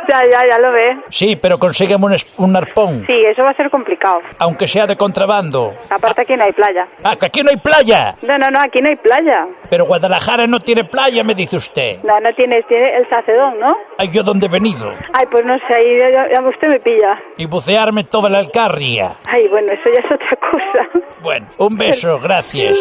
Ya, 0.07 0.21
ya, 0.31 0.43
ya 0.51 0.59
lo 0.59 0.71
ve. 0.71 0.97
Sí, 1.09 1.35
pero 1.35 1.57
consígueme 1.57 2.05
un, 2.05 2.13
es- 2.13 2.33
un 2.37 2.55
arpón, 2.55 3.03
Sí, 3.07 3.13
eso 3.25 3.43
va 3.43 3.51
a 3.51 3.55
ser 3.55 3.69
complicado. 3.69 4.19
aunque 4.39 4.67
sea 4.67 4.85
de 4.87 4.95
contrabando. 4.95 5.73
Aparte 5.89 6.21
aquí 6.21 6.35
no 6.35 6.43
hay 6.43 6.51
playa. 6.53 6.87
Ah, 7.03 7.15
que 7.15 7.25
aquí 7.27 7.41
no 7.41 7.49
hay 7.49 7.57
playa. 7.57 8.15
No, 8.21 8.37
no, 8.37 8.49
no, 8.51 8.59
aquí 8.61 8.81
no 8.81 8.89
hay 8.89 8.95
playa. 8.95 9.47
Pero 9.69 9.85
Guadalajara 9.85 10.47
no 10.47 10.59
tiene 10.59 10.83
playa, 10.83 11.23
me 11.23 11.33
dice 11.35 11.57
usted. 11.57 11.99
No, 12.03 12.19
no 12.19 12.29
tienes, 12.35 12.65
tiene 12.67 12.97
el 12.97 13.09
sacedón, 13.09 13.59
¿no? 13.59 13.75
Ay, 13.97 14.09
yo 14.11 14.23
dónde 14.23 14.45
he 14.47 14.49
venido. 14.49 14.93
Ay, 15.13 15.25
pues 15.31 15.43
no 15.45 15.57
sé, 15.59 15.75
ahí 15.75 15.99
ya, 15.99 16.27
ya 16.33 16.47
usted 16.47 16.67
me 16.67 16.79
pilla. 16.79 17.19
Y 17.37 17.45
bucearme 17.45 18.03
toda 18.03 18.29
la 18.29 18.39
alcarria. 18.39 19.15
Ay, 19.25 19.47
bueno, 19.47 19.71
eso 19.71 19.89
ya 19.93 20.01
es 20.07 20.11
otra 20.11 20.37
cosa. 20.37 21.05
Bueno, 21.21 21.47
un 21.57 21.77
beso, 21.77 22.19
gracias. 22.19 22.77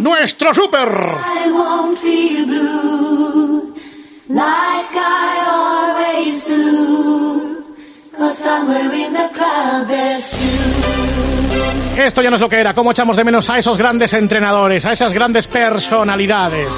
Nuestro 0.00 0.52
super. 0.54 0.88
I 0.88 1.50
won't 1.50 1.96
feel 1.98 2.44
blue 2.46 3.41
somewhere 8.32 8.92
in 8.94 9.12
the 9.12 9.28
crowd 9.34 9.86
there's 9.86 10.34
you. 10.34 12.02
Esto 12.02 12.22
ya 12.22 12.30
no 12.30 12.36
es 12.36 12.40
lo 12.40 12.48
que 12.48 12.58
era. 12.58 12.72
¿Cómo 12.72 12.90
echamos 12.90 13.16
de 13.16 13.24
menos 13.24 13.50
a 13.50 13.58
esos 13.58 13.76
grandes 13.76 14.14
entrenadores, 14.14 14.86
a 14.86 14.92
esas 14.92 15.12
grandes 15.12 15.46
personalidades? 15.46 16.74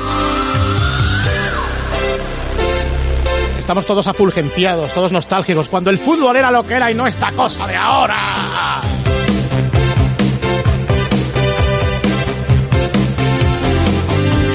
Estamos 3.59 3.87
todos 3.87 4.09
afulgenciados, 4.09 4.93
todos 4.93 5.13
nostálgicos, 5.13 5.69
cuando 5.69 5.91
el 5.91 5.99
fútbol 5.99 6.37
era 6.37 6.51
lo 6.51 6.67
que 6.67 6.75
era 6.75 6.91
y 6.91 6.95
no 6.95 7.07
esta 7.07 7.31
cosa 7.33 7.67
de 7.67 7.77
ahora. 7.77 8.83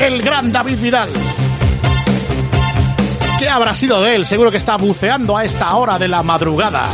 El 0.02 0.22
gran 0.22 0.52
David 0.52 0.78
Vidal. 0.80 1.10
¿Qué 3.40 3.48
habrá 3.48 3.74
sido 3.74 4.04
de 4.04 4.16
él? 4.16 4.26
Seguro 4.26 4.52
que 4.52 4.58
está 4.58 4.76
buceando 4.76 5.38
a 5.38 5.46
esta 5.46 5.74
hora 5.74 5.98
de 5.98 6.10
la 6.10 6.22
madrugada. 6.24 6.90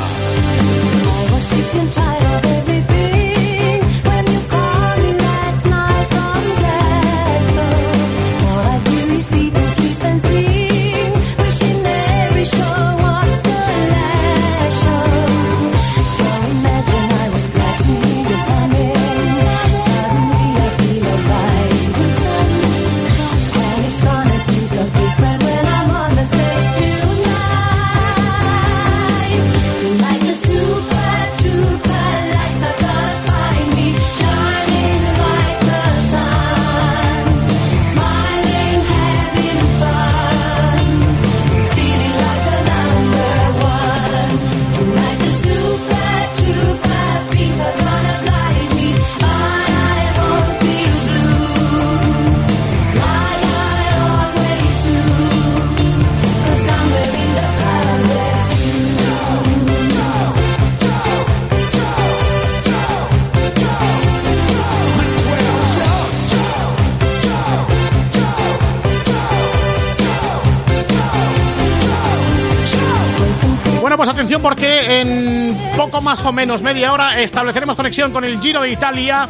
En 74.96 75.58
poco 75.76 76.02
más 76.02 76.24
o 76.26 76.32
menos 76.32 76.62
media 76.62 76.94
hora 76.94 77.20
estableceremos 77.20 77.76
conexión 77.76 78.12
con 78.12 78.24
el 78.24 78.40
Giro 78.40 78.62
de 78.62 78.72
Italia, 78.72 79.28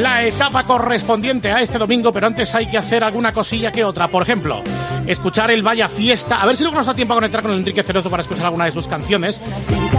la 0.00 0.24
etapa 0.24 0.62
correspondiente 0.64 1.50
a 1.50 1.60
este 1.60 1.78
domingo, 1.78 2.12
pero 2.12 2.26
antes 2.26 2.54
hay 2.54 2.66
que 2.66 2.78
hacer 2.78 3.02
alguna 3.02 3.32
cosilla 3.32 3.72
que 3.72 3.84
otra. 3.84 4.08
Por 4.08 4.22
ejemplo, 4.22 4.62
escuchar 5.06 5.50
el 5.50 5.62
Vaya 5.62 5.88
Fiesta, 5.88 6.40
a 6.40 6.46
ver 6.46 6.56
si 6.56 6.62
luego 6.62 6.78
nos 6.78 6.86
da 6.86 6.94
tiempo 6.94 7.14
a 7.14 7.16
conectar 7.16 7.42
con 7.42 7.52
el 7.52 7.58
Enrique 7.58 7.82
Cerezo 7.82 8.10
para 8.10 8.22
escuchar 8.22 8.46
alguna 8.46 8.66
de 8.66 8.72
sus 8.72 8.86
canciones, 8.86 9.40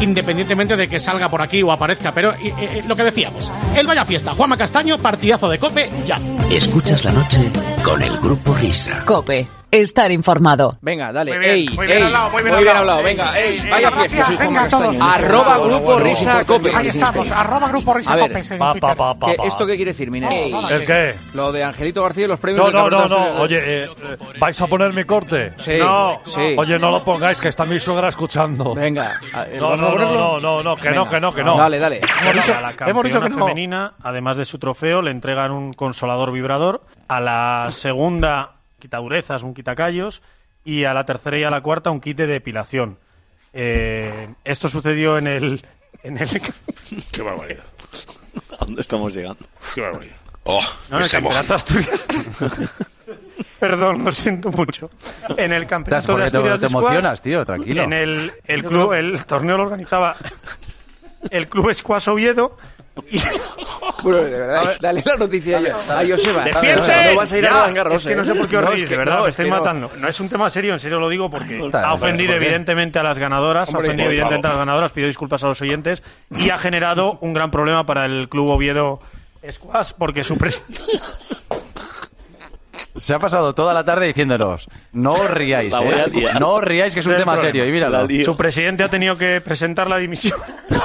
independientemente 0.02 0.78
de 0.78 0.88
que 0.88 1.00
salga 1.00 1.30
por 1.30 1.42
aquí 1.42 1.62
o 1.62 1.72
aparezca. 1.72 2.14
Pero 2.14 2.34
eh, 2.34 2.54
eh, 2.58 2.84
lo 2.88 2.96
que 2.96 3.04
decíamos, 3.04 3.52
el 3.76 3.88
Vaya 3.88 4.06
Fiesta, 4.06 4.34
Juanma 4.34 4.58
Castaño, 4.58 4.98
partidazo 5.00 5.50
de 5.50 5.60
Cope, 5.60 5.90
ya. 6.06 6.20
Escuchas 6.52 7.04
la 7.04 7.12
noche 7.12 7.52
con 7.84 8.02
el 8.02 8.16
grupo 8.18 8.54
Risa. 8.56 9.04
Cope, 9.06 9.48
estar 9.82 10.12
informado. 10.12 10.78
Venga, 10.82 11.12
dale. 11.12 11.32
Muy 11.32 11.40
bien, 11.40 11.52
ey, 11.52 11.70
muy 11.76 11.86
bien 11.88 11.98
ey, 12.00 12.04
hablado, 12.06 12.30
muy 12.32 12.44
bien 12.44 12.56
muy 12.56 12.64
bien 12.64 12.78
hablado. 12.78 13.00
hablado. 13.00 13.04
Venga, 13.04 13.40
ey, 13.40 13.60
Ey, 13.60 13.70
vaya 13.70 13.88
ey, 13.90 14.10
fiesta. 14.10 14.36
venga, 14.38 14.70
todos. 14.70 14.96
Arroba 15.00 15.58
grupo 15.58 16.00
risa 16.00 16.46
cope. 16.46 16.72
Ahí 16.76 16.88
estamos, 16.88 17.32
arroba 17.32 17.68
grupo 17.70 17.94
Risa 17.94 18.14
A 18.14 18.16
ver, 18.16 18.28
Cope. 18.32 18.40
en 18.54 18.58
pa, 18.60 18.72
Twitter. 18.72 18.96
pa, 18.96 19.14
pa, 19.16 19.28
¿Qué- 19.32 19.36
pa. 19.38 19.46
¿Esto 19.46 19.66
qué 19.66 19.76
quiere 19.76 19.92
decir, 19.92 20.12
Miner? 20.12 20.32
¿El 20.72 20.86
qué? 20.86 21.16
Lo 21.34 21.52
de 21.52 21.64
Angelito 21.64 22.04
García 22.04 22.26
y 22.26 22.28
los 22.28 22.40
premios 22.40 22.72
No, 22.74 22.90
no, 22.90 22.90
no, 22.90 23.08
no. 23.08 23.26
de- 23.36 23.42
Oye, 23.42 23.58
eh, 23.84 23.84
eh, 23.86 24.18
¿vais 24.40 24.60
a 24.62 24.68
poner 24.68 24.94
mi 24.94 25.04
corte? 25.04 25.54
Sí, 25.58 25.78
No. 25.80 26.20
sí. 26.26 26.56
Oye, 26.58 26.78
no 26.80 26.92
lo 26.92 27.04
pongáis, 27.04 27.40
que 27.40 27.48
está 27.50 27.66
mi 27.66 27.80
suegra 27.80 28.10
escuchando. 28.10 28.74
Venga. 28.76 29.20
No, 29.60 29.70
¿vamos 29.70 29.80
a 29.80 29.82
no, 29.82 29.96
no, 29.98 30.14
no, 30.14 30.40
no, 30.40 30.64
no, 30.64 30.76
que 30.76 30.92
no, 30.92 31.10
que 31.10 31.20
no, 31.20 31.34
que 31.34 31.44
no. 31.44 31.58
Dale, 31.58 31.80
dale. 31.80 32.02
Hemos 32.86 33.04
dicho- 33.04 33.22
que 33.22 33.30
femenina, 33.30 33.94
además 34.04 34.38
de 34.38 34.46
su 34.46 34.60
trofeo, 34.60 35.02
le 35.02 35.12
entregan 35.12 35.52
un 35.52 35.74
consolador 35.74 36.32
vibrador. 36.32 36.82
A 37.08 37.20
la 37.20 37.68
segunda, 37.72 38.55
quitadurezas, 38.86 39.42
un 39.44 39.54
quitacallos. 39.54 40.22
Y 40.64 40.84
a 40.86 40.94
la 40.94 41.06
tercera 41.06 41.38
y 41.38 41.44
a 41.44 41.50
la 41.50 41.62
cuarta, 41.62 41.90
un 41.92 42.00
kit 42.02 42.18
de 42.18 42.28
depilación. 42.28 42.98
Eh, 43.54 44.30
esto 44.44 44.70
sucedió 44.70 45.18
en 45.18 45.28
el. 45.28 45.66
En 46.04 46.18
el 46.18 46.30
Qué 47.12 47.22
barbaridad. 47.22 47.64
¿A 48.60 48.66
dónde 48.66 48.82
estamos 48.82 49.14
llegando? 49.14 49.46
Qué 49.74 49.82
barbaridad. 49.82 50.16
No, 50.46 50.60
en 50.92 50.96
el 50.98 51.02
estoy 51.02 51.22
campeonato 51.22 51.54
Asturias. 51.56 52.06
Perdón, 53.60 54.04
lo 54.06 54.12
siento 54.12 54.52
mucho. 54.52 54.90
En 55.38 55.52
el 55.54 55.66
campeonato 55.66 56.12
de 56.14 56.18
te- 56.18 56.26
Asturias 56.26 56.60
te 56.60 56.66
de 56.66 56.70
squash, 56.70 56.84
emocionas, 56.84 57.22
tío, 57.22 57.46
tranquilo. 57.46 57.84
En 57.84 57.94
el, 57.94 58.32
el 58.46 58.64
club, 58.64 58.94
el 58.94 59.26
torneo 59.26 59.58
lo 59.58 59.64
organizaba 59.64 60.16
el 61.32 61.48
club 61.48 61.74
Squash 61.74 62.10
Oviedo. 62.10 62.58
Y... 63.10 63.20
Bueno, 64.06 64.24
de 64.24 64.40
verdad, 64.40 64.76
dale 64.80 65.04
la 65.06 65.16
noticia 65.18 65.60
ya. 65.60 65.76
A 65.76 66.04
Joseba. 66.08 66.44
¡Despierte! 66.44 66.92
No 67.12 67.16
vas 67.18 67.32
a 67.32 67.38
ir 67.38 67.46
a 67.46 67.50
Ya, 67.50 67.54
Roland 67.56 67.76
Garros, 67.76 68.02
es 68.04 68.08
que 68.08 68.16
no 68.16 68.22
¿eh? 68.22 68.26
sé 68.26 68.36
por 68.36 68.48
qué 68.48 68.58
os 68.58 68.64
No, 68.64 68.70
reís, 68.72 68.90
de 68.90 68.98
verdad, 68.98 69.16
no, 69.16 69.22
me 69.24 69.28
es 69.30 69.34
estáis 69.34 69.50
no. 69.50 69.58
matando. 69.58 69.92
No 70.00 70.08
es 70.08 70.20
un 70.20 70.30
tema 70.30 70.50
serio, 70.52 70.74
en 70.74 70.80
serio 70.80 71.00
lo 71.00 71.10
digo 71.10 71.30
porque 71.30 71.60
ha 71.74 71.94
ofendido 71.94 72.32
¿por 72.34 72.40
qué? 72.40 72.46
evidentemente 72.46 73.00
a 73.00 73.04
las 73.04 73.18
ganadoras, 73.18 73.74
ha 73.74 73.78
ofendido 73.78 74.08
evidentemente 74.10 74.48
a 74.48 74.52
las 74.52 74.60
ganadoras, 74.60 74.92
pido 74.92 75.08
disculpas 75.08 75.44
a 75.44 75.48
los 75.48 75.60
oyentes 75.62 76.04
y 76.30 76.52
ha 76.52 76.58
generado 76.60 77.18
un 77.22 77.34
gran 77.34 77.50
problema 77.52 77.86
para 77.86 78.06
el 78.06 78.30
club 78.30 78.50
Oviedo 78.52 79.00
Squash 79.50 79.92
porque 79.98 80.24
su 80.24 80.38
presidente... 80.38 80.82
Se 82.98 83.14
ha 83.14 83.20
pasado 83.20 83.54
toda 83.54 83.74
la 83.74 83.84
tarde 83.84 84.08
diciéndonos, 84.08 84.68
no 84.94 85.14
os 85.14 85.30
riáis, 85.30 85.74
a 85.74 85.82
¿eh? 85.84 86.06
no 86.40 86.52
os 86.52 86.64
riáis 86.64 86.94
que 86.94 87.02
es 87.02 87.06
un 87.06 87.12
tema 87.18 87.34
problema. 87.34 87.42
serio. 87.42 87.66
Y 87.66 87.72
míralo. 87.72 88.08
Su 88.24 88.38
presidente 88.38 88.84
ha 88.86 88.90
tenido 88.90 89.18
que 89.18 89.42
presentar 89.42 89.90
la 89.90 89.98
dimisión. 89.98 90.40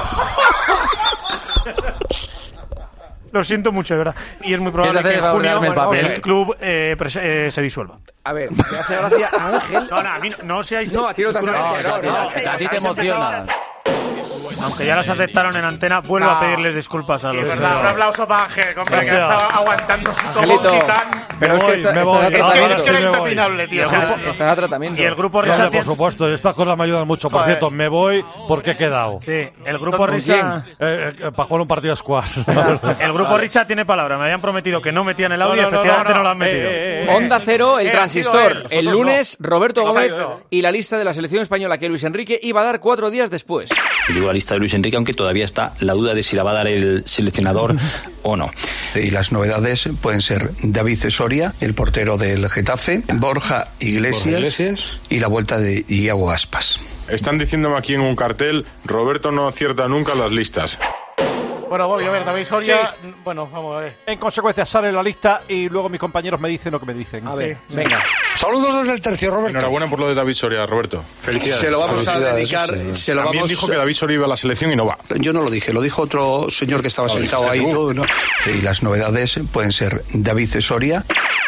Lo 3.32 3.44
siento 3.44 3.70
mucho, 3.72 3.94
de 3.94 3.98
verdad. 3.98 4.14
Y 4.42 4.54
es 4.54 4.60
muy 4.60 4.72
probable 4.72 5.02
que 5.02 5.14
en 5.14 5.24
junio 5.24 5.62
el 5.62 5.74
papel. 5.74 6.06
el 6.06 6.20
club 6.20 6.56
eh, 6.60 6.96
pres- 6.98 7.20
eh, 7.22 7.50
se 7.52 7.62
disuelva. 7.62 7.98
A 8.24 8.32
ver, 8.32 8.50
me 8.50 8.78
hace 8.78 8.96
gracia 8.96 9.30
a 9.32 9.48
Ángel. 9.48 9.88
No, 9.90 10.02
no, 10.02 10.08
a 10.08 10.18
mí 10.18 10.30
no, 10.30 10.36
no 10.56 10.62
seáis... 10.62 10.92
No, 10.92 11.08
a 11.08 11.14
ti 11.14 11.22
no 11.22 11.32
te 11.32 11.38
hace 11.38 11.46
gracia, 11.46 11.88
no, 11.88 12.02
no. 12.02 12.28
A 12.50 12.56
ti 12.56 12.66
te 12.66 12.76
emociona. 12.76 13.46
Aunque 14.62 14.86
ya 14.86 14.96
las 14.96 15.08
aceptaron 15.08 15.56
en 15.56 15.64
antena, 15.64 16.00
vuelvo 16.00 16.26
No. 16.28 16.36
a 16.36 16.40
pedirles 16.40 16.74
disculpas 16.74 17.24
a 17.24 17.30
Sí, 17.30 17.36
los... 17.38 17.48
es 17.48 17.58
verdad, 17.58 17.80
un 17.80 17.86
aplauso 17.86 18.26
para 18.28 18.44
Ángel, 18.44 18.78
hombre, 18.78 19.00
que 19.00 19.06
estaba 19.10 19.46
aguantando 19.46 20.12
como 20.12 20.30
un 20.30 20.36
Angelito, 20.38 20.70
titán. 20.72 21.26
pero 21.38 21.54
es 21.56 21.60
que 21.60 21.66
voy, 21.66 21.74
está, 21.76 21.92
me 21.92 22.00
está 22.00 22.10
voy. 22.12 22.24
Es 22.24 22.30
que, 22.30 22.36
era 22.64 22.76
Sí, 22.76 22.90
me 22.92 22.98
voy. 23.06 23.16
impepinable, 23.18 23.68
tío. 23.68 23.80
Y 23.80 23.84
el 23.84 23.90
grupo- 23.90 24.30
Está 24.30 24.50
a 24.52 24.56
tratamiento. 24.56 25.02
Y 25.02 25.04
el 25.04 25.14
grupo 25.14 25.38
Vale, 25.40 25.52
Risa 25.52 25.70
por 25.70 25.84
supuesto, 25.84 26.32
estas 26.32 26.54
cosas 26.54 26.76
me 26.76 26.84
ayudan 26.84 27.06
mucho. 27.06 27.30
Por 27.30 27.44
cierto, 27.44 27.70
me 27.70 27.88
voy 27.88 28.24
porque 28.48 28.72
he 28.72 28.76
quedado. 28.76 29.18
Sí, 29.24 29.48
el 29.64 29.78
grupo 29.78 29.96
¿Con 29.96 30.10
Risa... 30.12 30.64
Eh, 30.78 31.14
eh, 31.18 31.30
para 31.34 31.46
jugar 31.46 31.62
un 31.62 31.68
partido 31.68 31.94
squash. 31.96 32.38
El 33.00 33.12
grupo 33.12 33.36
Risa 33.38 33.66
tiene 33.66 33.84
palabra. 33.84 34.16
Me 34.18 34.24
habían 34.24 34.40
prometido 34.40 34.80
que 34.82 34.92
no 34.92 35.04
metían 35.04 35.33
el 35.33 35.42
audio 35.42 35.62
No, 35.62 35.68
y 35.68 35.70
efectivamente 35.72 36.08
no, 36.10 36.14
no, 36.14 36.18
no. 36.18 36.22
lo 36.25 36.29
han 36.31 36.38
metido. 36.38 36.68
Eh, 36.68 37.02
eh, 37.02 37.04
eh. 37.06 37.14
Onda 37.14 37.40
Cero, 37.44 37.79
el 37.79 37.87
Eh, 37.87 37.90
transistor. 37.90 38.64
el 38.70 38.85
lunes, 38.87 39.37
Roberto 39.40 39.83
Gómez 39.85 40.12
y 40.50 40.62
la 40.62 40.70
lista 40.70 40.98
de 40.98 41.04
la 41.04 41.14
selección 41.14 41.42
española 41.42 41.79
que 41.79 41.88
Luis 41.88 42.04
Enrique 42.04 42.38
iba 42.42 42.60
a 42.60 42.64
dar 42.64 42.81
cuatro 42.81 43.10
días 43.10 43.31
después. 43.31 43.70
Lista 44.40 44.54
de 44.54 44.60
Luis 44.60 44.72
Enrique, 44.72 44.96
aunque 44.96 45.12
todavía 45.12 45.44
está 45.44 45.74
la 45.80 45.92
duda 45.92 46.14
de 46.14 46.22
si 46.22 46.34
la 46.34 46.42
va 46.42 46.52
a 46.52 46.54
dar 46.54 46.66
el 46.66 47.02
seleccionador 47.04 47.76
o 48.22 48.36
no. 48.38 48.50
Y 48.94 49.10
las 49.10 49.32
novedades 49.32 49.86
pueden 50.00 50.22
ser 50.22 50.50
David 50.62 50.98
Soria, 51.10 51.52
el 51.60 51.74
portero 51.74 52.16
del 52.16 52.48
Getafe, 52.48 53.02
Borja 53.12 53.68
Iglesias, 53.80 54.24
Borja 54.24 54.38
Iglesias. 54.38 54.92
y 55.10 55.18
la 55.18 55.26
vuelta 55.28 55.58
de 55.60 55.84
Iago 55.88 56.30
Aspas. 56.30 56.80
Están 57.08 57.36
diciéndome 57.36 57.76
aquí 57.76 57.92
en 57.92 58.00
un 58.00 58.16
cartel, 58.16 58.64
Roberto 58.86 59.30
no 59.30 59.46
acierta 59.46 59.88
nunca 59.88 60.14
las 60.14 60.32
listas. 60.32 60.78
Bueno, 61.71 61.87
voy 61.87 62.04
a 62.04 62.10
ver, 62.10 62.25
David 62.25 62.44
Soria. 62.44 62.96
Bueno, 63.23 63.48
vamos 63.48 63.77
a 63.77 63.81
ver. 63.83 63.98
En 64.04 64.18
consecuencia 64.18 64.66
sale 64.66 64.90
la 64.90 65.04
lista 65.04 65.42
y 65.46 65.68
luego 65.68 65.88
mis 65.88 66.00
compañeros 66.00 66.40
me 66.40 66.48
dicen 66.48 66.73
lo 66.73 66.81
que 66.81 66.87
me 66.87 66.92
dicen. 66.94 67.25
A 67.29 67.37
ver, 67.37 67.58
venga. 67.68 68.02
Saludos 68.35 68.75
desde 68.81 68.94
el 68.94 69.00
tercio, 69.00 69.31
Roberto. 69.31 69.56
Enhorabuena 69.56 69.87
por 69.88 70.00
lo 70.00 70.08
de 70.08 70.16
David 70.16 70.35
Soria, 70.35 70.66
Roberto. 70.66 71.04
Felicidades. 71.23 71.60
Se 71.64 71.71
lo 71.71 71.79
vamos 71.79 72.08
a 72.08 72.18
dedicar- 72.18 72.68
se 72.92 73.14
lo 73.14 73.23
También 73.23 73.42
vamos 73.42 73.50
dijo 73.50 73.68
que 73.68 73.77
David 73.77 73.94
Soria 73.94 74.14
iba 74.16 74.25
a 74.27 74.29
la 74.29 74.37
selección 74.37 74.73
y 74.73 74.75
no 74.77 74.85
va. 74.85 74.98
Yo 75.10 75.33
no 75.33 75.42
lo 75.42 75.50
dije, 75.50 75.73
lo 75.73 75.81
dijo 75.81 76.02
otro 76.02 76.50
señor 76.50 76.83
que 76.83 76.88
estaba 76.88 77.08
sentado 77.08 77.48
ahí. 77.48 77.60
todo, 77.71 77.94
¿no? 77.94 78.02
Y 78.46 78.62
las 78.62 78.83
novedades 78.83 79.38
pueden 79.52 79.71
ser 79.71 80.02
David 80.12 80.58
Soria. 80.60 81.04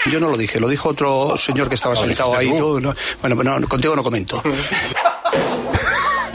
Yo 0.07 0.21
no 0.21 0.29
lo 0.29 0.37
dije, 0.37 0.61
lo 0.61 0.69
dijo 0.69 0.89
otro 0.91 1.37
señor 1.37 1.69
que 1.69 1.75
estaba 1.75 1.97
sentado 1.97 2.37
ahí. 2.37 2.57
todo, 2.57 2.79
¿no? 2.81 2.95
Bueno, 3.23 3.43
no, 3.43 3.67
contigo 3.67 3.97
no 3.97 4.05
comento. 4.05 4.41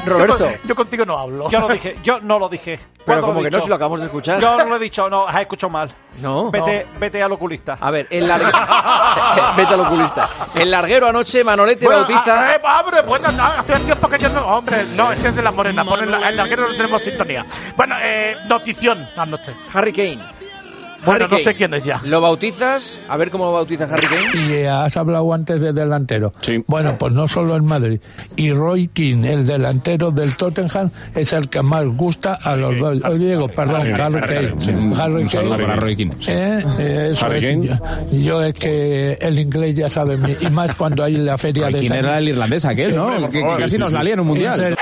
Roberto. 0.10 0.38
Yo, 0.40 0.46
con- 0.60 0.68
yo 0.70 0.76
contigo 0.76 1.06
no 1.06 1.18
hablo. 1.18 1.50
Yo 1.50 1.60
lo 1.62 1.70
dije, 1.70 1.98
yo 2.04 2.20
no 2.20 2.40
lo 2.40 2.50
dije. 2.50 2.78
Pero 2.78 3.22
¿Cuándo 3.22 3.28
como 3.28 3.42
que 3.44 3.50
no, 3.52 3.62
si 3.62 3.70
lo 3.70 3.76
acabamos 3.76 4.00
de 4.00 4.06
escuchar. 4.08 4.40
Yo 4.42 4.58
no 4.58 4.66
lo 4.66 4.76
he 4.76 4.80
dicho, 4.80 5.10
no, 5.10 5.28
has 5.28 5.40
escuchado 5.42 5.70
mal. 5.72 5.90
No. 6.20 6.52
Vete, 6.52 6.88
vete 7.00 7.22
al 7.24 7.32
oculista. 7.32 7.78
A 7.80 7.92
ver, 7.92 8.08
el 8.10 8.28
larguero. 8.28 8.58
Vete 9.56 9.74
al 9.74 9.80
oculista. 9.82 10.30
El 10.56 10.72
larguero 10.72 11.08
anoche, 11.08 11.44
Manolete 11.44 11.86
Bueno, 11.86 12.02
bautiza. 12.02 12.40
ah, 12.42 12.56
eh, 12.56 12.62
hombre, 12.82 13.02
bueno, 13.04 13.32
no, 13.32 13.44
hace 13.44 13.74
tiempo 13.80 14.10
que 14.10 14.18
yo 14.18 14.30
no. 14.30 14.42
Hombre, 14.48 14.84
no, 14.96 15.12
ese 15.12 15.30
es 15.30 15.36
de 15.36 15.42
la 15.42 15.52
morena. 15.52 15.84
La, 15.84 16.30
el 16.30 16.38
larguero 16.38 16.68
no 16.68 16.76
tenemos 16.76 17.02
sintonía. 17.04 17.46
Bueno, 17.76 17.96
eh, 18.02 18.36
notición 18.48 19.08
anoche. 19.16 19.54
Harry 19.74 19.94
Kane. 19.94 20.37
Bueno, 21.06 21.26
Harry 21.26 21.38
no 21.38 21.44
sé 21.44 21.56
quién 21.56 21.74
es 21.74 21.84
ya. 21.84 22.02
¿Lo 22.06 22.20
bautizas? 22.22 23.00
A 23.08 23.16
ver 23.18 23.30
cómo 23.30 23.46
lo 23.46 23.54
bautiza 23.54 23.86
Harry 23.86 24.08
Kane. 24.08 24.32
Y 24.48 24.54
eh, 24.54 24.70
has 24.70 24.98
hablado 24.98 25.32
antes 25.34 25.62
de 25.62 25.72
delantero. 25.72 26.34
Bueno, 26.68 26.98
pues 26.98 27.14
no 27.14 27.28
solo 27.28 27.56
en 27.56 27.66
Madrid. 27.66 28.00
Y 28.36 28.52
Roy 28.52 28.88
King, 28.90 29.24
el 29.24 29.46
delantero 29.46 30.12
del 30.12 30.36
Tottenham, 30.36 30.90
es 31.16 31.32
el 31.34 31.50
que 31.50 31.62
más 31.62 31.86
gusta 31.86 32.38
a 32.44 32.56
los 32.56 32.78
dos. 32.78 33.02
Oh, 33.06 33.14
Diego, 33.14 33.48
perdón, 33.48 33.82
Sí, 33.84 33.88
Harry 33.92 34.02
Harry 34.02 34.22
Kane. 34.22 34.48
Kane, 34.50 34.60
sí. 34.62 34.72
Un 34.72 35.00
Harry 35.00 35.30
saludo 35.30 35.52
Kane. 35.52 35.64
para 35.64 35.76
Roy 35.78 35.96
Keane, 35.96 36.14
sí. 36.20 36.32
Eh, 36.32 36.60
eh, 36.80 37.10
eso 37.14 37.26
Harry 37.26 37.46
es. 37.46 37.46
Kane. 37.46 37.68
Yo, 37.68 38.18
yo 38.20 38.44
es 38.44 38.54
que 38.54 39.18
el 39.22 39.40
inglés 39.40 39.76
ya 39.76 39.90
sabe, 39.90 40.18
y 40.42 40.48
más 40.50 40.74
cuando 40.74 41.04
hay 41.04 41.16
la 41.18 41.38
feria 41.38 41.68
de 41.68 41.74
¿Quién 41.74 41.88
San- 41.90 41.98
era 41.98 42.18
el 42.18 42.30
irlandés 42.30 42.66
aquel, 42.66 42.96
no? 42.96 43.30
Que, 43.30 43.42
casi 43.58 43.78
nos 43.78 43.92
salía 43.92 44.14
en 44.14 44.20
un 44.22 44.28
mundial. 44.28 44.76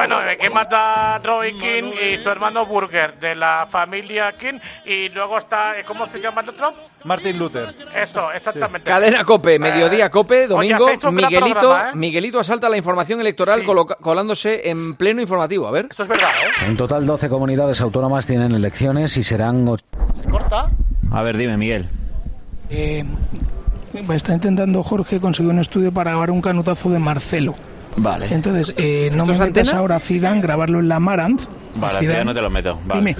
Bueno, 0.00 0.26
eh, 0.26 0.38
que 0.38 0.48
mata 0.48 1.18
Roy 1.18 1.58
King 1.58 1.92
y 1.92 2.16
su 2.16 2.30
hermano 2.30 2.64
Burger 2.64 3.20
de 3.20 3.34
la 3.34 3.66
familia 3.68 4.32
King. 4.32 4.58
Y 4.86 5.10
luego 5.10 5.36
está, 5.36 5.78
eh, 5.78 5.84
¿cómo 5.84 6.06
se 6.06 6.22
llama 6.22 6.40
el 6.40 6.48
otro? 6.48 6.72
Martin 7.04 7.38
Luther. 7.38 7.74
Eso, 7.94 8.32
exactamente. 8.32 8.90
Cadena 8.90 9.24
Cope, 9.26 9.58
mediodía 9.58 10.10
Cope, 10.10 10.46
Oye, 10.54 10.72
domingo. 10.72 10.86
gran 10.86 11.14
Miguelito, 11.14 11.60
programa, 11.60 11.90
¿eh? 11.90 11.96
Miguelito 11.96 12.40
asalta 12.40 12.70
la 12.70 12.78
información 12.78 13.20
electoral 13.20 13.62
colándose 14.00 14.70
en 14.70 14.94
pleno 14.94 15.20
informativo. 15.20 15.68
A 15.68 15.70
ver. 15.70 15.88
Esto 15.90 16.04
es 16.04 16.08
verdad, 16.08 16.30
¿eh? 16.30 16.64
En 16.66 16.78
total, 16.78 17.04
12 17.04 17.28
comunidades 17.28 17.82
autónomas 17.82 18.24
tienen 18.24 18.52
elecciones 18.52 19.14
y 19.18 19.22
serán... 19.22 19.76
¿Se 20.14 20.24
corta? 20.30 20.70
A 21.12 21.22
ver, 21.22 21.36
dime, 21.36 21.58
Miguel. 21.58 21.90
Eh, 22.70 23.04
está 24.14 24.32
intentando 24.32 24.82
Jorge 24.82 25.20
conseguir 25.20 25.52
un 25.52 25.58
estudio 25.58 25.92
para 25.92 26.12
grabar 26.12 26.30
un 26.30 26.40
canutazo 26.40 26.88
de 26.88 26.98
Marcelo. 26.98 27.54
Vale. 28.02 28.28
Entonces, 28.30 28.72
eh, 28.76 29.10
no 29.12 29.26
me 29.26 29.32
¿Esto 29.32 29.44
es 29.44 29.48
metas 29.50 29.74
ahora 29.74 30.00
Zidane, 30.00 30.40
grabarlo 30.40 30.80
en 30.80 30.88
la 30.88 30.98
Marant. 30.98 31.42
Vale, 31.74 31.98
Zidane, 31.98 32.18
ya 32.18 32.24
no 32.24 32.34
te 32.34 32.40
lo 32.40 32.50
meto. 32.50 32.78
Vale. 32.86 33.00
Dime. 33.00 33.16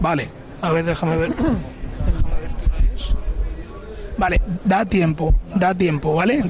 Vale. 0.00 0.28
A 0.60 0.70
ver, 0.70 0.84
déjame 0.84 1.16
ver. 1.16 1.30
Déjame 1.30 1.54
ver 1.54 2.50
qué 2.60 2.66
hora 2.66 2.94
es. 2.94 3.14
Vale, 4.18 4.42
da 4.64 4.84
tiempo, 4.84 5.34
da 5.54 5.74
tiempo, 5.74 6.14
¿vale? 6.14 6.42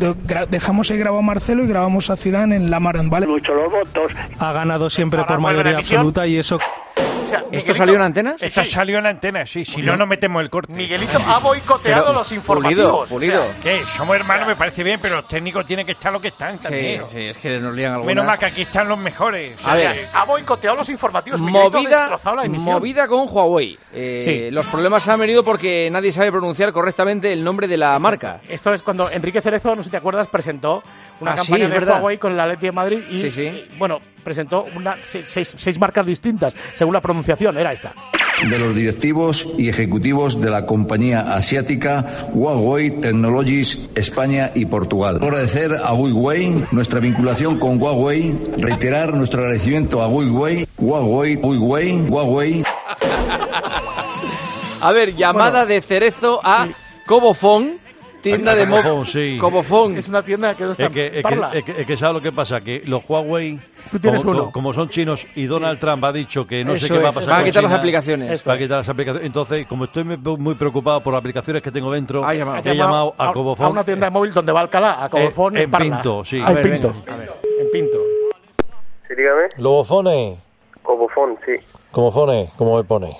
Dejamos 0.48 0.90
ahí 0.90 0.98
grabado 0.98 1.20
a 1.20 1.22
Marcelo 1.22 1.64
y 1.64 1.68
grabamos 1.68 2.10
a 2.10 2.16
Zidane 2.16 2.56
en 2.56 2.70
la 2.70 2.80
Marant, 2.80 3.10
¿vale? 3.10 3.26
Mucho 3.26 3.54
los 3.54 3.70
votos. 3.70 4.12
Ha 4.38 4.52
ganado 4.52 4.90
siempre 4.90 5.22
por 5.24 5.40
mayoría 5.40 5.78
absoluta 5.78 6.26
y 6.26 6.38
eso. 6.38 6.58
¿Esto 7.52 7.74
salió 7.74 7.94
en 7.94 8.02
antenas? 8.02 8.42
Esto 8.42 8.64
salió 8.64 8.98
en 8.98 9.06
antena, 9.06 9.46
sí. 9.46 9.64
Si 9.64 9.82
no, 9.82 9.96
no 9.96 10.06
metemos 10.06 10.42
el 10.42 10.50
corte. 10.50 10.72
Miguelito 10.72 11.18
ha 11.26 11.38
boicoteado 11.38 12.04
Pero, 12.06 12.18
los 12.18 12.32
informativos. 12.32 13.08
Pulido, 13.08 13.40
O 13.40 13.44
sea, 13.44 13.54
¿Qué? 13.62 13.82
Somos 13.84 14.16
hermanos, 14.16 14.46
me 14.48 14.56
parece 14.56 14.82
bien, 14.82 14.98
pero 15.00 15.16
los 15.16 15.28
técnicos 15.28 15.66
tienen 15.66 15.84
que 15.86 15.92
estar 15.92 16.12
lo 16.12 16.20
que 16.20 16.28
están 16.28 16.58
también. 16.58 17.02
Sí, 17.08 17.14
sí, 17.16 17.20
es 17.26 17.36
que 17.38 17.58
nos 17.58 17.74
lían 17.74 17.92
algunas. 17.92 18.06
Menos 18.08 18.26
mal 18.26 18.38
que 18.38 18.46
aquí 18.46 18.62
están 18.62 18.88
los 18.88 18.98
mejores. 18.98 19.64
A 19.66 19.72
O 19.72 19.76
sea, 19.76 19.90
ver. 19.92 20.08
ha 20.12 20.24
boicoteado 20.24 20.76
los 20.76 20.88
informativos. 20.88 21.40
Miguelito 21.40 21.78
ha 21.78 21.80
Movida, 21.82 21.98
destrozado 22.00 22.36
la 22.36 22.44
emisión. 22.44 22.74
movida 22.74 23.06
con 23.08 23.26
Huawei. 23.28 23.78
Eh, 23.92 24.22
Sí. 24.24 24.50
Los 24.50 24.66
problemas 24.66 25.06
han 25.08 25.20
venido 25.20 25.44
porque 25.44 25.88
nadie 25.90 26.12
sabe 26.12 26.30
pronunciar 26.30 26.72
correctamente 26.72 27.32
el 27.32 27.42
nombre 27.44 27.68
de 27.68 27.76
la 27.76 27.98
marca. 27.98 28.40
Esto 28.48 28.72
es 28.74 28.82
cuando 28.82 29.10
Enrique 29.10 29.40
Cerezo, 29.40 29.74
no 29.76 29.82
sé 29.82 29.86
si 29.86 29.90
te 29.90 29.96
acuerdas, 29.98 30.26
presentó 30.26 30.82
una 31.20 31.32
Ah, 31.32 31.36
campaña 31.36 31.64
de 31.64 31.70
verdad. 31.70 31.94
Huawei 32.00 32.18
con 32.18 32.32
el 32.32 32.40
Atleti 32.40 32.66
de 32.66 32.72
Madrid 32.72 32.98
y, 33.10 33.20
Sí, 33.22 33.30
sí. 33.30 33.42
y, 33.42 33.78
bueno, 33.78 34.00
presentó 34.22 34.66
una, 34.74 34.96
seis, 35.02 35.24
seis- 35.28 35.54
seis 35.56 35.78
marcas 35.78 36.04
distintas, 36.04 36.54
según 36.74 36.92
la 36.94 37.00
pronunciación, 37.00 37.25
era 37.56 37.72
esta. 37.72 37.92
de 38.50 38.58
los 38.58 38.74
directivos 38.74 39.46
y 39.56 39.68
ejecutivos 39.68 40.40
de 40.40 40.50
la 40.50 40.66
compañía 40.66 41.34
asiática 41.34 42.04
Huawei 42.34 42.90
Technologies 43.00 43.78
España 43.94 44.50
y 44.54 44.66
Portugal. 44.66 45.16
Agradecer 45.22 45.72
a 45.82 45.94
Huawei 45.94 46.64
nuestra 46.70 47.00
vinculación 47.00 47.58
con 47.58 47.80
Huawei, 47.80 48.38
reiterar 48.58 49.14
nuestro 49.14 49.40
agradecimiento 49.40 50.02
a 50.02 50.08
Huawei, 50.08 50.66
Huawei, 50.76 51.36
Huawei, 51.36 52.06
Huawei. 52.08 52.64
A 54.80 54.92
ver, 54.92 55.14
llamada 55.14 55.64
de 55.64 55.80
Cerezo 55.80 56.40
a 56.44 56.68
Cobofón, 57.06 57.80
tienda 58.30 58.54
de 58.54 58.66
móvil. 58.66 59.06
Sí. 59.06 59.38
Cobofón. 59.40 59.96
Es 59.96 60.08
una 60.08 60.22
tienda 60.22 60.54
que 60.54 60.64
no 60.64 60.72
está 60.72 60.84
Es 60.86 60.90
que, 60.90 61.06
es 61.06 61.12
que, 61.24 61.58
es 61.58 61.64
que- 61.64 61.80
es 61.82 61.86
que 61.86 61.96
¿sabes 61.96 62.14
lo 62.14 62.20
que 62.20 62.32
pasa? 62.32 62.60
Que 62.60 62.82
los 62.86 63.02
Huawei, 63.08 63.58
Tú 63.90 63.98
tienes 63.98 64.22
como, 64.24 64.32
uno. 64.42 64.50
como 64.52 64.72
son 64.72 64.88
chinos 64.88 65.26
y 65.34 65.46
Donald 65.46 65.78
Trump 65.78 66.04
ha 66.04 66.12
dicho 66.12 66.46
que 66.46 66.64
no 66.64 66.72
Eso 66.74 66.86
sé 66.86 66.92
qué 66.94 66.98
va 67.00 67.08
a 67.10 67.12
pasar 67.12 67.30
van 67.30 67.40
a 67.40 67.44
quitar 67.44 67.62
las 67.62 67.70
China, 67.70 67.78
aplicaciones. 67.78 68.30
Esto 68.32 68.50
Va 68.50 68.54
a 68.56 68.58
quitar 68.58 68.78
las 68.78 68.88
aplicaciones. 68.88 69.26
Entonces, 69.26 69.66
como 69.66 69.84
estoy 69.84 70.04
muy- 70.04 70.36
muy 70.36 70.54
preocupado 70.54 71.00
por 71.02 71.12
las 71.12 71.20
aplicaciones 71.20 71.62
que 71.62 71.70
tengo 71.70 71.90
dentro, 71.92 72.24
Ha 72.24 72.34
he 72.34 72.38
llamado, 72.38 72.62
llamado 72.62 73.14
a 73.18 73.32
Cobofón. 73.32 73.66
a 73.66 73.68
una 73.70 73.84
tienda 73.84 74.06
de 74.06 74.10
móvil 74.10 74.32
donde 74.32 74.52
va 74.52 74.60
Alcalá, 74.60 75.04
a 75.04 75.08
Cobofón 75.08 75.54
Eh, 75.56 75.58
en, 75.60 75.64
en 75.64 75.70
Parla. 75.70 75.86
Pinto, 75.96 76.24
sí. 76.24 76.40
A 76.44 76.48
en 76.48 76.54
ver, 76.56 76.70
Pinto. 76.70 76.92
venga, 76.92 77.14
a 77.14 77.16
ver. 77.16 77.32
En 77.60 77.70
Pinto. 77.70 77.98
Sí, 79.08 79.14
dígame. 79.16 79.42
Lobofone, 79.58 80.38
Cobofón, 80.82 81.36
sí. 81.46 81.52
como 81.92 82.10
fone, 82.10 82.50
como 82.56 82.76
me 82.76 82.84
pone. 82.84 83.16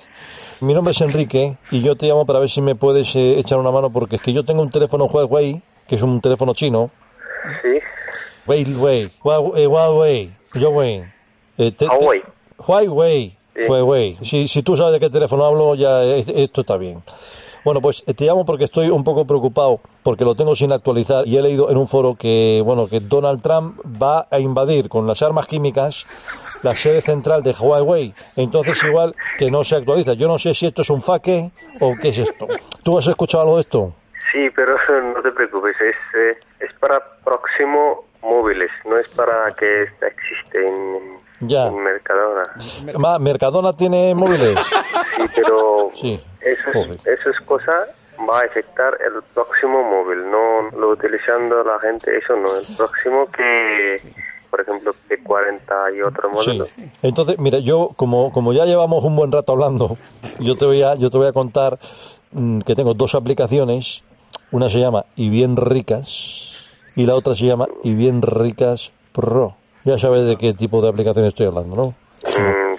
Mi 0.61 0.73
nombre 0.73 0.91
es 0.91 1.01
Enrique 1.01 1.57
y 1.71 1.81
yo 1.81 1.95
te 1.95 2.07
llamo 2.07 2.25
para 2.25 2.39
ver 2.39 2.49
si 2.49 2.61
me 2.61 2.75
puedes 2.75 3.15
eh, 3.15 3.37
echar 3.37 3.59
una 3.59 3.69
mano 3.71 3.91
porque 3.91 4.15
es 4.15 4.21
que 4.21 4.33
yo 4.33 4.43
tengo 4.43 4.61
un 4.63 4.71
teléfono 4.71 5.05
Huawei, 5.05 5.61
que 5.87 5.95
es 5.95 6.01
un 6.01 6.19
teléfono 6.19 6.53
chino. 6.53 6.89
Sí. 7.61 7.79
Huawei, 8.47 9.11
Huawei, 9.23 9.63
eh, 9.63 9.67
Huawei, 9.67 10.31
Huawei. 10.55 11.03
Eh, 11.57 11.71
te- 11.71 11.85
Huawei. 11.87 12.21
Huawei, 12.57 13.37
Sí. 13.55 13.63
Huawei. 13.67 14.17
Si, 14.21 14.47
si 14.47 14.61
tú 14.63 14.75
sabes 14.75 14.93
de 14.93 14.99
qué 14.99 15.09
teléfono 15.09 15.45
hablo, 15.45 15.75
ya 15.75 16.03
eh, 16.03 16.23
esto 16.27 16.61
está 16.61 16.77
bien. 16.77 17.01
Bueno, 17.65 17.81
pues 17.81 18.03
eh, 18.07 18.13
te 18.13 18.25
llamo 18.25 18.45
porque 18.45 18.63
estoy 18.65 18.89
un 18.89 19.03
poco 19.03 19.25
preocupado 19.25 19.79
porque 20.03 20.23
lo 20.23 20.35
tengo 20.35 20.55
sin 20.55 20.71
actualizar 20.71 21.27
y 21.27 21.37
he 21.37 21.41
leído 21.41 21.69
en 21.69 21.77
un 21.77 21.87
foro 21.87 22.15
que, 22.15 22.61
bueno, 22.63 22.87
que 22.87 22.99
Donald 22.99 23.41
Trump 23.41 23.79
va 24.01 24.27
a 24.31 24.39
invadir 24.39 24.89
con 24.89 25.05
las 25.05 25.21
armas 25.21 25.47
químicas 25.47 26.05
la 26.63 26.75
sede 26.75 27.01
central 27.01 27.43
de 27.43 27.51
Huawei. 27.51 28.13
Entonces 28.35 28.81
igual 28.83 29.15
que 29.37 29.49
no 29.51 29.63
se 29.63 29.75
actualiza. 29.75 30.13
Yo 30.13 30.27
no 30.27 30.37
sé 30.39 30.53
si 30.53 30.65
esto 30.67 30.81
es 30.81 30.89
un 30.89 31.01
faque 31.01 31.51
o 31.79 31.95
qué 32.01 32.09
es 32.09 32.17
esto. 32.19 32.47
¿Tú 32.83 32.97
has 32.97 33.07
escuchado 33.07 33.43
algo 33.43 33.55
de 33.55 33.61
esto? 33.61 33.93
Sí, 34.31 34.49
pero 34.55 34.75
no 35.15 35.21
te 35.21 35.31
preocupes, 35.31 35.75
es, 35.81 35.95
eh, 36.15 36.37
es 36.59 36.73
para 36.79 36.99
próximo 37.23 38.05
móviles, 38.21 38.69
no 38.85 38.97
es 38.97 39.07
para 39.09 39.51
que 39.55 39.83
existe 39.83 40.67
en, 40.67 41.17
Ya. 41.47 41.67
en 41.67 41.81
Mercadona. 41.81 42.43
Ma- 42.97 43.19
¿Mercadona 43.19 43.73
tiene 43.73 44.13
móviles? 44.15 44.57
Sí, 45.17 45.23
pero 45.35 45.87
Sí. 45.99 46.23
eso 46.41 46.69
es, 46.73 46.89
eso 47.07 47.29
es 47.31 47.39
cosa 47.45 47.71
va 48.29 48.39
a 48.41 48.43
afectar 48.43 48.95
el 49.03 49.23
próximo 49.33 49.81
móvil, 49.83 50.29
no 50.29 50.69
lo 50.77 50.89
utilizando 50.89 51.63
la 51.63 51.79
gente, 51.79 52.15
eso 52.17 52.35
no, 52.35 52.55
el 52.57 52.65
próximo 52.75 53.25
que, 53.31 53.99
por 54.57 54.61
ejemplo, 54.61 54.91
de 55.07 55.17
40 55.21 55.75
y 55.95 56.01
otro 56.01 56.29
Sí. 56.29 56.35
modelo. 56.35 56.67
Entonces, 57.03 57.37
mira, 57.37 57.59
yo 57.59 57.91
como, 57.95 58.31
como 58.31 58.53
ya 58.53 58.65
llevamos 58.65 59.03
un 59.03 59.15
buen 59.15 59.31
rato 59.31 59.51
hablando, 59.51 59.97
yo 60.39 60.55
te 60.55 60.65
voy 60.65 60.81
a, 60.81 60.95
yo 60.95 61.11
te 61.11 61.17
voy 61.17 61.27
a 61.27 61.31
contar 61.33 61.77
mm, 62.31 62.61
que 62.61 62.75
tengo 62.75 62.93
dos 62.95 63.13
aplicaciones. 63.15 64.01
Una 64.51 64.69
se 64.69 64.79
llama 64.79 65.05
Y 65.15 65.29
Bien 65.29 65.57
Ricas 65.57 66.53
y 66.95 67.05
la 67.05 67.15
otra 67.15 67.35
se 67.35 67.45
llama 67.45 67.67
Y 67.83 67.93
Bien 67.93 68.21
Ricas 68.21 68.91
Pro. 69.11 69.55
Ya 69.83 69.97
sabes 69.99 70.25
de 70.25 70.37
qué 70.37 70.53
tipo 70.53 70.81
de 70.81 70.89
aplicación 70.89 71.25
estoy 71.25 71.45
hablando, 71.47 71.75
¿no? 71.75 71.87
Mm, 72.23 72.75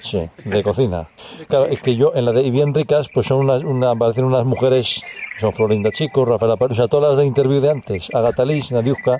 sí. 0.00 0.18
Sí, 0.44 0.48
de 0.48 0.62
cocina. 0.62 1.08
Claro, 1.48 1.66
es 1.66 1.80
que 1.82 1.96
yo 1.96 2.12
en 2.14 2.24
la 2.26 2.32
de 2.32 2.42
Y 2.42 2.50
Bien 2.50 2.72
Ricas, 2.74 3.08
pues 3.12 3.26
son 3.26 3.38
unas, 3.40 3.62
una, 3.64 3.90
aparecen 3.90 4.24
unas 4.24 4.44
mujeres, 4.44 5.02
son 5.40 5.52
Florinda 5.52 5.90
Chico, 5.90 6.24
Rafaela 6.24 6.56
Pérez, 6.56 6.72
o 6.72 6.76
sea, 6.76 6.88
todas 6.88 7.10
las 7.10 7.18
de 7.18 7.26
interview 7.26 7.60
de 7.60 7.70
antes, 7.70 8.08
Agatha 8.14 8.44
Lis, 8.44 8.70
Nadiuska, 8.70 9.18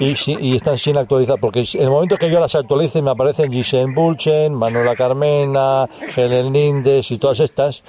y, 0.00 0.16
y 0.40 0.56
están 0.56 0.78
sin 0.78 0.96
actualizar, 0.96 1.38
porque 1.38 1.60
en 1.74 1.82
el 1.82 1.90
momento 1.90 2.16
que 2.16 2.30
yo 2.30 2.40
las 2.40 2.54
actualice 2.54 3.02
me 3.02 3.10
aparecen 3.10 3.52
Giselle 3.52 3.92
Bulchen, 3.94 4.54
Manuela 4.54 4.96
Carmena, 4.96 5.88
Helen 6.16 6.52
Lindes 6.52 7.10
y 7.10 7.18
todas 7.18 7.38
estas, 7.40 7.84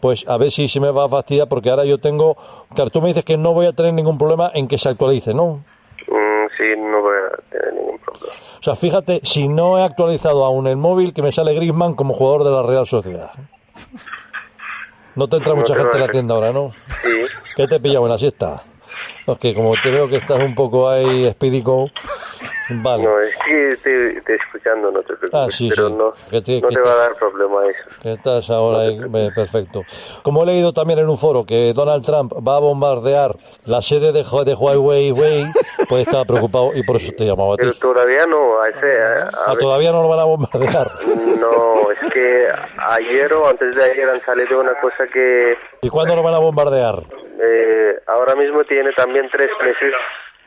pues 0.00 0.24
a 0.28 0.36
ver 0.36 0.52
si 0.52 0.68
se 0.68 0.78
me 0.78 0.90
va 0.90 1.06
a 1.06 1.08
fastidiar, 1.08 1.48
porque 1.48 1.70
ahora 1.70 1.84
yo 1.84 1.98
tengo, 1.98 2.36
claro, 2.74 2.90
tú 2.90 3.02
me 3.02 3.08
dices 3.08 3.24
que 3.24 3.36
no 3.36 3.52
voy 3.52 3.66
a 3.66 3.72
tener 3.72 3.92
ningún 3.92 4.16
problema 4.16 4.50
en 4.54 4.68
que 4.68 4.78
se 4.78 4.88
actualice, 4.88 5.34
¿no? 5.34 5.64
Mm, 6.06 6.46
sí, 6.56 6.64
no 6.78 7.02
voy 7.02 7.16
a 7.16 7.50
tener 7.50 7.74
ningún 7.74 7.98
problema. 7.98 8.32
O 8.60 8.62
sea, 8.62 8.76
fíjate, 8.76 9.20
si 9.24 9.48
no 9.48 9.78
he 9.78 9.82
actualizado 9.82 10.44
aún 10.44 10.68
el 10.68 10.76
móvil, 10.76 11.12
que 11.12 11.22
me 11.22 11.32
sale 11.32 11.52
Griezmann 11.54 11.94
como 11.94 12.14
jugador 12.14 12.44
de 12.44 12.50
la 12.52 12.62
Real 12.62 12.86
Sociedad. 12.86 13.32
No 15.16 15.28
te 15.28 15.36
entra 15.38 15.54
No 15.54 15.60
mucha 15.60 15.74
te 15.74 15.80
gente 15.80 15.96
en 15.96 16.02
la 16.02 16.08
tienda 16.08 16.34
ahora, 16.34 16.52
¿no? 16.52 16.72
Sí. 17.02 17.08
¿Qué 17.56 17.66
te 17.66 17.80
pilla 17.80 17.98
buena 18.00 18.18
siesta? 18.18 18.62
Es 19.26 19.38
que 19.38 19.54
como 19.54 19.72
te 19.82 19.90
veo 19.90 20.08
que 20.08 20.16
estás 20.16 20.40
un 20.40 20.54
poco 20.54 20.88
ahí 20.88 21.26
espídico, 21.26 21.88
vale. 22.82 23.02
No, 23.04 23.18
es 23.20 23.36
que 23.44 23.76
te, 23.82 24.20
te 24.20 24.34
escuchando, 24.36 24.90
no 24.92 25.00
te 25.00 25.14
preocupes, 25.16 25.34
Ah, 25.34 25.48
sí, 25.50 25.68
pero 25.68 25.88
sí. 25.88 25.94
no, 25.94 26.12
Que 26.30 26.40
te- 26.42 26.60
no 26.60 26.68
que 26.68 26.74
te 26.76 26.80
va 26.80 26.92
a 26.92 26.96
dar 26.96 27.14
problema 27.16 27.66
eso. 27.66 28.00
Que 28.02 28.12
estás 28.12 28.48
ahora 28.50 28.82
ahí, 28.82 29.00
perfecto. 29.34 29.82
Como 30.22 30.42
he 30.42 30.46
leído 30.46 30.72
también 30.72 31.00
en 31.00 31.08
un 31.08 31.18
foro 31.18 31.44
que 31.44 31.72
Donald 31.74 32.04
Trump 32.04 32.32
va 32.46 32.56
a 32.56 32.60
bombardear 32.60 33.34
la 33.64 33.82
sede 33.82 34.12
de, 34.12 34.22
de 34.22 34.54
Huawei, 34.54 35.10
Huawei, 35.10 35.44
pues 35.88 36.02
estaba 36.02 36.24
preocupado 36.24 36.70
y 36.76 36.82
por 36.84 36.96
eso 36.96 37.12
te 37.16 37.24
llamaba 37.24 37.54
a 37.54 37.56
ti. 37.56 37.62
Pero 37.66 37.74
todavía 37.74 38.26
no, 38.28 38.60
a 38.62 38.68
ese, 38.68 39.02
a- 39.02 39.22
a 39.24 39.30
Ah, 39.48 39.54
todavía 39.58 39.90
no 39.92 40.02
lo 40.02 40.08
van 40.08 40.20
a 40.20 40.24
bombardear. 40.24 40.86
no, 41.40 41.90
es 41.90 41.98
que 42.12 42.46
ayer 42.90 43.32
o 43.32 43.48
antes 43.48 43.74
de 43.74 43.84
ayer 43.84 44.08
han 44.08 44.20
salido 44.20 44.60
una 44.60 44.74
cosa 44.80 45.04
que 45.12 45.54
¿Y 45.82 45.88
cuándo 45.88 46.14
lo 46.14 46.22
van 46.22 46.34
a 46.34 46.38
bombardear? 46.38 47.02
eh, 47.38 47.94
ahora 48.06 48.34
mismo 48.34 48.64
tiene 48.64 48.90
también 48.96 49.15
tres 49.32 49.48
meses, 49.62 49.92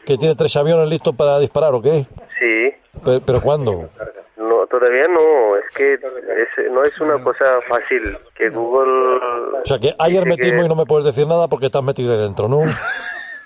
¿Que 0.05 0.17
tiene 0.17 0.35
tres 0.35 0.55
aviones 0.55 0.87
listos 0.87 1.15
para 1.15 1.37
disparar 1.39 1.73
o 1.73 1.81
qué? 1.81 2.05
sí, 2.39 2.73
¿Pero, 3.05 3.19
pero 3.25 3.41
cuándo? 3.41 3.89
no, 4.37 4.65
todavía 4.67 5.03
no, 5.09 5.55
es 5.57 5.65
que 5.75 5.93
es- 5.93 6.71
no 6.71 6.83
es 6.83 6.99
una 7.01 7.21
cosa 7.23 7.59
fácil, 7.67 8.17
que 8.35 8.49
Google... 8.49 9.19
O 9.61 9.65
sea 9.65 9.77
que 9.77 9.93
hermetismo 9.99 10.59
que- 10.61 10.65
y 10.65 10.69
no 10.69 10.75
me 10.75 10.85
puedes 10.85 11.05
decir 11.05 11.27
nada 11.27 11.47
porque 11.47 11.67
estás 11.67 11.83
metido 11.83 12.17
dentro, 12.17 12.47
¿no? 12.47 12.61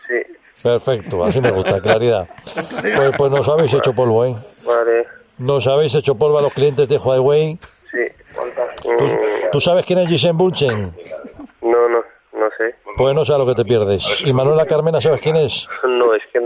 Sí, 0.07 0.21
Perfecto, 0.63 1.23
así 1.25 1.41
me 1.41 1.51
gusta, 1.51 1.81
claridad. 1.81 2.27
Pues, 2.53 3.11
pues 3.17 3.31
nos 3.31 3.49
habéis 3.49 3.73
hecho 3.73 3.93
polvo, 3.93 4.23
¿eh? 4.25 4.35
vale, 4.65 5.07
Nos 5.39 5.65
habéis 5.67 5.93
hecho 5.95 6.15
polvo 6.15 6.37
a 6.37 6.41
los 6.41 6.53
clientes 6.53 6.87
de 6.87 6.97
Huawei. 6.97 7.57
sí. 7.91 7.99
¿Tú, 8.81 9.07
tú 9.51 9.59
sabes 9.61 9.85
quién 9.85 9.99
es 9.99 10.07
Giselle 10.07 10.33
Bunchen? 10.33 10.93
no, 11.61 11.89
no, 11.89 12.03
no 12.59 12.65
sé. 12.65 12.75
Pues 12.97 13.15
no 13.15 13.25
sabes 13.25 13.45
lo 13.45 13.53
que 13.53 13.61
te 13.61 13.67
pierdes. 13.67 14.21
¿Y 14.25 14.33
Manuela 14.33 14.65
Carmena 14.65 15.01
sabes 15.01 15.21
quién 15.21 15.35
es? 15.35 15.67
No, 15.83 16.13
es 16.13 16.21
que. 16.31 16.39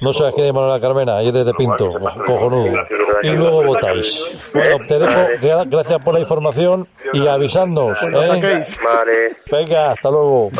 No 0.00 0.12
sabes 0.12 0.34
quién 0.34 0.46
es 0.48 0.52
Manuela 0.52 0.78
Carmena 0.80 1.22
y 1.22 1.28
eres 1.28 1.46
de 1.46 1.54
Pinto, 1.54 1.92
cojonudo. 2.26 2.72
Y 3.22 3.30
luego 3.30 3.64
votáis. 3.64 4.22
Bueno, 4.52 4.76
te 4.86 4.98
dejo, 4.98 5.20
gra- 5.40 5.68
gracias 5.68 5.98
por 6.04 6.12
la 6.14 6.20
información 6.20 6.86
y 7.14 7.26
avisadnos, 7.26 7.98
¿eh? 8.02 8.10
Vale. 8.84 9.36
Venga, 9.50 9.92
hasta 9.92 10.10
luego. 10.10 10.50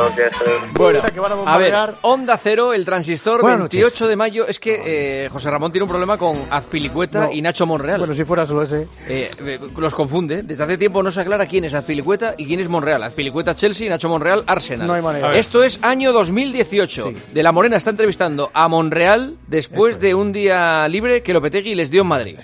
Bueno, 0.74 1.00
a 1.44 1.58
ver. 1.58 1.74
Onda 2.02 2.38
Cero, 2.38 2.72
el 2.72 2.84
transistor, 2.86 3.42
Buenas 3.42 3.60
28 3.60 3.84
noches. 3.86 4.08
de 4.08 4.16
mayo. 4.16 4.46
Es 4.46 4.58
que 4.58 5.24
eh, 5.24 5.28
José 5.28 5.50
Ramón 5.50 5.70
tiene 5.70 5.82
un 5.84 5.90
problema 5.90 6.16
con 6.16 6.36
Azpilicueta 6.50 7.26
No. 7.26 7.32
y 7.32 7.42
Nacho 7.42 7.66
Monreal. 7.66 7.98
Bueno, 7.98 8.14
si 8.14 8.24
fuera 8.24 8.46
solo 8.46 8.62
ese. 8.62 8.86
Eh, 9.06 9.30
eh, 9.44 9.58
los 9.76 9.94
confunde. 9.94 10.42
Desde 10.42 10.64
hace 10.64 10.78
tiempo 10.78 11.02
no 11.02 11.10
se 11.10 11.20
aclara 11.20 11.46
quién 11.46 11.64
es 11.64 11.74
Azpilicueta 11.74 12.34
y 12.38 12.46
quién 12.46 12.60
es 12.60 12.68
Monreal. 12.68 13.02
Azpilicueta 13.02 13.54
Chelsea 13.54 13.86
y 13.86 13.90
Nacho 13.90 14.08
Monreal 14.08 14.44
Arsenal. 14.46 14.86
No 14.86 14.94
hay 14.94 15.02
manera. 15.02 15.36
Esto 15.36 15.62
es 15.62 15.78
año 15.82 16.12
2018. 16.12 17.12
De 17.32 17.42
la 17.42 17.52
Morena 17.52 17.76
está 17.76 17.90
entrevistando 17.90 18.50
a 18.54 18.66
Monreal 18.68 19.25
después 19.46 20.00
de 20.00 20.14
un 20.14 20.32
día 20.32 20.86
libre 20.88 21.22
que 21.22 21.32
Lopetegui 21.32 21.74
les 21.74 21.90
dio 21.90 22.02
en 22.02 22.08
Madrid. 22.08 22.38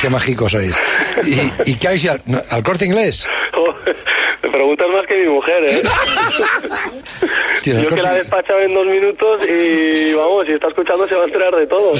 Qué 0.00 0.08
mágicos 0.08 0.52
sois. 0.52 0.80
¿Y, 1.24 1.70
y 1.70 1.74
qué 1.76 1.88
habéis 1.88 2.04
ido 2.04 2.14
al, 2.14 2.44
al 2.50 2.62
corte 2.62 2.86
inglés? 2.86 3.26
Preguntas 4.50 4.86
más 4.92 5.06
que 5.06 5.16
mi 5.16 5.26
mujer, 5.28 5.64
¿eh? 5.64 5.82
Tío, 7.62 7.80
Yo 7.80 7.88
que 7.90 8.02
la 8.02 8.14
he 8.14 8.18
despachado 8.20 8.60
en 8.60 8.74
dos 8.74 8.86
minutos 8.86 9.42
y 9.48 10.12
vamos, 10.14 10.46
si 10.46 10.52
está 10.52 10.68
escuchando 10.68 11.06
se 11.06 11.14
va 11.14 11.22
a 11.22 11.26
enterar 11.26 11.54
de 11.54 11.66
todo. 11.66 11.92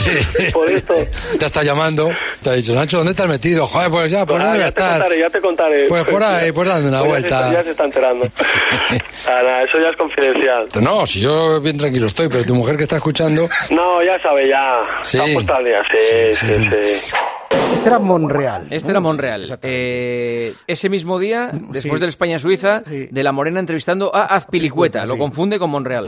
Por 0.53 0.71
esto. 0.71 0.95
Te 1.39 1.45
está 1.45 1.63
llamando, 1.63 2.11
te 2.43 2.51
ha 2.51 2.53
dicho, 2.55 2.75
Nacho, 2.75 2.99
¿dónde 2.99 3.15
te 3.15 3.23
has 3.23 3.29
metido? 3.29 3.67
Joder, 3.67 3.91
pues 3.91 4.11
ya, 4.11 4.25
pues 4.27 4.41
Ah, 4.43 4.45
¿dónde 4.47 4.59
voy 4.59 4.65
a 4.65 4.69
ya 4.69 4.73
te 4.75 4.81
estar? 4.81 4.99
contaré, 4.99 5.21
ya 5.21 5.31
te 5.31 5.41
contaré. 5.41 5.87
Pues 5.87 6.05
por 6.05 6.23
ahí, 6.23 6.53
pues 6.53 6.69
dando 6.69 6.89
una 6.89 7.05
Pues 7.05 7.23
ya 7.23 7.29
se 7.29 7.35
vuelta. 7.35 7.53
Ya 7.53 7.63
se 7.65 7.71
está 7.71 7.85
enterando. 7.85 8.27
Ah, 9.27 9.43
nada, 9.45 9.63
eso 9.65 9.79
ya 9.79 9.91
es 9.91 9.97
confidencial. 9.97 10.67
No, 10.81 11.05
si 11.05 11.21
yo 11.21 11.61
bien 11.61 11.77
tranquilo 11.77 12.07
estoy, 12.07 12.29
pero 12.29 12.43
tu 12.43 12.55
mujer 12.55 12.77
que 12.79 12.85
está 12.85 12.97
escuchando... 12.97 13.47
No, 13.69 14.03
ya 14.03 14.19
sabe, 14.23 14.49
ya. 14.49 14.81
Sí. 15.03 15.19
Está 15.19 15.59
día. 15.63 15.83
Sí, 15.91 16.35
sí, 16.35 16.47
sí. 16.71 17.15
Este 17.51 17.89
era 17.89 17.99
Monreal. 17.99 18.67
Este 18.71 18.91
era 18.91 19.01
Monreal. 19.01 19.59
Eh, 19.63 20.53
ese 20.67 20.89
mismo 20.89 21.19
día, 21.19 21.51
después 21.53 21.95
Sí. 21.95 22.01
del 22.01 22.09
España-Suiza, 22.11 22.83
de 22.87 23.23
la 23.23 23.33
Morena 23.33 23.61
entrevistando 23.61 24.15
a 24.15 24.25
Azpilicueta. 24.25 25.07
Lo 25.07 25.17
confunde 25.19 25.59
con 25.59 25.71
Monreal. 25.71 26.07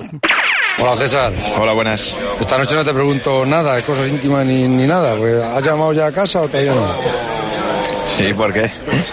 Hola 0.78 0.96
César. 0.96 1.32
Hola, 1.58 1.72
buenas. 1.72 2.14
Esta 2.40 2.58
noche 2.58 2.74
no 2.74 2.84
te 2.84 2.92
pregunto 2.92 3.44
nada, 3.46 3.80
cosas 3.82 4.08
íntimas 4.08 4.44
ni, 4.46 4.66
ni 4.68 4.86
nada. 4.86 5.16
Pues, 5.16 5.34
¿Has 5.42 5.64
llamado 5.64 5.92
ya 5.92 6.06
a 6.06 6.12
casa 6.12 6.42
o 6.42 6.48
todavía 6.48 6.74
no? 6.74 6.86
Sí, 8.16 8.32
¿por 8.34 8.52
qué? 8.52 8.70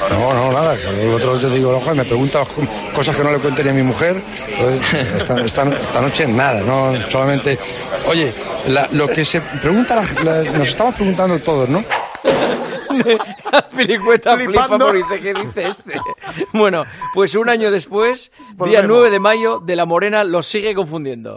No, 0.09 0.34
no, 0.34 0.51
nada. 0.51 0.75
El 0.75 1.13
otro 1.13 1.38
día 1.38 1.49
digo, 1.49 1.77
ojo, 1.77 1.93
me 1.95 2.03
preguntas 2.03 2.47
cosas 2.95 3.15
que 3.15 3.23
no 3.23 3.32
le 3.32 3.39
conté 3.39 3.63
ni 3.63 3.69
a 3.69 3.73
mi 3.73 3.84
mujer. 3.84 4.21
Pues, 4.59 4.93
esta, 5.15 5.39
esta- 5.41 5.69
esta 5.69 6.01
noche 6.01 6.27
nada, 6.27 6.61
no 6.61 6.93
solamente. 7.07 7.57
Oye, 8.07 8.34
la- 8.67 8.89
lo 8.91 9.07
que 9.07 9.23
se 9.23 9.39
pregunta, 9.41 9.95
la- 9.95 10.23
la- 10.43 10.51
nos 10.51 10.67
estamos 10.69 10.95
preguntando 10.95 11.39
todos, 11.39 11.69
¿no? 11.69 11.84
Azpilicueta 13.51 14.36
flipa 14.36 14.51
Flipando. 14.51 14.86
por 14.88 14.95
dice, 14.97 15.22
¿qué 15.22 15.34
dice 15.34 15.67
este? 15.67 15.93
Bueno, 16.53 16.86
pues 17.13 17.36
un 17.36 17.49
año 17.49 17.72
después, 17.72 18.32
día 18.39 18.55
Volvemos. 18.55 18.88
9 18.88 19.09
de 19.11 19.20
mayo, 19.20 19.59
de 19.59 19.76
la 19.76 19.86
Morena 19.86 20.24
los 20.24 20.47
sigue 20.47 20.74
confundiendo. 20.76 21.36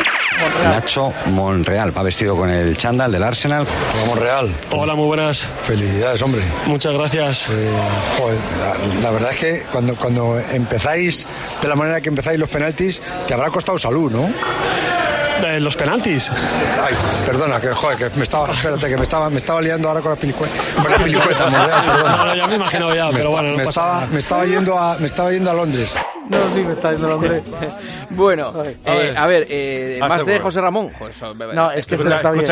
Nacho 0.64 1.12
Monreal 1.26 1.96
va 1.96 2.02
vestido 2.02 2.36
con 2.36 2.48
el 2.50 2.76
chándal 2.76 3.12
del 3.12 3.22
Arsenal. 3.22 3.66
Hola, 3.94 4.06
Monreal. 4.06 4.54
Hola, 4.72 4.94
muy 4.94 5.06
buenas. 5.06 5.48
Felicidades, 5.60 6.20
hombre. 6.22 6.42
Muchas 6.66 6.94
gracias. 6.94 7.48
Eh, 7.50 7.72
joder, 8.18 8.38
la, 8.58 9.02
la 9.02 9.10
verdad 9.10 9.32
es 9.32 9.38
que 9.38 9.62
cuando, 9.70 9.94
cuando 9.94 10.38
empezáis 10.52 11.28
de 11.60 11.68
la 11.68 11.76
manera 11.76 12.00
que 12.00 12.08
empezáis 12.08 12.38
los 12.40 12.48
penaltis, 12.48 13.02
te 13.26 13.34
habrá 13.34 13.50
costado 13.50 13.78
salud, 13.78 14.10
¿no? 14.10 14.30
Eh, 15.44 15.60
los 15.60 15.76
penaltis. 15.76 16.30
Ay, 16.30 16.94
perdona, 17.26 17.60
que 17.60 17.68
joder, 17.68 17.96
que 18.10 18.16
me 18.16 18.22
estaba, 18.22 18.50
espérate, 18.52 18.88
que 18.88 18.96
me 18.96 19.02
estaba, 19.02 19.28
me 19.30 19.36
estaba 19.38 19.60
liando 19.60 19.88
ahora 19.88 20.00
con 20.00 20.10
la 20.12 20.16
pilicueta, 20.16 20.54
con 20.80 20.90
la 20.90 20.98
pilicueta, 20.98 21.50
Monreal, 21.50 21.84
perdona. 21.84 22.16
No, 22.16 22.24
no, 22.26 22.34
ya 22.36 22.46
me 22.46 22.54
imagino 22.56 22.94
ya, 22.94 23.06
me, 23.06 23.12
pero 23.14 23.18
esta- 23.18 23.30
bueno, 23.30 23.48
no 23.50 23.56
me 23.56 23.64
pasa 23.66 23.80
estaba, 23.80 23.94
nada. 24.00 24.06
me 24.12 24.18
estaba 24.18 24.44
yendo 24.46 24.78
a, 24.78 24.98
me 24.98 25.06
estaba 25.06 25.30
yendo 25.32 25.50
a 25.50 25.54
Londres. 25.54 25.98
No, 26.28 26.38
sí, 26.54 26.60
me 26.62 26.72
está 26.72 26.92
diciendo 26.92 27.06
el 27.08 27.12
hombre. 27.14 27.42
Bueno, 28.14 28.52
a 28.54 28.66
eh, 28.66 28.76
ver. 28.84 29.16
a 29.18 29.26
ver, 29.26 29.46
eh, 29.48 29.98
Ah, 30.02 30.06
más 30.06 30.18
está 30.20 30.30
de 30.32 30.36
bueno. 30.36 30.44
José 30.44 30.60
Ramón. 30.60 30.92
No, 31.54 31.70
es 31.70 31.86
que 31.86 31.94
esto 31.94 32.06
está 32.06 32.30
bien. 32.30 32.44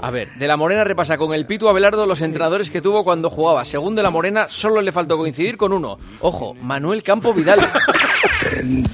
A 0.00 0.10
ver, 0.10 0.28
de 0.34 0.48
la 0.48 0.56
Morena 0.56 0.82
repasa 0.82 1.16
con 1.16 1.32
el 1.32 1.46
Pitu 1.46 1.68
Abelardo 1.68 2.06
los 2.06 2.20
entrenadores 2.22 2.72
que 2.72 2.80
tuvo 2.82 3.04
cuando 3.04 3.30
jugaba. 3.30 3.64
Según 3.64 3.94
de 3.94 4.02
la 4.02 4.10
Morena, 4.10 4.46
solo 4.50 4.82
le 4.82 4.90
faltó 4.90 5.16
coincidir 5.16 5.56
con 5.56 5.72
uno. 5.72 5.96
Ojo, 6.20 6.54
Manuel 6.60 7.04
Campo 7.04 7.32
Vidal. 7.32 7.60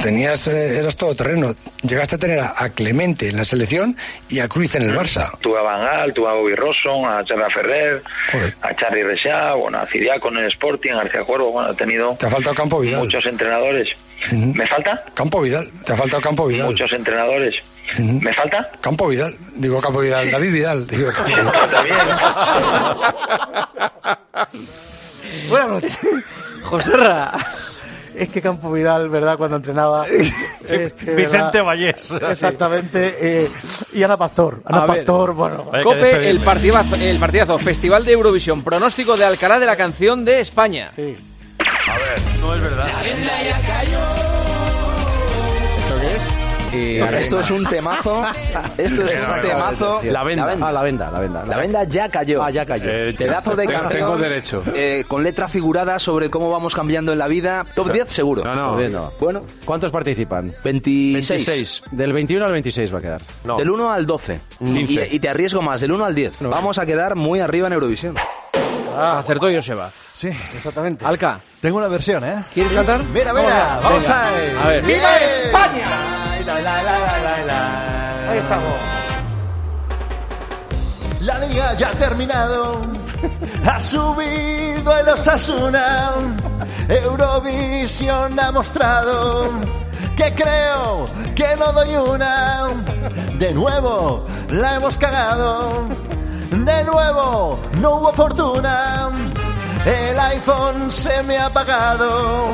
Tenías, 0.02 0.48
eh, 0.48 0.78
eras 0.78 0.96
todo 0.96 1.14
terreno. 1.14 1.54
Llegaste 1.82 2.16
a 2.16 2.18
tener 2.18 2.40
a, 2.40 2.54
a 2.56 2.70
Clemente 2.70 3.28
en 3.28 3.36
la 3.36 3.44
selección 3.44 3.96
y 4.28 4.40
a 4.40 4.48
Cruz 4.48 4.74
en 4.74 4.82
el 4.82 4.94
Barça. 4.96 5.30
Tuve 5.40 5.58
a 5.58 5.62
Van 5.62 5.80
Gaal, 5.84 6.12
tuve 6.14 6.28
a 6.28 6.32
Bobby 6.32 6.54
Rosson, 6.54 7.04
a 7.06 7.24
Charla 7.24 7.48
Ferrer, 7.50 8.02
a 8.62 8.74
Charlie 8.74 9.02
Rechá, 9.04 9.54
bueno, 9.54 9.78
a 9.78 9.86
Ciriaco 9.86 10.28
en 10.28 10.38
el 10.38 10.46
Sporting, 10.52 10.90
a 10.92 10.96
García 10.96 11.22
Cuervo, 11.22 11.52
bueno, 11.52 11.70
he 11.72 11.74
tenido 11.74 12.14
Te 12.18 12.26
ha 12.26 12.30
faltado 12.30 12.54
Campo 12.54 12.80
Vidal. 12.80 13.04
muchos 13.04 13.24
entrenadores. 13.26 13.88
¿Me 14.30 14.66
falta? 14.68 15.04
Campo 15.14 15.40
Vidal, 15.40 15.68
te 15.84 15.92
ha 15.92 15.96
faltado 15.96 16.22
Campo 16.22 16.46
Vidal. 16.46 16.68
Muchos 16.68 16.92
entrenadores. 16.92 17.56
¿Me 17.98 18.32
falta? 18.32 18.70
Campo 18.80 19.08
Vidal, 19.08 19.36
digo 19.56 19.80
Campo 19.80 19.98
Vidal, 20.00 20.30
David 20.30 20.52
Vidal, 20.52 20.86
digo 20.86 21.12
Campo 21.12 21.30
Vidal. 21.34 21.52
Buenas 25.48 25.68
noches. 25.68 25.98
Joserra. 26.62 27.32
Es 28.14 28.28
que 28.28 28.40
Campo 28.42 28.70
Vidal, 28.72 29.08
¿verdad? 29.08 29.36
Cuando 29.36 29.56
entrenaba. 29.56 30.06
es 30.68 30.92
que, 30.94 31.14
Vicente. 31.14 31.60
Vallés. 31.60 32.12
Exactamente. 32.30 33.16
eh, 33.20 33.50
y 33.92 34.02
Ana 34.02 34.16
Pastor. 34.16 34.62
Ana 34.64 34.78
A 34.82 34.86
ver. 34.86 34.96
Pastor, 34.98 35.34
bueno. 35.34 35.70
Cope, 35.82 36.28
el 36.28 36.40
partidazo, 36.40 36.96
el 36.96 37.18
partidazo. 37.18 37.58
Festival 37.58 38.04
de 38.04 38.12
Eurovisión. 38.12 38.62
Pronóstico 38.62 39.16
de 39.16 39.24
Alcalá 39.24 39.58
de 39.58 39.66
la 39.66 39.76
canción 39.76 40.24
de 40.24 40.40
España. 40.40 40.90
Sí. 40.94 41.16
A 41.88 41.98
ver, 41.98 42.20
no 42.40 42.54
es 42.54 42.60
verdad. 42.60 42.86
¿Esto 42.86 43.28
qué 43.30 43.48
es? 43.48 44.11
Y 46.72 46.96
esto 46.98 47.40
es 47.40 47.50
un 47.50 47.64
temazo. 47.66 48.22
Esto 48.78 49.02
es 49.04 49.10
un 49.28 49.40
temazo. 49.42 50.00
La 50.04 50.22
venda. 50.24 50.56
Ah, 50.60 50.72
la 50.72 50.82
venda, 50.82 51.10
la 51.10 51.20
venda. 51.20 51.44
La 51.44 51.56
venda 51.58 51.84
ya 51.84 52.08
cayó. 52.08 52.42
Ah, 52.42 52.50
ya 52.50 52.64
cayó. 52.64 52.84
Eh, 52.88 53.14
Pedazo 53.16 53.54
de 53.54 53.66
tengo- 53.66 53.80
canción. 53.80 54.00
tengo 54.00 54.16
derecho. 54.18 54.62
eh, 54.74 55.04
con 55.06 55.22
letra 55.22 55.48
figurada 55.48 55.98
sobre 55.98 56.30
cómo 56.30 56.50
vamos 56.50 56.74
cambiando 56.74 57.12
en 57.12 57.18
la 57.18 57.28
vida. 57.28 57.64
Top 57.74 57.92
10 57.92 58.08
seguro. 58.10 58.42
No, 58.44 58.54
no. 58.54 58.68
Top 58.70 58.78
10 58.78 58.92
no. 58.92 59.12
Bueno, 59.20 59.42
¿Cuántos 59.64 59.90
participan? 59.90 60.52
26. 60.64 61.28
26. 61.28 61.82
Del 61.90 62.12
21 62.12 62.44
al 62.44 62.52
26 62.52 62.94
va 62.94 62.98
a 62.98 63.02
quedar. 63.02 63.22
No. 63.44 63.56
Del 63.56 63.70
1 63.70 63.90
al 63.92 64.06
12. 64.06 64.40
Y, 64.60 64.86
15. 64.86 65.08
y 65.10 65.18
te 65.20 65.28
arriesgo 65.28 65.62
más, 65.62 65.80
del 65.80 65.92
1 65.92 66.04
al 66.04 66.14
10. 66.14 66.32
Vamos 66.40 66.78
a 66.78 66.86
quedar 66.86 67.14
muy 67.16 67.40
arriba 67.40 67.66
en 67.66 67.74
Eurovisión. 67.74 68.14
Ah, 68.94 69.18
acertó 69.20 69.50
Joseba. 69.52 69.90
Sí, 70.14 70.28
exactamente. 70.54 71.04
Alca, 71.04 71.40
Tengo 71.60 71.78
una 71.78 71.88
versión, 71.88 72.22
¿eh? 72.24 72.42
¿quieres 72.52 72.72
cantar? 72.72 73.02
Mira, 73.04 73.32
mira, 73.32 73.80
vamos 73.82 74.08
a 74.08 74.28
A 74.28 74.68
ver. 74.68 74.82
¡Viva 74.82 75.16
España! 75.44 76.31
La, 76.46 76.60
la, 76.60 76.82
la, 76.82 76.98
la, 76.98 77.18
la, 77.18 77.44
la. 77.44 78.30
Ahí 78.30 78.38
estamos. 78.38 78.72
La 81.20 81.38
liga 81.38 81.74
ya 81.74 81.88
ha 81.90 81.92
terminado. 81.92 82.80
Ha 83.64 83.78
subido 83.78 84.98
el 84.98 85.08
Osasuna. 85.08 86.14
Eurovisión 86.88 88.38
ha 88.40 88.50
mostrado 88.50 89.50
que 90.16 90.34
creo 90.34 91.06
que 91.36 91.54
no 91.56 91.72
doy 91.72 91.94
una. 91.94 92.66
De 93.38 93.52
nuevo 93.52 94.26
la 94.50 94.74
hemos 94.74 94.98
cagado. 94.98 95.86
De 96.50 96.82
nuevo 96.82 97.56
no 97.80 97.96
hubo 97.98 98.12
fortuna. 98.12 99.10
El 99.84 100.18
iPhone 100.18 100.90
se 100.90 101.22
me 101.24 101.38
ha 101.38 101.46
apagado. 101.46 102.52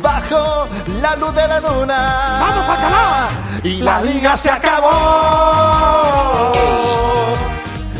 Bajo 0.00 0.66
la 0.86 1.16
luz 1.16 1.34
de 1.34 1.48
la 1.48 1.60
luna. 1.60 2.38
¡Vamos, 2.40 2.68
Alcalá! 2.68 3.28
Y 3.64 3.82
la 3.82 4.00
liga 4.00 4.36
se 4.36 4.50
acabó. 4.50 4.92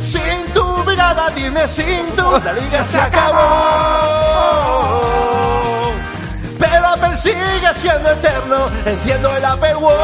Sin 0.01 0.47
tu 0.55 0.64
mirada, 0.84 1.28
dime 1.30 1.66
sin 1.66 2.07
tu. 2.14 2.30
La 2.44 2.53
liga 2.53 2.84
se 2.84 3.01
acabó. 3.01 3.42
Pero 6.59 6.86
Apple 6.86 7.16
sigue 7.16 7.74
siendo 7.74 8.11
eterno. 8.11 8.68
Enciendo 8.84 9.36
el 9.36 9.44
Apple 9.44 9.76
Watch. 9.76 9.97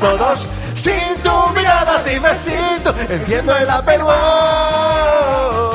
Todos 0.00 0.48
sin 0.74 1.16
tu 1.22 1.48
mirada, 1.54 2.02
dime 2.04 2.34
sin 2.34 2.82
tu. 2.82 2.90
Enciendo 3.08 3.56
el 3.56 3.70
Apple 3.70 4.02
Watch. 4.02 5.67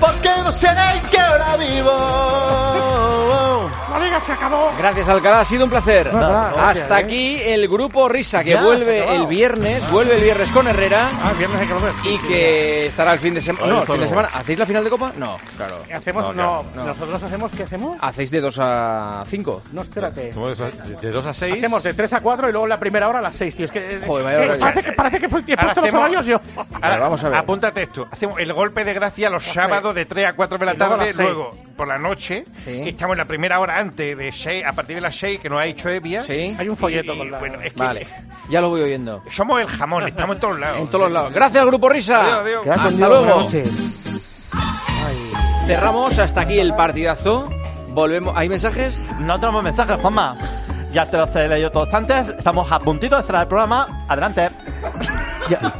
Porque 0.00 0.30
no 0.42 0.50
sé 0.52 0.68
en 0.68 1.02
qué 1.10 1.22
hora 1.22 1.56
vivo. 1.56 2.69
Se 4.24 4.32
acabó. 4.32 4.70
Gracias, 4.78 5.08
Alcalá, 5.08 5.40
ha 5.40 5.44
sido 5.44 5.64
un 5.64 5.70
placer. 5.70 6.08
gracias, 6.12 6.82
Hasta 6.82 7.00
¿eh? 7.00 7.04
aquí 7.04 7.40
el 7.42 7.68
grupo 7.68 8.08
Risa, 8.08 8.44
que 8.44 8.50
Ya, 8.50 8.62
vuelve 8.62 9.14
el 9.14 9.26
viernes, 9.26 9.88
vuelve 9.90 10.16
el 10.16 10.22
viernes 10.22 10.50
con 10.50 10.66
Herrera. 10.68 11.08
Ah, 11.22 11.32
viernes 11.38 11.58
hay 11.60 11.66
que 11.66 11.72
volver. 11.72 11.92
Y 12.04 12.18
que 12.18 12.86
estará 12.86 13.14
el 13.14 13.18
fin 13.18 13.34
de 13.34 13.40
semana. 13.40 13.66
No, 13.66 13.80
el 13.82 13.86
fin 13.86 14.00
de 14.00 14.08
semana. 14.08 14.28
¿Hacéis 14.34 14.58
la 14.58 14.66
final 14.66 14.84
de 14.84 14.90
Copa? 14.90 15.12
No, 15.16 15.38
claro. 15.56 15.78
Hacemos, 15.94 16.24
No, 16.26 16.32
no, 16.34 16.34
claro, 16.34 16.64
no. 16.74 16.84
nosotros 16.86 17.22
hacemos, 17.22 17.52
¿qué 17.52 17.62
hacemos? 17.62 17.98
¿Hacéis 18.00 18.30
de 18.30 18.40
2 18.40 18.58
a 18.60 19.24
5? 19.26 19.62
No, 19.72 19.82
espérate. 19.82 20.32
De 20.32 21.10
2 21.10 21.26
a 21.26 21.34
6. 21.34 21.54
Hacemos 21.56 21.82
de 21.82 21.94
3 21.94 22.12
a 22.12 22.20
4 22.20 22.48
y 22.48 22.52
luego 22.52 22.66
la 22.66 22.78
primera 22.78 23.08
hora 23.08 23.18
a 23.20 23.22
las 23.22 23.36
6, 23.36 23.56
tío. 23.56 23.64
Es 23.66 23.72
que, 23.72 23.78
eh, 23.96 24.00
Joder, 24.06 24.24
vaya 24.24 24.54
eh, 24.54 24.58
parece, 24.58 24.82
que, 24.82 24.92
parece 24.92 25.18
que 25.18 25.28
fue 25.28 25.40
el 25.40 25.46
de 25.46 25.56
los 25.56 25.94
horarios 25.94 26.26
yo. 26.26 26.40
Ahora, 26.82 26.98
vamos 26.98 27.24
a 27.24 27.28
ver. 27.28 27.38
Apúntate 27.38 27.82
esto. 27.82 28.06
Hacemos 28.10 28.38
el 28.38 28.52
golpe 28.52 28.84
de 28.84 28.94
gracia 28.94 29.30
los 29.30 29.44
sábados 29.44 29.94
de 29.94 30.04
3 30.04 30.26
a 30.26 30.32
4 30.34 30.58
de 30.58 30.66
la 30.66 30.74
tarde. 30.74 31.12
Luego, 31.16 31.50
por 31.76 31.88
la 31.88 31.98
noche, 31.98 32.44
Sí. 32.64 32.82
estamos 32.86 33.14
en 33.14 33.18
la 33.18 33.24
primera 33.24 33.58
hora 33.60 33.78
antes 33.78 34.09
de 34.14 34.32
6, 34.32 34.64
a 34.66 34.72
partir 34.72 34.96
de 34.96 35.00
las 35.02 35.16
6, 35.16 35.40
que 35.40 35.48
nos 35.50 35.60
ha 35.60 35.64
dicho 35.64 35.88
Evia. 35.88 36.22
Sí. 36.24 36.54
Hay 36.58 36.68
un 36.68 36.76
folleto 36.76 37.14
Y, 37.14 37.18
con 37.18 37.30
la... 37.30 37.38
Bueno, 37.38 37.60
es 37.60 37.72
que 37.72 37.78
Vale, 37.78 38.06
ya 38.48 38.60
lo 38.60 38.68
voy 38.68 38.82
oyendo. 38.82 39.22
somos 39.30 39.60
el 39.60 39.66
jamón, 39.66 40.06
estamos 40.06 40.36
en 40.36 40.40
todos 40.40 40.58
lados. 40.58 40.78
En 40.78 40.86
todos 40.88 41.10
lados. 41.10 41.32
Gracias, 41.32 41.64
grupo 41.66 41.88
Risa. 41.88 42.40
Adiós, 42.40 42.64
adiós. 42.66 42.78
Hasta 42.78 43.08
luego. 43.08 43.48
Cerramos 45.66 46.18
hasta 46.18 46.40
aquí 46.40 46.58
el 46.58 46.74
partidazo. 46.74 47.48
Volvemos. 47.88 48.34
¿Hay 48.36 48.48
mensajes? 48.48 49.00
No 49.20 49.38
tenemos 49.38 49.62
mensajes, 49.62 49.96
Juanma. 50.00 50.36
Ya 50.92 51.06
te 51.08 51.16
los 51.18 51.34
he 51.36 51.46
leído 51.48 51.70
todos 51.70 51.92
antes. 51.94 52.28
Estamos 52.28 52.70
a 52.72 52.80
puntito 52.80 53.16
de 53.16 53.22
cerrar 53.22 53.42
el 53.42 53.48
programa. 53.48 54.04
Adelante. 54.08 54.50
¿Ya, 55.50 55.74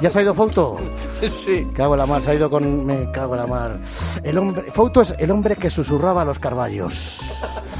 ¿Ya 0.00 0.10
se 0.10 0.20
ha 0.20 0.22
ido 0.22 0.34
Fouto? 0.34 0.78
Sí. 1.20 1.66
Cago 1.74 1.94
en 1.94 1.98
la 1.98 2.06
mar, 2.06 2.22
se 2.22 2.30
ha 2.30 2.34
ido 2.34 2.48
con... 2.48 2.86
Me 2.86 3.10
cago 3.10 3.34
en 3.34 3.40
la 3.40 3.46
mar. 3.46 3.78
El 4.22 4.38
hombre... 4.38 4.70
Fouto 4.70 5.00
es 5.00 5.14
el 5.18 5.30
hombre 5.32 5.56
que 5.56 5.68
susurraba 5.68 6.22
a 6.22 6.24
los 6.24 6.38
carballos. 6.38 7.20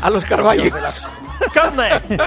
A 0.03 0.11
los 0.11 0.25
Carballos. 0.25 0.73
¡Carne! 1.53 2.01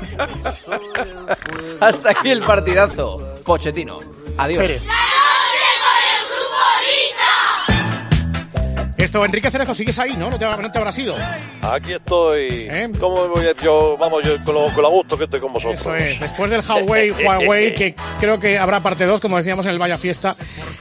Hasta 1.80 2.12
aquí 2.12 2.32
el 2.32 2.42
partidazo. 2.42 3.22
Pochettino. 3.44 4.00
Adiós. 4.38 4.62
Pérez. 4.62 4.84
Esto, 9.12 9.26
Enrique 9.26 9.52
Cerezo, 9.52 9.76
sigues 9.76 10.00
ahí, 10.00 10.16
¿no? 10.16 10.30
No 10.30 10.40
te, 10.40 10.46
no 10.46 10.72
te 10.72 10.78
habrás 10.80 10.98
ido. 10.98 11.18
Aquí 11.62 11.92
estoy. 11.92 12.70
¿Eh? 12.72 12.90
¿Cómo 12.98 13.24
me 13.24 13.28
voy 13.28 13.46
a 13.46 13.54
yo? 13.62 13.98
Vamos, 14.00 14.24
yo 14.24 14.42
con 14.46 14.56
lo, 14.56 14.74
con 14.74 14.84
lo 14.84 14.90
gusto 14.90 15.18
que 15.18 15.26
estoy 15.26 15.42
con 15.42 15.52
vosotros. 15.52 15.82
Eso 15.82 15.94
es. 15.94 16.18
Después 16.18 16.50
del 16.50 16.62
Huawei, 16.62 17.12
Huawei, 17.26 17.74
que 17.74 17.94
creo 18.22 18.40
que 18.40 18.58
habrá 18.58 18.80
parte 18.80 19.06
2, 19.06 19.20
como 19.20 19.36
decíamos 19.36 19.66
en 19.66 19.74
el 19.74 19.80
Vaya 19.80 19.98
Fiesta. 19.98 20.34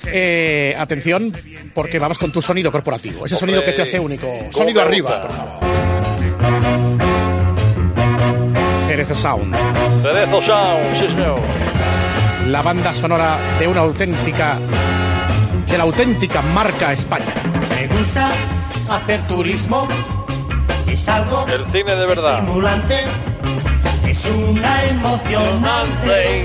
Eh, 0.07 0.77
atención, 0.79 1.33
porque 1.75 1.99
vamos 1.99 2.21
con 2.21 2.31
tu 2.31 2.41
sonido 2.41 2.71
corporativo. 2.71 3.27
Ese 3.27 3.37
sonido 3.37 3.65
que 3.65 3.73
te 3.73 3.83
hace 3.83 3.99
único. 3.99 4.29
¿cómo 4.29 4.53
Sonido 4.53 4.81
arriba, 4.81 5.23
por 5.23 5.33
favor. 5.33 5.61
Cerezo 8.87 9.17
Sound. 9.17 9.57
Cerezo 10.05 10.41
Sound, 10.41 10.97
sí 10.97 11.07
señor. 11.09 11.41
La 12.47 12.63
banda 12.63 12.95
sonora 12.95 13.39
de 13.59 13.67
una 13.67 13.81
auténtica. 13.81 14.57
de 15.69 15.77
la 15.77 15.83
auténtica 15.83 16.43
marca 16.43 16.93
España. 16.93 17.35
Hacer 18.89 19.27
turismo 19.27 19.87
es 20.87 21.07
algo 21.07 21.45
El 21.47 21.67
cine 21.67 21.95
de 21.97 22.07
verdad. 22.07 22.39
estimulante, 22.39 22.95
es 24.09 24.25
una 24.25 24.85
emocionante 24.87 26.45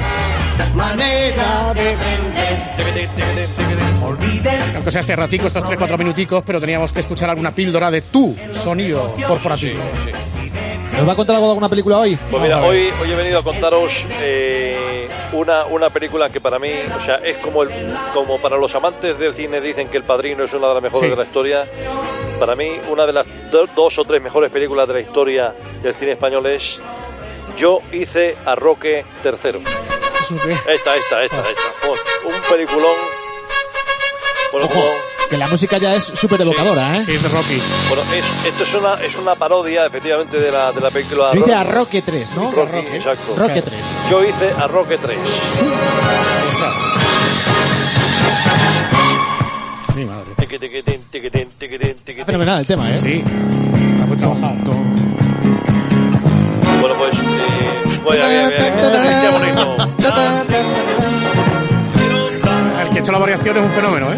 manera 0.75 1.73
de 1.73 1.95
vender. 1.95 2.75
Olviden 4.03 4.61
Aunque 4.75 4.91
sea 4.91 4.99
este 4.99 5.15
ratico, 5.15 5.47
estos 5.47 5.63
3-4 5.63 5.97
minuticos, 5.97 6.43
pero 6.45 6.59
teníamos 6.59 6.91
que 6.91 6.99
escuchar 6.99 7.29
alguna 7.29 7.55
píldora 7.55 7.89
de 7.89 8.01
tu 8.01 8.35
sonido 8.51 9.15
corporativo. 9.25 9.79
¿Nos 10.97 11.07
va 11.07 11.13
a 11.13 11.15
contar 11.15 11.35
algo 11.37 11.47
de 11.47 11.51
alguna 11.51 11.69
película 11.69 11.99
hoy? 11.99 12.17
Pues 12.29 12.43
mira, 12.43 12.61
hoy, 12.63 12.89
hoy 13.01 13.11
he 13.11 13.15
venido 13.15 13.39
a 13.39 13.43
contaros 13.43 14.05
eh, 14.19 14.84
una, 15.35 15.65
una 15.65 15.89
película 15.89 16.29
que 16.29 16.39
para 16.41 16.57
mí, 16.59 16.71
o 16.97 17.01
sea, 17.05 17.15
es 17.17 17.37
como, 17.37 17.63
el, 17.63 17.69
como 18.13 18.39
para 18.41 18.57
los 18.57 18.73
amantes 18.75 19.17
del 19.19 19.35
cine 19.35 19.61
dicen 19.61 19.87
que 19.89 19.97
El 19.97 20.03
Padrino 20.03 20.43
es 20.43 20.53
una 20.53 20.67
de 20.69 20.73
las 20.75 20.83
mejores 20.83 21.09
Sí. 21.09 21.09
de 21.11 21.15
la 21.15 21.23
historia. 21.23 21.67
Para 22.39 22.55
mí, 22.55 22.71
una 22.89 23.05
de 23.05 23.13
las 23.13 23.25
do- 23.51 23.67
dos 23.75 23.97
o 23.99 24.05
tres 24.05 24.21
mejores 24.21 24.51
películas 24.51 24.87
de 24.87 24.93
la 24.95 24.99
historia 25.01 25.53
del 25.81 25.93
cine 25.95 26.13
español 26.13 26.45
es 26.47 26.79
Yo 27.57 27.79
hice 27.91 28.35
a 28.45 28.55
Roque 28.55 29.05
III. 29.23 29.63
Esta, 30.67 30.95
esta, 30.95 30.95
esta, 30.95 31.23
esta. 31.23 31.43
Oh, 31.87 32.27
un 32.27 32.41
peliculón. 32.49 32.95
Bueno, 34.51 34.65
Ojo, 34.67 34.83
que 35.29 35.37
la 35.37 35.47
música 35.47 35.77
ya 35.77 35.95
es 35.95 36.03
súper 36.03 36.41
evocadora, 36.41 36.97
¿eh? 36.97 37.01
Sí, 37.01 37.13
es 37.13 37.23
de 37.23 37.29
Rocky. 37.29 37.61
Bueno, 37.87 38.03
es, 38.13 38.25
esto 38.45 38.63
es 38.63 38.73
una, 38.73 38.93
es 38.95 39.15
una 39.15 39.35
parodia, 39.35 39.85
efectivamente, 39.85 40.37
de 40.39 40.51
la, 40.51 40.71
de 40.71 40.81
la 40.81 40.91
película. 40.91 41.31
Yo 41.33 41.39
hice 41.39 41.53
a 41.53 41.63
Rocky. 41.63 41.75
Roque 41.85 42.01
3, 42.01 42.31
¿no? 42.35 42.51
Rocky, 42.51 42.95
exacto. 42.95 43.35
Roque 43.35 43.61
3. 43.61 43.79
Yo 44.09 44.23
hice 44.23 44.51
a 44.57 44.67
Roque 44.67 44.97
3. 44.97 45.17
Mi 49.95 50.05
madre. 50.05 50.31
Tiquitín. 50.37 52.25
Fenomenal 52.25 52.59
el 52.59 52.65
tema, 52.65 52.89
¿eh? 52.91 52.99
Sí, 53.01 53.23
está 53.23 54.05
muy 54.05 54.17
trabajado. 54.17 54.55
Bueno, 56.81 56.95
pues. 56.97 57.13
Eh, 57.13 57.79
bien, 58.11 58.49
bien, 58.49 59.01
bien. 59.01 59.21
Qué 59.21 59.29
bonito. 59.31 59.63
El 62.81 62.89
que 62.89 62.97
ha 62.97 63.01
hecho 63.01 63.11
la 63.11 63.19
variación 63.19 63.57
es 63.57 63.63
un 63.63 63.71
fenómeno, 63.71 64.07
¿eh? 64.11 64.17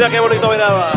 Mira 0.00 0.08
qué 0.12 0.20
bonito 0.20 0.48
venaba. 0.48 0.92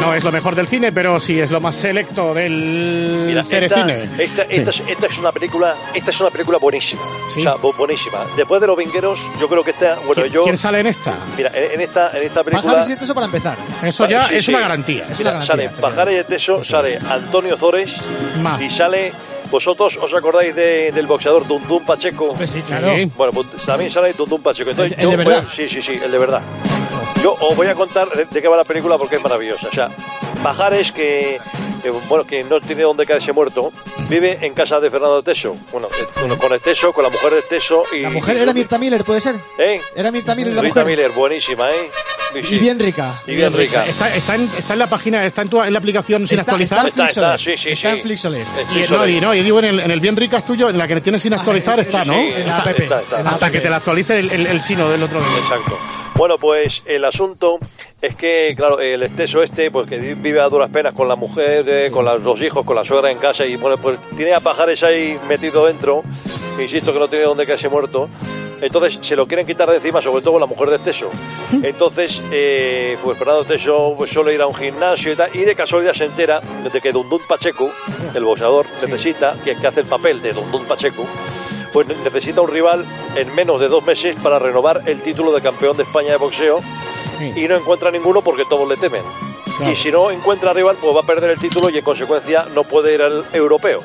No 0.00 0.14
es 0.14 0.24
lo 0.24 0.32
mejor 0.32 0.54
del 0.54 0.66
cine, 0.66 0.92
pero 0.92 1.20
sí 1.20 1.38
es 1.38 1.50
lo 1.50 1.60
más 1.60 1.76
selecto 1.76 2.32
del 2.32 3.24
Mira, 3.26 3.42
esta, 3.42 3.50
cerecine. 3.56 4.04
esta, 4.18 4.42
esta, 4.44 4.70
es, 4.70 4.82
esta 4.88 5.06
es 5.08 5.18
una 5.18 5.30
película, 5.30 5.74
esta 5.92 6.10
es 6.10 6.18
una 6.20 6.30
película 6.30 6.56
buenísima. 6.56 7.02
Sí. 7.34 7.40
O 7.40 7.42
sea, 7.42 7.56
bu- 7.56 7.76
buenísima. 7.76 8.20
Después 8.34 8.62
de 8.62 8.66
los 8.68 8.78
vingueros, 8.78 9.20
yo 9.38 9.46
creo 9.46 9.62
que 9.62 9.72
esta, 9.72 9.96
bueno, 10.06 10.22
¿Quién, 10.22 10.32
yo. 10.32 10.44
quién 10.44 10.56
sale 10.56 10.80
en 10.80 10.86
esta? 10.86 11.18
Mira, 11.36 11.50
en, 11.54 11.78
esta, 11.82 12.16
en 12.16 12.22
esta 12.22 12.42
película. 12.42 12.72
Bajar 12.72 12.88
y 12.88 12.92
esto 12.94 13.14
para 13.14 13.26
empezar. 13.26 13.58
Eso 13.82 14.08
ya 14.08 14.26
Sí, 14.28 14.36
es 14.36 14.44
sí. 14.46 14.52
una 14.52 14.60
garantía. 14.60 15.04
Es 15.10 15.18
Mira, 15.18 15.32
una 15.36 15.44
sale. 15.44 15.68
Pajares 15.68 16.26
Teso, 16.26 16.64
sale 16.64 16.98
Antonio 17.10 17.58
Zores 17.58 17.94
Más. 18.40 18.58
y 18.62 18.70
sale. 18.70 19.12
¿Vosotros 19.50 19.98
os 20.00 20.12
acordáis 20.14 20.54
de- 20.54 20.92
del 20.92 21.06
boxeador 21.06 21.46
Dundun 21.46 21.84
Pacheco? 21.84 22.34
Pues 22.34 22.50
sí, 22.50 22.62
claro. 22.62 22.94
Sí. 22.94 23.10
Bueno, 23.16 23.32
pues 23.32 23.46
también 23.66 23.90
sale 23.90 24.12
Dundun 24.12 24.42
Pacheco. 24.42 24.70
Entonces, 24.70 24.96
El- 24.98 25.04
el 25.04 25.10
de 25.10 25.16
verdad. 25.16 25.44
sí, 25.54 25.68
sí, 25.68 25.82
sí, 25.82 25.92
el 26.02 26.10
de 26.10 26.18
verdad. 26.18 26.42
Yo 27.22 27.34
os 27.40 27.54
voy 27.56 27.66
a 27.66 27.74
contar 27.74 28.08
de, 28.10 28.24
de 28.24 28.40
qué 28.42 28.48
va 28.48 28.56
la 28.56 28.64
película 28.64 28.96
porque 28.96 29.16
es 29.16 29.22
maravillosa. 29.22 29.68
O 29.68 29.72
sea, 29.74 29.88
Pajares, 30.42 30.90
que, 30.92 31.38
que, 31.82 31.90
bueno, 31.90 32.24
que 32.24 32.42
no 32.44 32.60
tiene 32.60 32.82
dónde 32.82 33.04
caerse 33.04 33.32
muerto, 33.32 33.72
vive 34.08 34.38
en 34.40 34.54
casa 34.54 34.80
de 34.80 34.90
Fernando 34.90 35.22
Teso. 35.22 35.54
Bueno, 35.72 35.88
eh, 35.88 36.06
con- 36.18 36.36
con 36.38 36.52
el 36.52 36.60
Teso, 36.60 36.92
con 36.92 37.04
la 37.04 37.10
mujer 37.10 37.32
de 37.34 37.42
Teso 37.42 37.82
y... 37.92 38.00
La 38.00 38.10
mujer 38.10 38.36
era 38.38 38.52
Mirta 38.52 38.78
Miller, 38.78 39.04
¿puede 39.04 39.20
ser? 39.20 39.36
¿Eh? 39.58 39.80
Era 39.94 40.10
Mirta 40.10 40.34
Miller 40.34 40.54
la 40.54 40.62
mujer. 40.62 40.86
Miller, 40.86 41.10
buenísima, 41.10 41.68
¿eh? 41.70 41.90
Sí. 42.32 42.54
Y 42.54 42.58
bien 42.60 42.78
rica. 42.78 43.12
Y 43.26 43.34
bien 43.34 43.52
rica. 43.52 43.84
Está, 43.86 44.14
está, 44.14 44.36
en, 44.36 44.48
está 44.56 44.74
en 44.74 44.78
la 44.78 44.86
página, 44.88 45.24
está 45.26 45.42
en, 45.42 45.48
tu, 45.48 45.60
en 45.62 45.72
la 45.72 45.78
aplicación 45.80 46.26
sin 46.28 46.38
Está- 46.38 46.52
actualizar. 46.52 46.86
está 46.86 47.02
en 47.02 47.06
Flixoler. 47.08 47.30
Está, 47.34 47.38
sí, 47.38 47.58
sí, 47.58 47.68
Está 47.70 47.90
sí. 47.90 47.96
en 47.96 48.02
Flixoler. 48.02 48.46
Y, 48.72 48.90
no, 48.92 49.08
y 49.08 49.20
no, 49.20 49.34
yo 49.34 49.42
digo 49.42 49.58
en 49.58 49.64
el, 49.64 49.80
en 49.80 49.90
el 49.90 49.98
bien 50.00 50.16
ricas 50.16 50.44
tuyo, 50.44 50.70
en 50.70 50.78
la 50.78 50.86
que 50.86 51.00
tienes 51.00 51.22
sin 51.22 51.34
actualizar, 51.34 51.80
está, 51.80 52.04
¿no? 52.04 52.14
Está, 52.20 52.70
está. 52.70 53.02
Hasta 53.26 53.50
que 53.50 53.58
te 53.60 53.68
la 53.68 53.76
actualice 53.76 54.20
el, 54.20 54.30
el- 54.30 54.46
el 54.46 54.62
chino 54.62 54.88
del 54.88 55.02
otro 55.02 55.18
día. 55.18 55.38
Exacto. 55.38 55.76
Bueno, 56.20 56.36
pues 56.36 56.82
el 56.84 57.02
asunto 57.06 57.58
es 58.02 58.14
que, 58.14 58.52
claro, 58.54 58.78
el 58.78 59.02
exceso 59.02 59.42
este, 59.42 59.70
pues 59.70 59.88
que 59.88 59.96
vi- 59.96 60.12
vive 60.12 60.38
a 60.42 60.50
duras 60.50 60.68
penas 60.70 60.92
con 60.92 61.08
la 61.08 61.16
mujer, 61.16 61.66
eh, 61.66 61.90
con 61.90 62.04
las 62.04 62.22
dos 62.22 62.38
hijos, 62.42 62.66
con 62.66 62.76
la 62.76 62.84
suegra 62.84 63.10
en 63.10 63.16
casa 63.16 63.46
y, 63.46 63.56
bueno, 63.56 63.78
pues 63.78 63.98
tiene 64.18 64.34
a 64.34 64.40
pajares 64.40 64.82
ahí 64.82 65.18
metido 65.26 65.64
dentro, 65.64 66.02
insisto 66.60 66.92
que 66.92 66.98
no 66.98 67.08
tiene 67.08 67.24
dónde 67.24 67.46
caerse 67.46 67.70
muerto. 67.70 68.06
Entonces 68.60 68.98
se 69.00 69.16
lo 69.16 69.26
quieren 69.26 69.46
quitar 69.46 69.70
de 69.70 69.76
encima, 69.76 70.02
sobre 70.02 70.20
todo 70.22 70.38
la 70.38 70.44
mujer 70.44 70.68
de 70.68 70.80
Teso. 70.80 71.08
Entonces, 71.62 72.20
eh, 72.30 72.98
pues 73.02 73.16
Fernando 73.16 73.44
Teso 73.44 73.94
pues, 73.96 74.10
suele 74.10 74.34
ir 74.34 74.42
a 74.42 74.46
un 74.46 74.54
gimnasio 74.54 75.14
y 75.14 75.16
tal, 75.16 75.34
y 75.34 75.38
de 75.38 75.54
casualidad 75.54 75.94
se 75.94 76.04
entera 76.04 76.42
de 76.70 76.80
que 76.82 76.92
Dundun 76.92 77.22
Pacheco, 77.26 77.70
el 78.14 78.24
boxeador, 78.24 78.66
necesita, 78.82 79.36
que, 79.42 79.56
que 79.56 79.66
hace 79.66 79.80
el 79.80 79.86
papel 79.86 80.20
de 80.20 80.34
Dundun 80.34 80.66
Pacheco, 80.66 81.06
pues 81.72 81.86
ne- 81.86 81.94
necesita 82.04 82.40
un 82.40 82.48
rival 82.48 82.84
en 83.16 83.34
menos 83.34 83.60
de 83.60 83.68
dos 83.68 83.84
meses 83.84 84.16
para 84.22 84.38
renovar 84.38 84.82
el 84.86 85.00
título 85.00 85.32
de 85.32 85.40
campeón 85.40 85.76
de 85.76 85.82
España 85.84 86.10
de 86.10 86.16
boxeo 86.16 86.60
y 87.36 87.46
no 87.48 87.56
encuentra 87.56 87.90
ninguno 87.90 88.22
porque 88.22 88.44
todos 88.48 88.68
le 88.68 88.76
temen. 88.76 89.02
Claro. 89.56 89.72
Y 89.72 89.76
si 89.76 89.90
no 89.92 90.10
encuentra 90.10 90.52
rival, 90.52 90.76
pues 90.80 90.96
va 90.96 91.00
a 91.00 91.04
perder 91.04 91.30
el 91.30 91.38
título 91.38 91.68
y 91.70 91.76
en 91.78 91.84
consecuencia 91.84 92.46
no 92.54 92.64
puede 92.64 92.94
ir 92.94 93.02
al 93.02 93.24
europeo. 93.32 93.82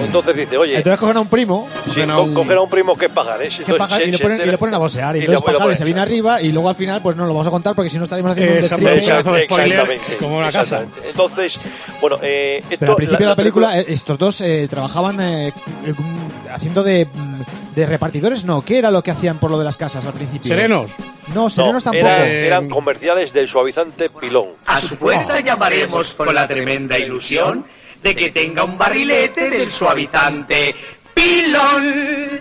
Entonces 0.00 0.36
dice, 0.36 0.56
oye, 0.56 0.76
Entonces 0.78 0.98
cogen 0.98 1.16
a 1.16 1.20
un 1.20 1.28
primo 1.28 1.68
si 1.94 2.00
co- 2.02 2.34
coger 2.34 2.56
a 2.56 2.60
un 2.62 2.70
primo 2.70 2.96
que 2.96 3.06
es 3.06 3.12
Pajares. 3.12 3.50
que 3.50 3.56
entonces 3.58 3.78
paga- 3.78 3.98
se- 3.98 4.04
y, 4.08 4.10
le 4.10 4.16
se 4.16 4.22
ponen, 4.22 4.48
y 4.54 4.56
ponen 4.56 4.74
a 4.74 4.78
boxear. 4.78 5.16
Y 5.16 5.18
y 5.18 5.22
entonces 5.24 5.42
ponen- 5.44 5.74
se 5.76 5.84
viene 5.84 6.00
arriba 6.00 6.40
y 6.40 6.52
luego 6.52 6.68
al 6.68 6.74
final 6.74 7.02
pues 7.02 7.16
no 7.16 7.24
lo 7.26 7.32
vamos 7.34 7.46
a 7.46 7.50
contar 7.50 7.74
porque 7.74 7.90
si 7.90 7.98
no 7.98 8.04
estaríamos 8.04 8.32
haciendo 8.32 8.54
un 8.56 8.62
spoiler, 8.62 8.98
Exactamente, 8.98 10.16
como 10.18 10.38
una 10.38 10.50
casa. 10.52 10.84
Entonces, 11.04 11.58
bueno, 12.00 12.18
eh, 12.22 12.58
esto, 12.58 12.76
Pero 12.78 12.92
al 12.92 12.96
principio 12.96 13.26
de 13.26 13.30
la 13.30 13.36
película, 13.36 13.78
eh, 13.78 13.84
estos 13.88 14.18
dos 14.18 14.40
eh, 14.40 14.66
trabajaban 14.70 15.20
eh, 15.20 15.48
eh, 15.48 15.52
mm, 15.96 16.48
haciendo 16.50 16.82
de, 16.82 17.06
mm, 17.06 17.74
de 17.74 17.86
repartidores, 17.86 18.44
¿no? 18.44 18.62
¿Qué 18.62 18.78
era 18.78 18.90
lo 18.90 19.02
que 19.02 19.10
hacían 19.10 19.38
por 19.38 19.50
lo 19.50 19.58
de 19.58 19.64
las 19.64 19.76
casas 19.76 20.06
al 20.06 20.12
principio? 20.14 20.48
¿Serenos? 20.48 20.90
No, 21.34 21.48
serenos 21.50 21.84
no, 21.84 21.90
tampoco. 21.92 22.08
eran, 22.12 22.28
eran 22.28 22.68
comerciales 22.70 23.32
del 23.32 23.48
suavizante 23.48 24.08
pilón. 24.10 24.48
A 24.66 24.80
su 24.80 24.96
puerta 24.96 25.40
llamaremos 25.40 26.14
con 26.14 26.34
la 26.34 26.48
tremenda 26.48 26.98
ilusión 26.98 27.64
de 28.02 28.16
que 28.16 28.30
tenga 28.30 28.64
un 28.64 28.76
barrilete 28.76 29.50
del 29.50 29.72
suavizante 29.72 30.74
pilón. 31.14 32.40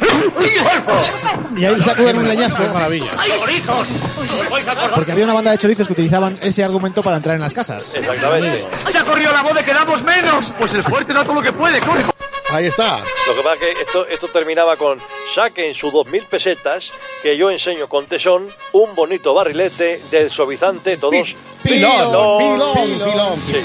Y 1.57 1.65
ahí 1.65 1.81
sacuden 1.81 2.17
un 2.17 2.27
leñazo. 2.27 2.63
¡Ay, 3.17 3.31
chorizos! 3.39 3.87
Porque 4.95 5.11
había 5.11 5.25
una 5.25 5.33
banda 5.33 5.51
de 5.51 5.57
chorizos 5.57 5.87
que 5.87 5.93
utilizaban 5.93 6.39
ese 6.41 6.63
argumento 6.63 7.03
para 7.03 7.17
entrar 7.17 7.35
en 7.35 7.41
las 7.41 7.53
casas. 7.53 7.95
Exactamente. 7.95 8.65
¡Se 8.89 8.97
ha 8.97 9.03
corrido 9.03 9.31
la 9.31 9.41
voz 9.43 9.55
de 9.55 9.63
que 9.63 9.73
damos 9.73 10.03
menos! 10.03 10.51
Pues 10.57 10.73
el 10.73 10.83
fuerte 10.83 11.13
da 11.13 11.23
todo 11.23 11.35
lo 11.35 11.41
que 11.41 11.53
puede, 11.53 11.79
corre. 11.81 12.05
Ahí 12.51 12.65
está. 12.65 12.99
Lo 13.27 13.35
que 13.35 13.41
pasa 13.43 13.53
es 13.53 13.59
que 13.59 13.81
esto, 13.81 14.05
esto 14.07 14.27
terminaba 14.27 14.75
con 14.75 14.99
saquen 15.33 15.73
sus 15.73 15.93
dos 15.93 16.05
mil 16.07 16.23
pesetas 16.23 16.91
que 17.23 17.37
yo 17.37 17.49
enseño 17.49 17.87
con 17.87 18.05
tesón 18.07 18.49
un 18.73 18.93
bonito 18.93 19.33
barrilete 19.33 20.01
del 20.11 20.29
suavizante 20.29 20.97
todos 20.97 21.13
pilón, 21.63 22.11
pilón, 22.11 22.37
pilón. 22.37 23.09
pilón. 23.09 23.41
Sí. 23.47 23.63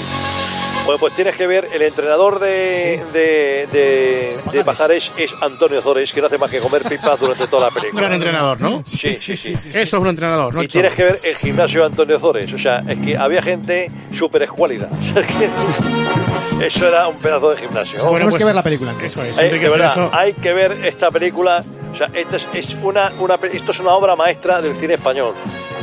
Bueno, 0.87 0.99
pues 0.99 1.13
tienes 1.15 1.35
que 1.35 1.45
ver, 1.47 1.67
el 1.73 1.81
entrenador 1.81 2.39
de, 2.39 3.03
de, 3.11 3.67
de, 3.73 4.37
de 4.53 4.63
Pajares 4.63 5.11
es 5.17 5.29
Antonio 5.41 5.81
Zores, 5.81 6.13
que 6.13 6.21
no 6.21 6.27
hace 6.27 6.37
más 6.37 6.49
que 6.49 6.59
comer 6.59 6.83
pipas 6.83 7.19
durante 7.19 7.45
toda 7.47 7.63
la 7.63 7.67
Un 7.67 7.73
película. 7.73 8.01
gran 8.03 8.13
entrenador, 8.13 8.61
¿no? 8.61 8.83
Sí, 8.85 9.17
sí, 9.19 9.35
sí. 9.35 9.51
Eso 9.51 9.81
es 9.81 9.93
un 9.93 10.07
entrenador, 10.07 10.55
¿no? 10.55 10.63
Y 10.63 10.67
tienes 10.69 10.93
que 10.93 11.03
ver 11.03 11.15
el 11.25 11.35
gimnasio 11.35 11.81
de 11.81 11.85
Antonio 11.87 12.17
Zores. 12.19 12.53
O 12.53 12.57
sea, 12.57 12.77
es 12.87 12.97
que 12.99 13.17
había 13.17 13.41
gente 13.41 13.91
súper 14.17 14.43
escuálida. 14.43 14.87
Eso 16.61 16.87
era 16.87 17.07
un 17.07 17.17
pedazo 17.19 17.51
de 17.51 17.57
gimnasio. 17.61 17.99
Bueno, 17.99 18.13
Tenemos 18.13 18.33
pues, 18.33 18.39
que 18.39 18.45
ver 18.45 18.55
la 18.55 18.63
película. 18.63 18.93
Eso 19.03 19.23
es, 19.23 19.37
Hay, 19.37 19.45
Enrique 19.47 19.65
de 19.65 19.71
verdad, 19.71 20.09
hay 20.11 20.33
que 20.33 20.53
ver 20.53 20.71
esta 20.85 21.11
película. 21.11 21.63
O 21.93 21.95
sea, 21.95 22.07
esta 22.13 22.37
es, 22.37 22.47
es 22.53 22.73
una, 22.83 23.11
una, 23.19 23.35
esto 23.51 23.71
es 23.71 23.79
una 23.79 23.91
obra 23.93 24.15
maestra 24.15 24.61
del 24.61 24.75
cine 24.75 24.95
español. 24.95 25.33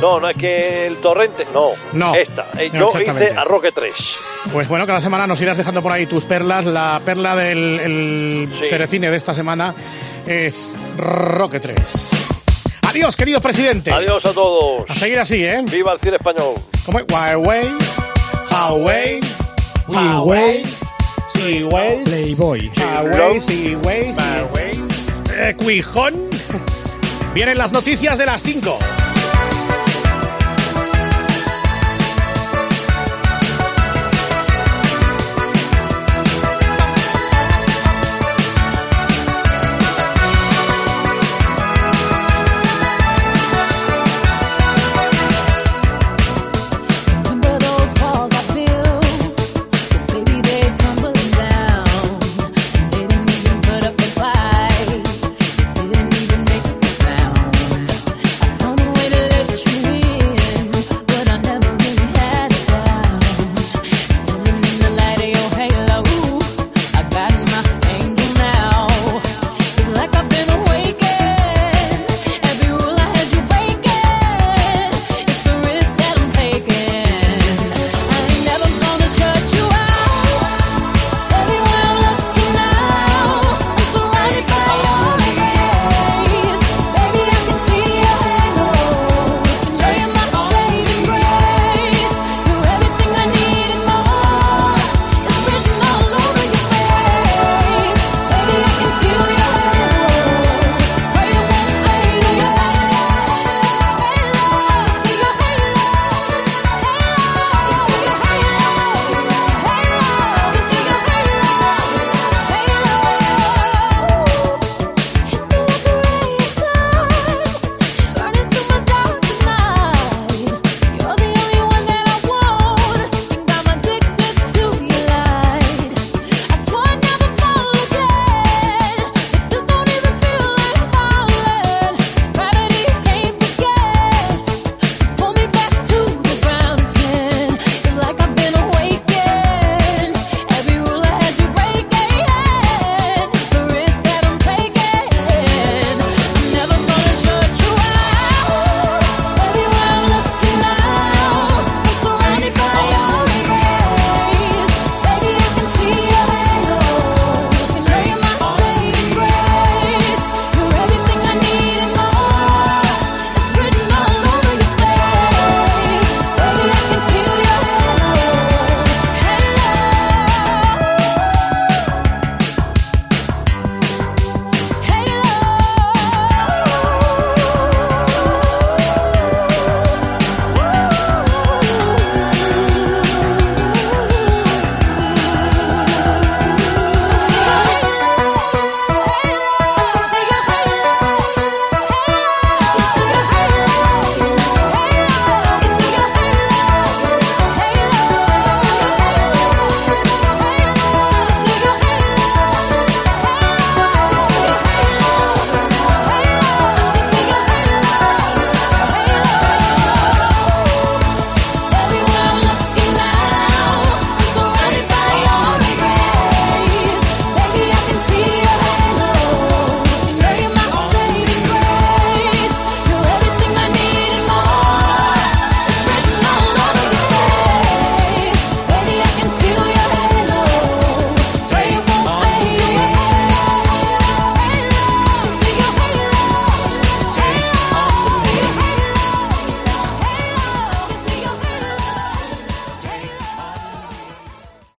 No, 0.01 0.19
no 0.19 0.29
es 0.29 0.37
que 0.37 0.87
el 0.87 0.97
torrente. 0.97 1.45
No, 1.53 1.69
No. 1.93 2.13
esta. 2.15 2.45
Eh, 2.59 2.69
No, 2.73 2.91
yo 2.93 2.99
hice 3.01 3.31
a 3.31 3.43
Roque 3.45 3.71
3. 3.71 3.93
Pues 4.51 4.67
bueno, 4.67 4.85
cada 4.85 4.99
semana 5.01 5.25
nos 5.27 5.39
irás 5.41 5.57
dejando 5.57 5.81
por 5.81 5.91
ahí 5.91 6.05
tus 6.05 6.25
perlas. 6.25 6.65
La 6.65 7.01
perla 7.05 7.35
del 7.35 7.79
el 7.79 8.49
Sí. 8.59 8.69
Cerecine 8.69 9.09
de 9.09 9.17
esta 9.17 9.33
semana 9.33 9.73
es 10.27 10.75
Roque 10.97 11.59
3. 11.61 12.31
Adiós, 12.89 13.15
querido 13.15 13.41
presidente. 13.41 13.91
Adiós 13.91 14.25
a 14.25 14.33
todos. 14.33 14.85
A 14.89 14.95
seguir 14.95 15.19
así, 15.19 15.43
¿eh? 15.43 15.61
Viva 15.71 15.93
el 15.93 15.99
cine 15.99 16.17
español. 16.17 16.53
¿Cómo 16.85 16.99
es? 16.99 17.05
Huawei, 17.11 17.69
Huawei, 18.51 19.19
Huawei, 19.87 20.63
Seaway, 21.29 22.03
Playboy. 22.03 22.71
Huawei, 22.75 23.39
Seaway, 23.39 24.13
eh, 25.35 25.55
Cuijón. 25.55 26.29
Vienen 27.35 27.57
las 27.57 27.71
noticias 27.71 28.17
de 28.17 28.25
las 28.25 28.41
5. 28.41 28.79